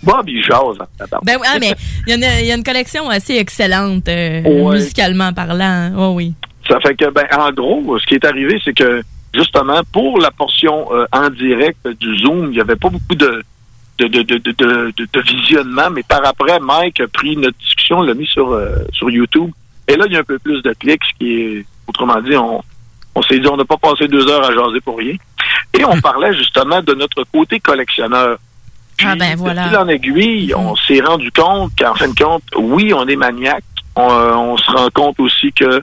[0.02, 0.78] Bob, il jase.
[0.96, 1.24] tabarnak.
[1.24, 1.74] Ben oui, ah, mais
[2.06, 4.76] il y, a une- il y a une collection assez excellente, euh, Ouais.
[4.76, 5.92] musicalement parlant.
[5.96, 6.34] Oh oui.
[6.68, 10.30] Ça fait que, ben, en gros, ce qui est arrivé, c'est que, justement, pour la
[10.30, 13.42] portion euh, en direct du Zoom, il n'y avait pas beaucoup de,
[13.98, 18.26] de, de, de, de, visionnement, mais par après, Mike a pris notre discussion, l'a mis
[18.26, 19.50] sur, euh, sur YouTube.
[19.88, 22.36] Et là, il y a un peu plus de clics, ce qui est, autrement dit,
[22.36, 22.62] on,
[23.14, 25.14] on s'est dit, on n'a pas passé deux heures à jaser pour rien.
[25.74, 28.38] Et on parlait justement de notre côté collectionneur.
[29.04, 29.68] Ah ben De voilà.
[29.68, 33.64] fil en aiguille, on s'est rendu compte qu'en fin de compte, oui, on est maniaque.
[33.96, 35.82] On, euh, on se rend compte aussi que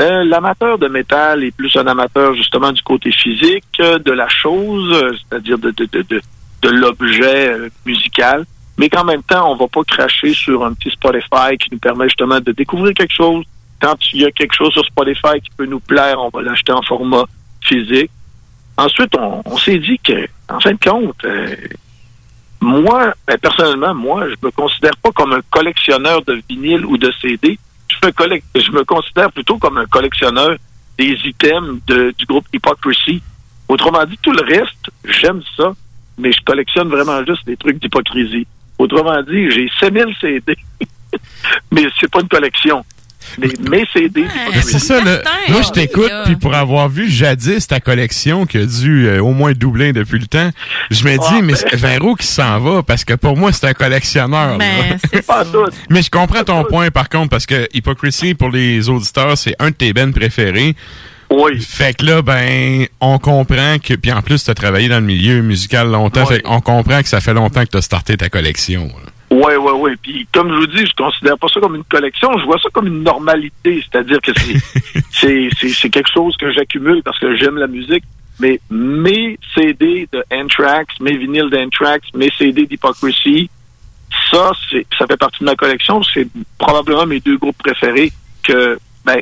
[0.00, 4.28] euh, l'amateur de métal est plus un amateur justement du côté physique euh, de la
[4.28, 7.54] chose, euh, c'est-à-dire de, de, l'objet
[7.84, 8.44] musical.
[8.78, 12.06] Mais qu'en même temps, on va pas cracher sur un petit Spotify qui nous permet
[12.06, 13.44] justement de découvrir quelque chose.
[13.80, 16.72] Quand il y a quelque chose sur Spotify qui peut nous plaire, on va l'acheter
[16.72, 17.24] en format
[17.60, 18.10] physique.
[18.76, 21.26] Ensuite, on, s'est dit que, en fin de compte,
[22.62, 27.12] moi, ben, personnellement, moi, je me considère pas comme un collectionneur de vinyle ou de
[27.20, 27.58] CD.
[28.00, 30.56] Je me, collec- je me considère plutôt comme un collectionneur
[30.98, 33.22] des items de- du groupe Hypocrisy.
[33.68, 35.72] Autrement dit, tout le reste, j'aime ça,
[36.18, 38.46] mais je collectionne vraiment juste des trucs d'hypocrisie.
[38.78, 40.56] Autrement dit, j'ai 5000 CD.
[41.70, 42.84] mais c'est pas une collection.
[43.38, 44.24] Mais mes CD,
[44.62, 45.22] C'est ça, là.
[45.48, 49.32] Moi, je t'écoute, puis pour avoir vu jadis ta collection qui a dû euh, au
[49.32, 50.50] moins doubler depuis le temps,
[50.90, 52.82] je me dis, mais c'est vers où qui s'en va?
[52.82, 54.58] Parce que pour moi, c'est un collectionneur.
[54.58, 54.58] là.
[54.58, 55.66] Ben, c'est pas tout.
[55.90, 59.70] Mais je comprends ton point, par contre, parce que Hypocrisy, pour les auditeurs, c'est un
[59.70, 60.74] de tes bennes préférés.
[61.30, 61.60] Oui.
[61.62, 63.94] Fait que là, ben, on comprend que.
[63.94, 66.26] Puis en plus, tu as travaillé dans le milieu musical longtemps.
[66.26, 68.88] Fait qu'on comprend que ça fait longtemps que tu as starté ta collection.
[68.88, 69.10] là.
[69.32, 69.90] Oui, oui, oui.
[70.02, 72.68] Puis comme je vous dis, je considère pas ça comme une collection, je vois ça
[72.70, 73.82] comme une normalité.
[73.82, 74.32] C'est-à-dire que
[75.10, 78.04] c'est c'est quelque chose que j'accumule parce que j'aime la musique.
[78.40, 83.48] Mais mes CD de Anthrax, mes vinyles d'Anthrax, mes CD d'Hypocrisy,
[84.30, 86.02] ça, c'est ça fait partie de ma collection.
[86.02, 86.28] C'est
[86.58, 89.18] probablement mes deux groupes préférés que ben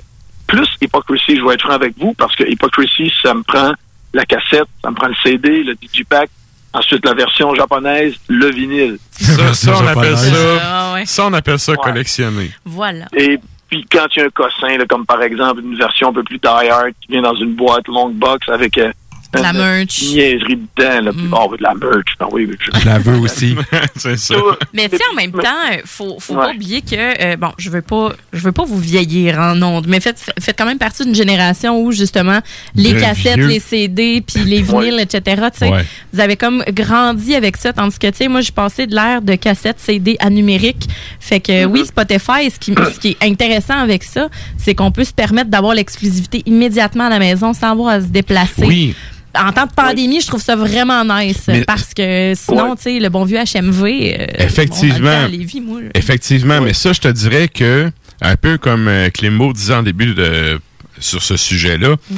[0.49, 3.75] plus Hypocrisy, je vais être franc avec vous, parce que Hypocrisy, ça me prend
[4.13, 6.29] la cassette, ça me prend le CD, le digipack,
[6.73, 8.99] ensuite la version japonaise, le vinyle.
[9.11, 10.15] Ça, ça, on appelle
[10.63, 12.51] Ah, ça, ça, on appelle ça collectionner.
[12.65, 13.07] Voilà.
[13.17, 13.39] Et
[13.69, 16.23] puis quand il y a un cossin, là, comme par exemple une version un peu
[16.23, 18.93] plus die-hard qui vient dans une boîte long box avec euh,
[19.35, 20.03] La merch.
[20.03, 21.01] niaiserie dedans.
[21.03, 22.15] Là, puis, oh, oui, de la merch.
[22.19, 23.55] Ah oui, oui, je- Je la veux aussi.
[23.97, 24.35] c'est ça.
[24.75, 25.49] Mais tu sais, en même temps,
[25.85, 26.95] faut, faut pas oublier que,
[27.33, 30.59] euh, bon, je veux pas, je veux pas vous vieillir en ondes, mais faites, faites
[30.59, 32.41] quand même partie d'une génération où, justement,
[32.75, 33.47] les De cassettes, vieux.
[33.47, 35.85] les CD, puis les vinyles, etc., tu sais, Ouais.
[36.13, 39.23] vous avez comme grandi avec ça, tandis que, tu sais, moi, j'ai passé de l'ère
[39.23, 40.89] de cassettes, CD à numérique.
[41.21, 41.67] Fait que, Mm-hmm.
[41.67, 44.29] oui, Spotify, ce qui, ce qui est intéressant avec ça,
[44.59, 48.07] c'est qu'on peut se permettre d'avoir l'exclusivité immédiatement à la maison sans avoir à se
[48.07, 48.65] déplacer.
[48.67, 48.95] Oui.
[49.39, 52.99] En temps de pandémie, je trouve ça vraiment nice Mais- parce que sinon, tu sais,
[52.99, 53.83] le bon vieux HMV.
[54.19, 55.23] euh, Effectivement.
[55.25, 55.81] bon, Lévis, moi.
[55.95, 57.91] Effectivement, mais ça, je te dirais que,
[58.21, 60.61] un peu comme euh, Klimbo disait en début de,
[60.99, 62.17] sur ce sujet-là, Mm.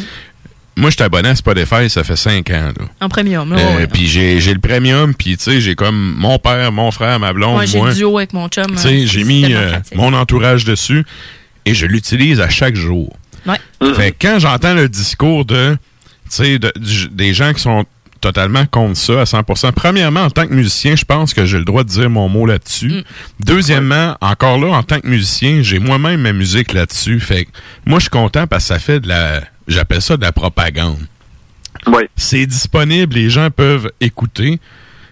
[0.77, 2.73] moi, je suis abonné à Spotify, ça fait cinq ans.
[2.79, 2.87] Là.
[3.03, 3.53] En premium.
[3.53, 3.87] là, Euh, ouais.
[3.89, 7.33] Puis j'ai j'ai le premium, puis tu sais, j'ai comme mon père, mon frère, ma
[7.35, 8.65] blonde, Moi, j'ai le duo avec mon chum.
[8.67, 11.05] Tu euh, sais, j'ai c'est mis euh, mon entourage dessus
[11.67, 13.15] et je l'utilise à chaque jour.
[13.47, 13.59] Ouais.
[13.95, 15.77] Fait que quand j'entends le discours de,
[16.37, 16.73] sais, de-
[17.11, 17.85] des gens qui sont
[18.21, 19.73] totalement contre ça à 100%.
[19.73, 22.47] Premièrement, en tant que musicien, je pense que j'ai le droit de dire mon mot
[22.47, 23.03] là-dessus.
[23.41, 27.19] Deuxièmement, encore là, en tant que musicien, j'ai moi-même ma musique là-dessus.
[27.19, 27.51] Fait que
[27.85, 30.99] moi, je suis content parce que ça fait de la, j'appelle ça de la propagande.
[32.17, 34.61] C'est disponible, les gens peuvent écouter.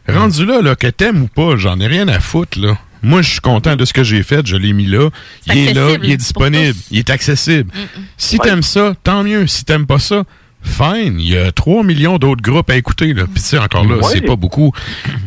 [0.08, 2.78] Rendu là, là, que t'aimes ou pas, j'en ai rien à foutre, là.
[3.02, 5.08] Moi, je suis content de ce que j'ai fait, je l'ai mis là.
[5.46, 7.72] Il est là, il est disponible, il est accessible.
[8.18, 9.46] Si t'aimes ça, tant mieux.
[9.46, 10.24] Si t'aimes pas ça,
[10.62, 11.18] fine.
[11.18, 13.24] Il y a 3 millions d'autres groupes à écouter, là.
[13.24, 14.72] Puis tu sais, encore là, c'est pas beaucoup.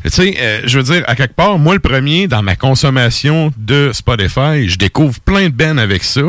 [0.03, 3.51] tu sais, euh, je veux dire, à quelque part, moi, le premier, dans ma consommation
[3.57, 6.21] de Spotify, je découvre plein de bands avec ça.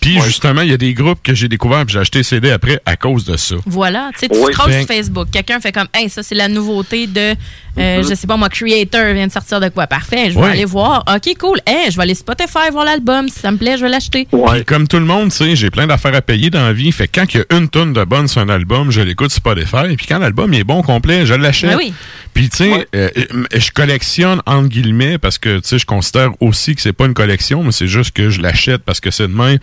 [0.00, 2.80] Puis justement, il y a des groupes que j'ai découverts puis j'ai acheté CD après
[2.86, 3.56] à cause de ça.
[3.66, 7.06] Voilà, tu sais, tu Fait- sur Facebook, quelqu'un fait comme, hey, ça c'est la nouveauté
[7.06, 7.34] de,
[7.78, 8.08] euh, Mhm.
[8.08, 10.50] je sais pas moi, Creator vient de sortir de quoi, parfait, je vais Ouais.
[10.52, 13.76] aller voir, ok, cool, hey, je vais aller Spotify voir l'album, si ça me plaît,
[13.76, 14.26] je vais l'acheter.
[14.30, 16.90] Puis comme tout le monde, tu sais, j'ai plein d'affaires à payer dans la vie.
[16.92, 19.30] Fait que quand il y a une tonne de bonne sur un album, je l'écoute
[19.32, 19.94] Spotify.
[19.96, 21.70] Puis quand l'album est bon complet, je l'achète.
[21.70, 21.92] Ben oui.
[22.32, 26.30] Puis tu sais, euh, euh, je collectionne entre guillemets parce que tu sais, je considère
[26.40, 29.26] aussi que c'est pas une collection, mais c'est juste que je l'achète parce que c'est
[29.28, 29.58] de même.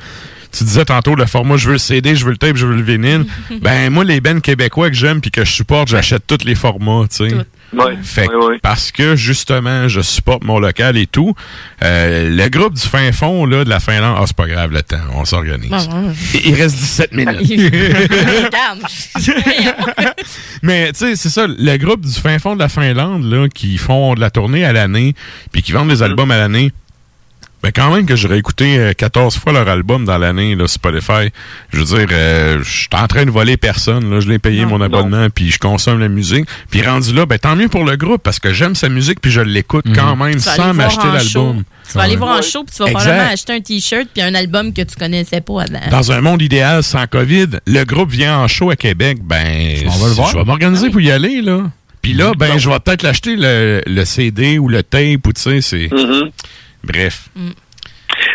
[0.51, 2.75] Tu disais tantôt le format, je veux le CD, je veux le tape, je veux
[2.75, 3.25] le vinyle.
[3.61, 7.05] ben moi, les bands québécois que j'aime puis que je supporte, j'achète tous les formats,
[7.09, 7.35] tu sais.
[7.73, 8.59] Ouais, Fait que ouais, ouais.
[8.61, 11.35] parce que justement, je supporte mon local et tout.
[11.83, 14.81] euh, le groupe du fin fond là, de la Finlande, ah, c'est pas grave le
[14.81, 15.69] temps, on s'organise.
[15.69, 16.13] Bon.
[16.45, 17.41] Il reste 17 minutes.
[20.63, 23.77] Mais tu sais, c'est ça, le groupe du fin fond de la Finlande là, qui
[23.77, 25.13] font de la tournée à l'année,
[25.51, 26.71] puis qui vendent des albums à l'année.
[27.63, 31.31] Ben quand même que j'aurais écouté euh, 14 fois leur album dans l'année, là, Spotify.
[31.73, 34.13] Je veux dire, euh, je suis en train de voler personne.
[34.13, 36.45] Là, je l'ai payé mon abonnement, puis je consomme la musique.
[36.69, 39.31] Puis rendu là, ben tant mieux pour le groupe, parce que j'aime sa musique, puis
[39.31, 41.21] je l'écoute quand même Tu vas sans m'acheter l'album.
[41.27, 41.55] show.
[41.89, 42.99] Tu vas aller voir en show, puis tu vas Exact.
[43.01, 45.89] probablement acheter un t-shirt puis un album que tu connaissais pas avant.
[45.89, 49.89] Dans un monde idéal sans COVID, le groupe vient en show à Québec, ben, On
[49.97, 50.29] va le voir.
[50.31, 51.61] je vais m'organiser pour y aller, là.
[52.03, 55.41] Puis là, ben, je vais peut-être l'acheter le, le CD ou le tape, ou tu
[55.41, 55.89] sais, c'est...
[55.91, 56.29] Mhm.
[56.83, 57.29] Bref.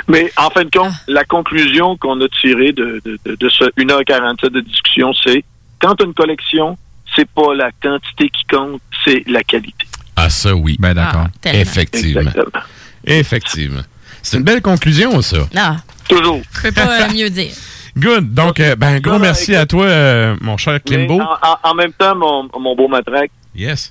[0.09, 3.64] Mais en fin de compte, la conclusion qu'on a tirée de, de, de, de ce
[3.78, 5.44] 1h47 de discussion, c'est
[5.81, 6.77] quand tu as une collection,
[7.16, 9.86] c'est pas la quantité qui compte, c'est la qualité.
[10.16, 10.77] Ah, ça, oui.
[10.78, 11.27] Ben, d'accord.
[11.44, 11.55] Ah.
[11.55, 12.20] Effectivement.
[12.20, 12.62] Exactement.
[13.05, 13.81] Effectivement.
[14.23, 15.39] C'est une belle conclusion, ça.
[15.55, 15.77] Non,
[16.09, 16.40] Toujours.
[16.55, 17.52] je peux pas mieux dire.
[17.97, 18.32] Good.
[18.32, 21.20] Donc, euh, ben, gros Non, non, merci à toi, euh, mon cher Mais Klimbo.
[21.20, 23.90] en, en- en même temps, mon, mon beau matraque, Yes.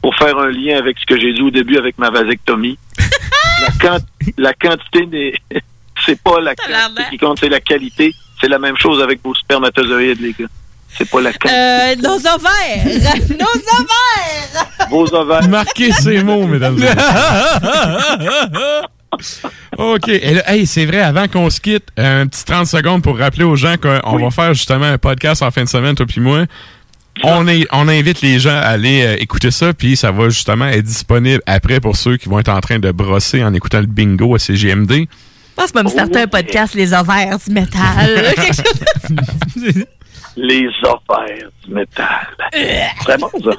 [0.00, 2.78] pour faire un lien avec ce que j'ai dit au début avec ma vasectomie,
[3.66, 4.04] la, quant-
[4.38, 5.34] la quantité n'est.
[6.06, 8.12] C'est pas la quantité qui compte, c'est la qualité.
[8.40, 10.46] C'est la même chose avec vos spermatozoïdes, les gars.
[10.88, 11.54] C'est pas la quantité.
[11.56, 12.84] Euh, nos ovaires!
[13.30, 14.66] nos ovaires!
[14.90, 15.48] Vos ovaires.
[15.48, 16.96] Marquez ces mots, mesdames et messieurs.
[19.78, 20.08] OK.
[20.08, 23.76] Hey, c'est vrai, avant qu'on se quitte, un petit 30 secondes pour rappeler aux gens
[23.76, 26.44] qu'on va faire justement un podcast en fin de semaine, toi puis moi.
[27.22, 30.66] On, est, on invite les gens à aller euh, écouter ça, puis ça va justement
[30.66, 33.86] être disponible après pour ceux qui vont être en train de brosser en écoutant le
[33.86, 34.92] bingo à CGMD.
[34.92, 35.06] Je
[35.54, 38.32] pense même starter un podcast, les ovaires du métal.
[38.34, 39.84] Quelque chose-
[40.36, 42.26] Les ovaires du métal.
[43.00, 43.52] Très bon, ça.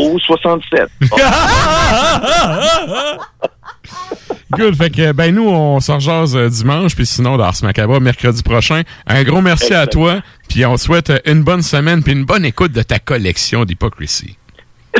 [0.00, 0.88] Au 67.
[4.52, 4.76] Good.
[4.76, 8.42] Fait que, ben, nous, on s'en jase euh, dimanche, puis sinon, dans Ars Macabre, mercredi
[8.42, 8.82] prochain.
[9.06, 12.24] Un gros merci à toi, puis on te souhaite euh, une bonne semaine, puis une
[12.24, 14.36] bonne écoute de ta collection d'hypocrisie.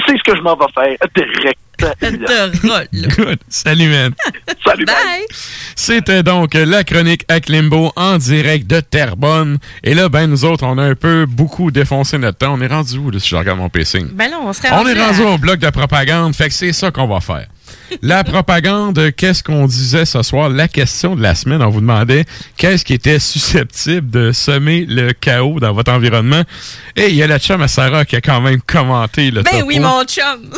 [0.07, 1.59] C'est ce que je m'en vais faire direct.
[3.17, 3.39] Good.
[3.49, 4.13] Salut, man.
[4.65, 5.25] Salut, Bye.
[5.75, 9.59] C'était donc la chronique à Klimbo en direct de Terrebonne.
[9.83, 12.55] Et là, ben, nous autres, on a un peu beaucoup défoncé notre temps.
[12.55, 14.09] On est rendu où, là, si je regarde mon pacing?
[14.13, 16.73] Ben là, on serait On est à- rendu au bloc de propagande, fait que c'est
[16.73, 17.47] ça qu'on va faire.
[18.03, 20.49] La propagande, qu'est-ce qu'on disait ce soir?
[20.49, 22.25] La question de la semaine, on vous demandait
[22.57, 26.43] qu'est-ce qui était susceptible de semer le chaos dans votre environnement?
[26.97, 29.63] Et il y a la chum à Sarah qui a quand même commenté le Ben
[29.67, 30.51] oui, mon chum.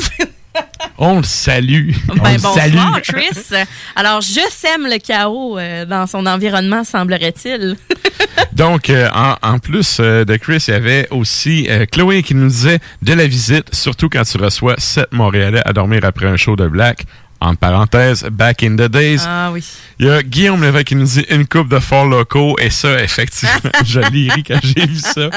[0.99, 1.93] On le salue.
[2.11, 2.75] on Ben salue.
[2.75, 3.57] bonsoir, Chris.
[3.97, 7.77] Alors, je sème le chaos euh, dans son environnement, semblerait-il.
[8.53, 12.49] Donc, euh, en, en plus euh, de Chris, il y avait aussi Chloé qui nous
[12.49, 16.55] disait de la visite, surtout quand tu reçois sept Montréalais à dormir après un show
[16.55, 17.05] de Black.
[17.45, 19.23] En parenthèse, back in the days.
[19.27, 19.65] Ah oui.
[19.99, 22.57] Il y a Guillaume Lévesque qui nous dit une coupe de forts locaux.
[22.61, 25.29] Et ça, effectivement, je l'ai ri quand j'ai vu ça.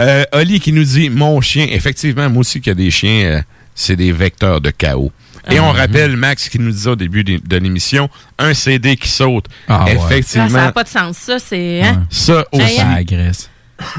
[0.00, 1.68] Euh, Oli qui nous dit mon chien.
[1.70, 3.40] Effectivement, moi aussi, qu'il y a des chiens, euh,
[3.76, 5.12] c'est des vecteurs de chaos.
[5.48, 8.10] Et on rappelle Max qui nous disait au début de, l'émission,
[8.40, 9.46] un CD qui saute.
[9.68, 9.96] Ah ouais.
[10.10, 11.16] Ah, ça n'a pas de sens.
[11.16, 11.80] Ça, c'est.
[11.80, 12.06] Hein?
[12.10, 12.76] ça Ça aussi.
[12.76, 13.50] Ça agresse.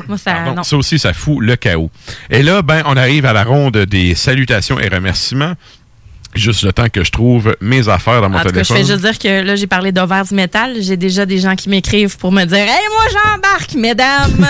[0.08, 0.34] Moi, ça.
[0.34, 0.64] Pardon, non.
[0.64, 1.92] ça aussi, ça fout le chaos.
[2.30, 5.54] Et là, ben, on arrive à la ronde des salutations et remerciements.
[6.38, 8.78] Juste le temps que je trouve mes affaires dans mon En tout cas, je téléphone.
[8.78, 10.76] fais juste dire que là, j'ai parlé d'ovaires du métal.
[10.80, 14.48] J'ai déjà des gens qui m'écrivent pour me dire Hey, moi, j'embarque, mesdames.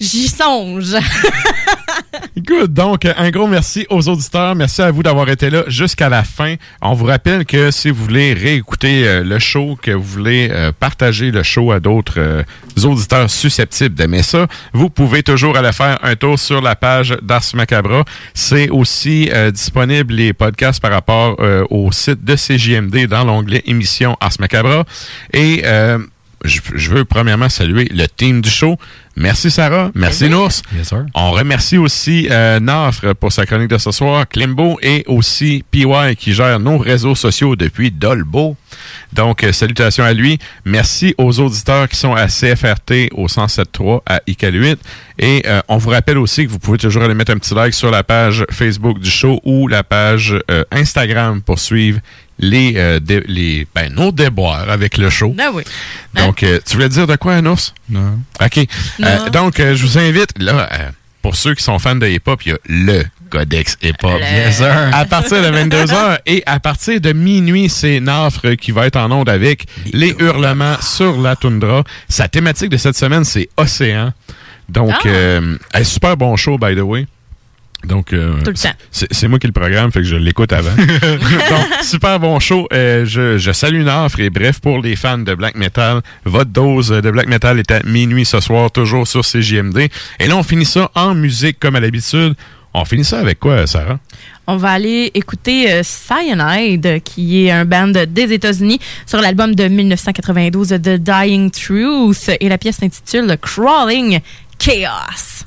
[0.00, 0.94] J'y songe.
[2.38, 2.72] Good.
[2.72, 4.54] Donc, un gros merci aux auditeurs.
[4.54, 6.54] Merci à vous d'avoir été là jusqu'à la fin.
[6.80, 10.70] On vous rappelle que si vous voulez réécouter euh, le show, que vous voulez euh,
[10.78, 12.42] partager le show à d'autres euh,
[12.84, 17.42] auditeurs susceptibles d'aimer ça, vous pouvez toujours aller faire un tour sur la page d'Ars
[17.54, 18.04] Macabra.
[18.34, 21.36] C'est aussi disponible les podcasts par rapport
[21.70, 24.84] au site de CJMD dans l'onglet émission Ars Macabra.
[25.32, 25.64] Et
[26.44, 28.76] je, je veux premièrement saluer le team du show.
[29.16, 30.62] Merci Sarah, merci Nours.
[30.72, 31.04] Yes, sir.
[31.12, 36.14] On remercie aussi euh, Nafre pour sa chronique de ce soir, Klimbo et aussi PY
[36.16, 38.56] qui gère nos réseaux sociaux depuis Dolbo.
[39.12, 40.38] Donc, euh, salutations à lui.
[40.64, 44.76] Merci aux auditeurs qui sont à CFRT au 107.3 à ICAL8.
[45.18, 47.74] Et euh, on vous rappelle aussi que vous pouvez toujours aller mettre un petit like
[47.74, 51.98] sur la page Facebook du show ou la page euh, Instagram pour suivre
[52.38, 55.34] les, euh, dé- les ben, nos déboires avec le show.
[55.36, 55.62] Ben oui.
[56.14, 57.74] Donc, euh, tu voulais dire de quoi, Anours?
[57.90, 58.18] Non.
[58.40, 58.56] OK.
[58.98, 59.06] Non.
[59.08, 60.88] Euh, donc, euh, je vous invite, là, euh,
[61.22, 64.12] pour ceux qui sont fans de hip-hop, il y a le Codex hip-hop.
[64.20, 64.74] Le- Yes, sir.
[64.92, 69.10] À partir de 22h et à partir de minuit, c'est Nafre qui va être en
[69.10, 71.82] onde avec les hurlements sur la toundra.
[72.08, 74.12] Sa thématique de cette semaine, c'est Océan.
[74.68, 75.08] Donc, Ah.
[75.08, 77.06] euh, un super bon show, by the way.
[77.84, 78.72] Donc, euh, Tout le temps.
[78.90, 80.74] c'est moi qui le programme, fait que je l'écoute avant.
[80.76, 82.66] Donc, super bon show.
[82.72, 86.88] Euh, je, je salue Nafre et bref, pour les fans de Black Metal, votre dose
[86.88, 89.88] de Black Metal est à minuit ce soir, toujours sur CJMD.
[90.18, 92.34] Et là, on finit ça en musique comme à l'habitude.
[92.74, 93.98] On finit ça avec quoi, Sarah?
[94.46, 99.68] On va aller écouter euh, Cyanide, qui est un band des États-Unis, sur l'album de
[99.68, 102.30] 1992 The Dying Truth.
[102.40, 104.20] Et la pièce s'intitule Crawling
[104.58, 105.44] Chaos.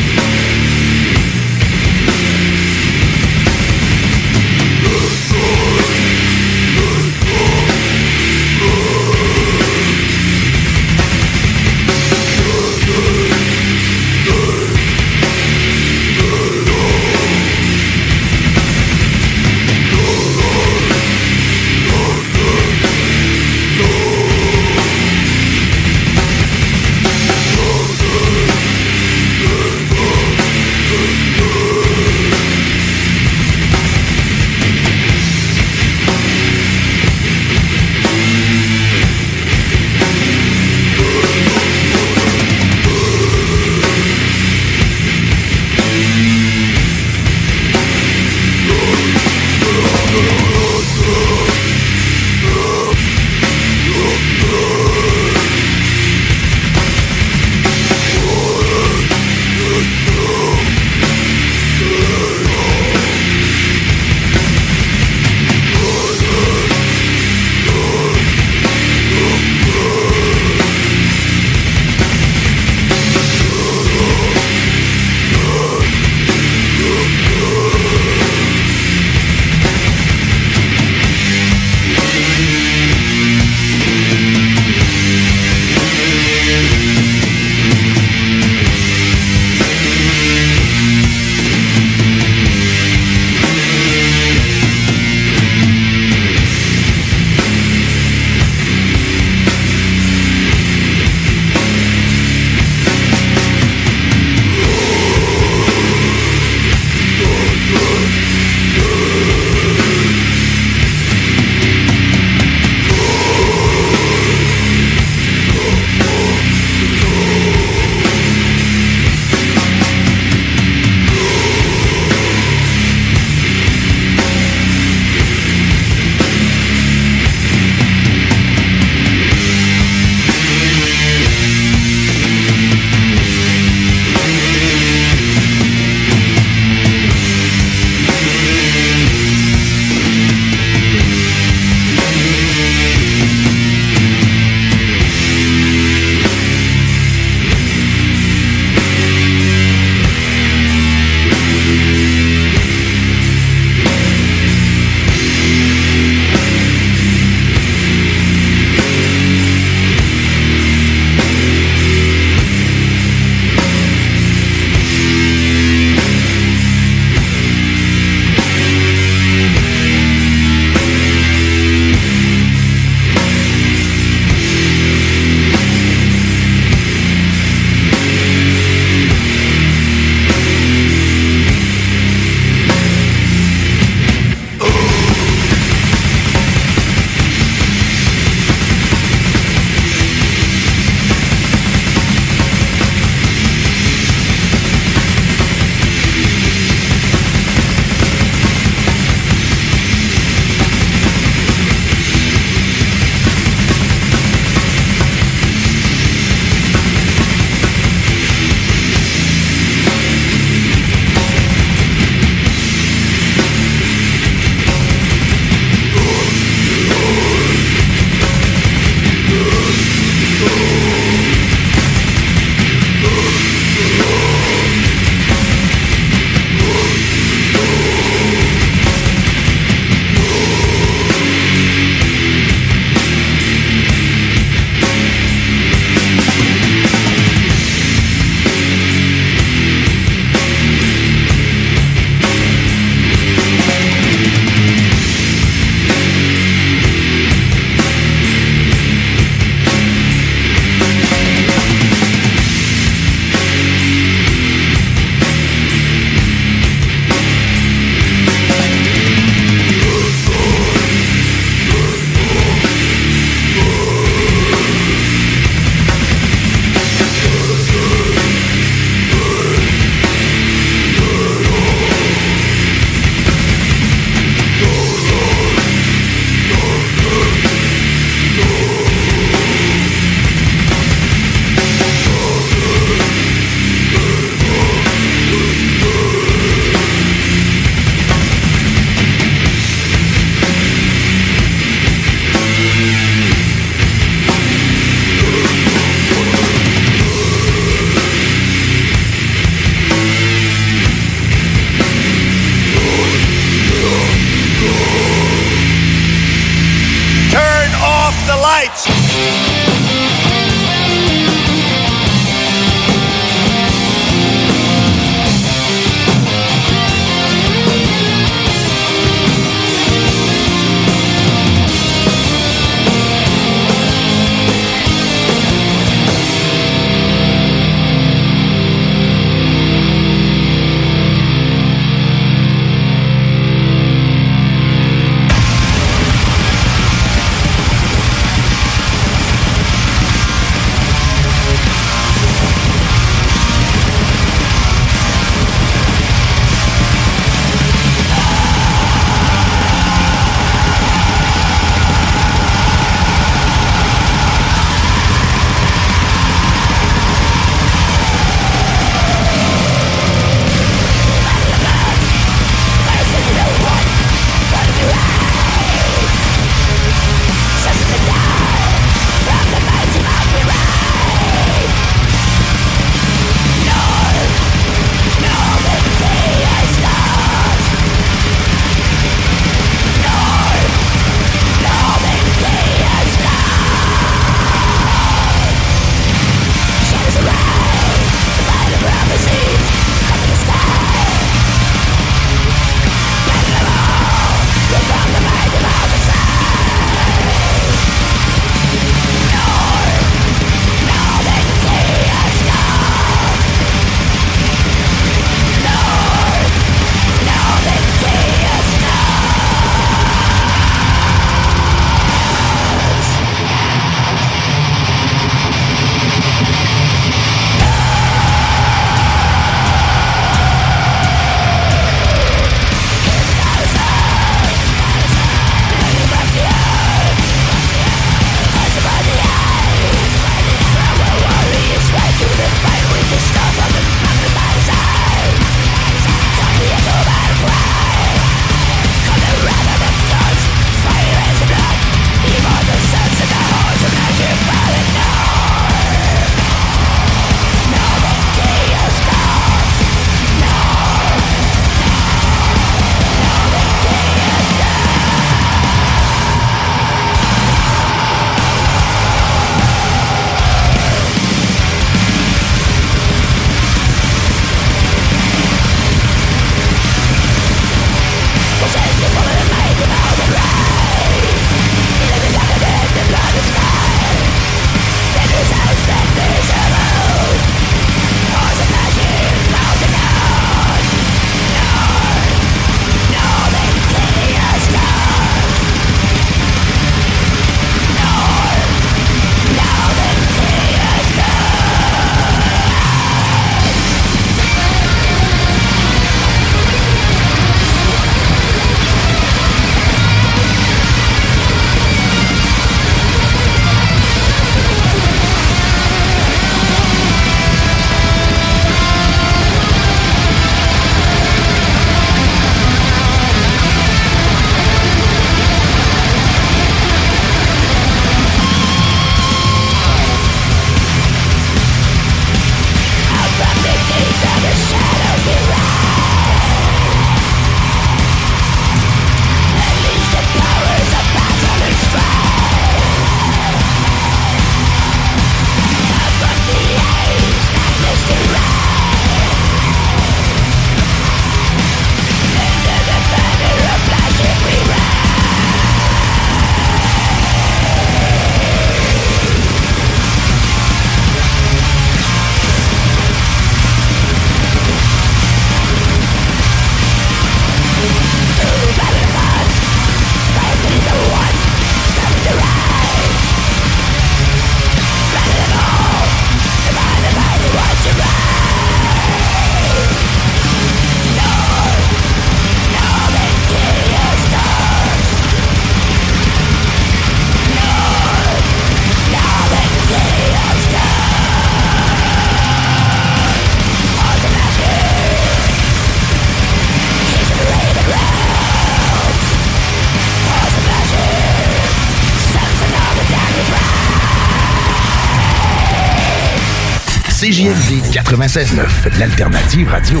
[598.96, 600.00] l'alternative radio.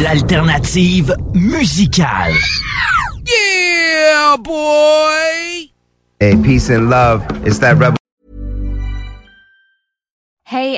[0.00, 2.34] L'alternative musicale.
[3.24, 5.70] Yeah, boy!
[6.18, 7.22] Hey, peace and love.
[7.46, 7.99] It's that rebel.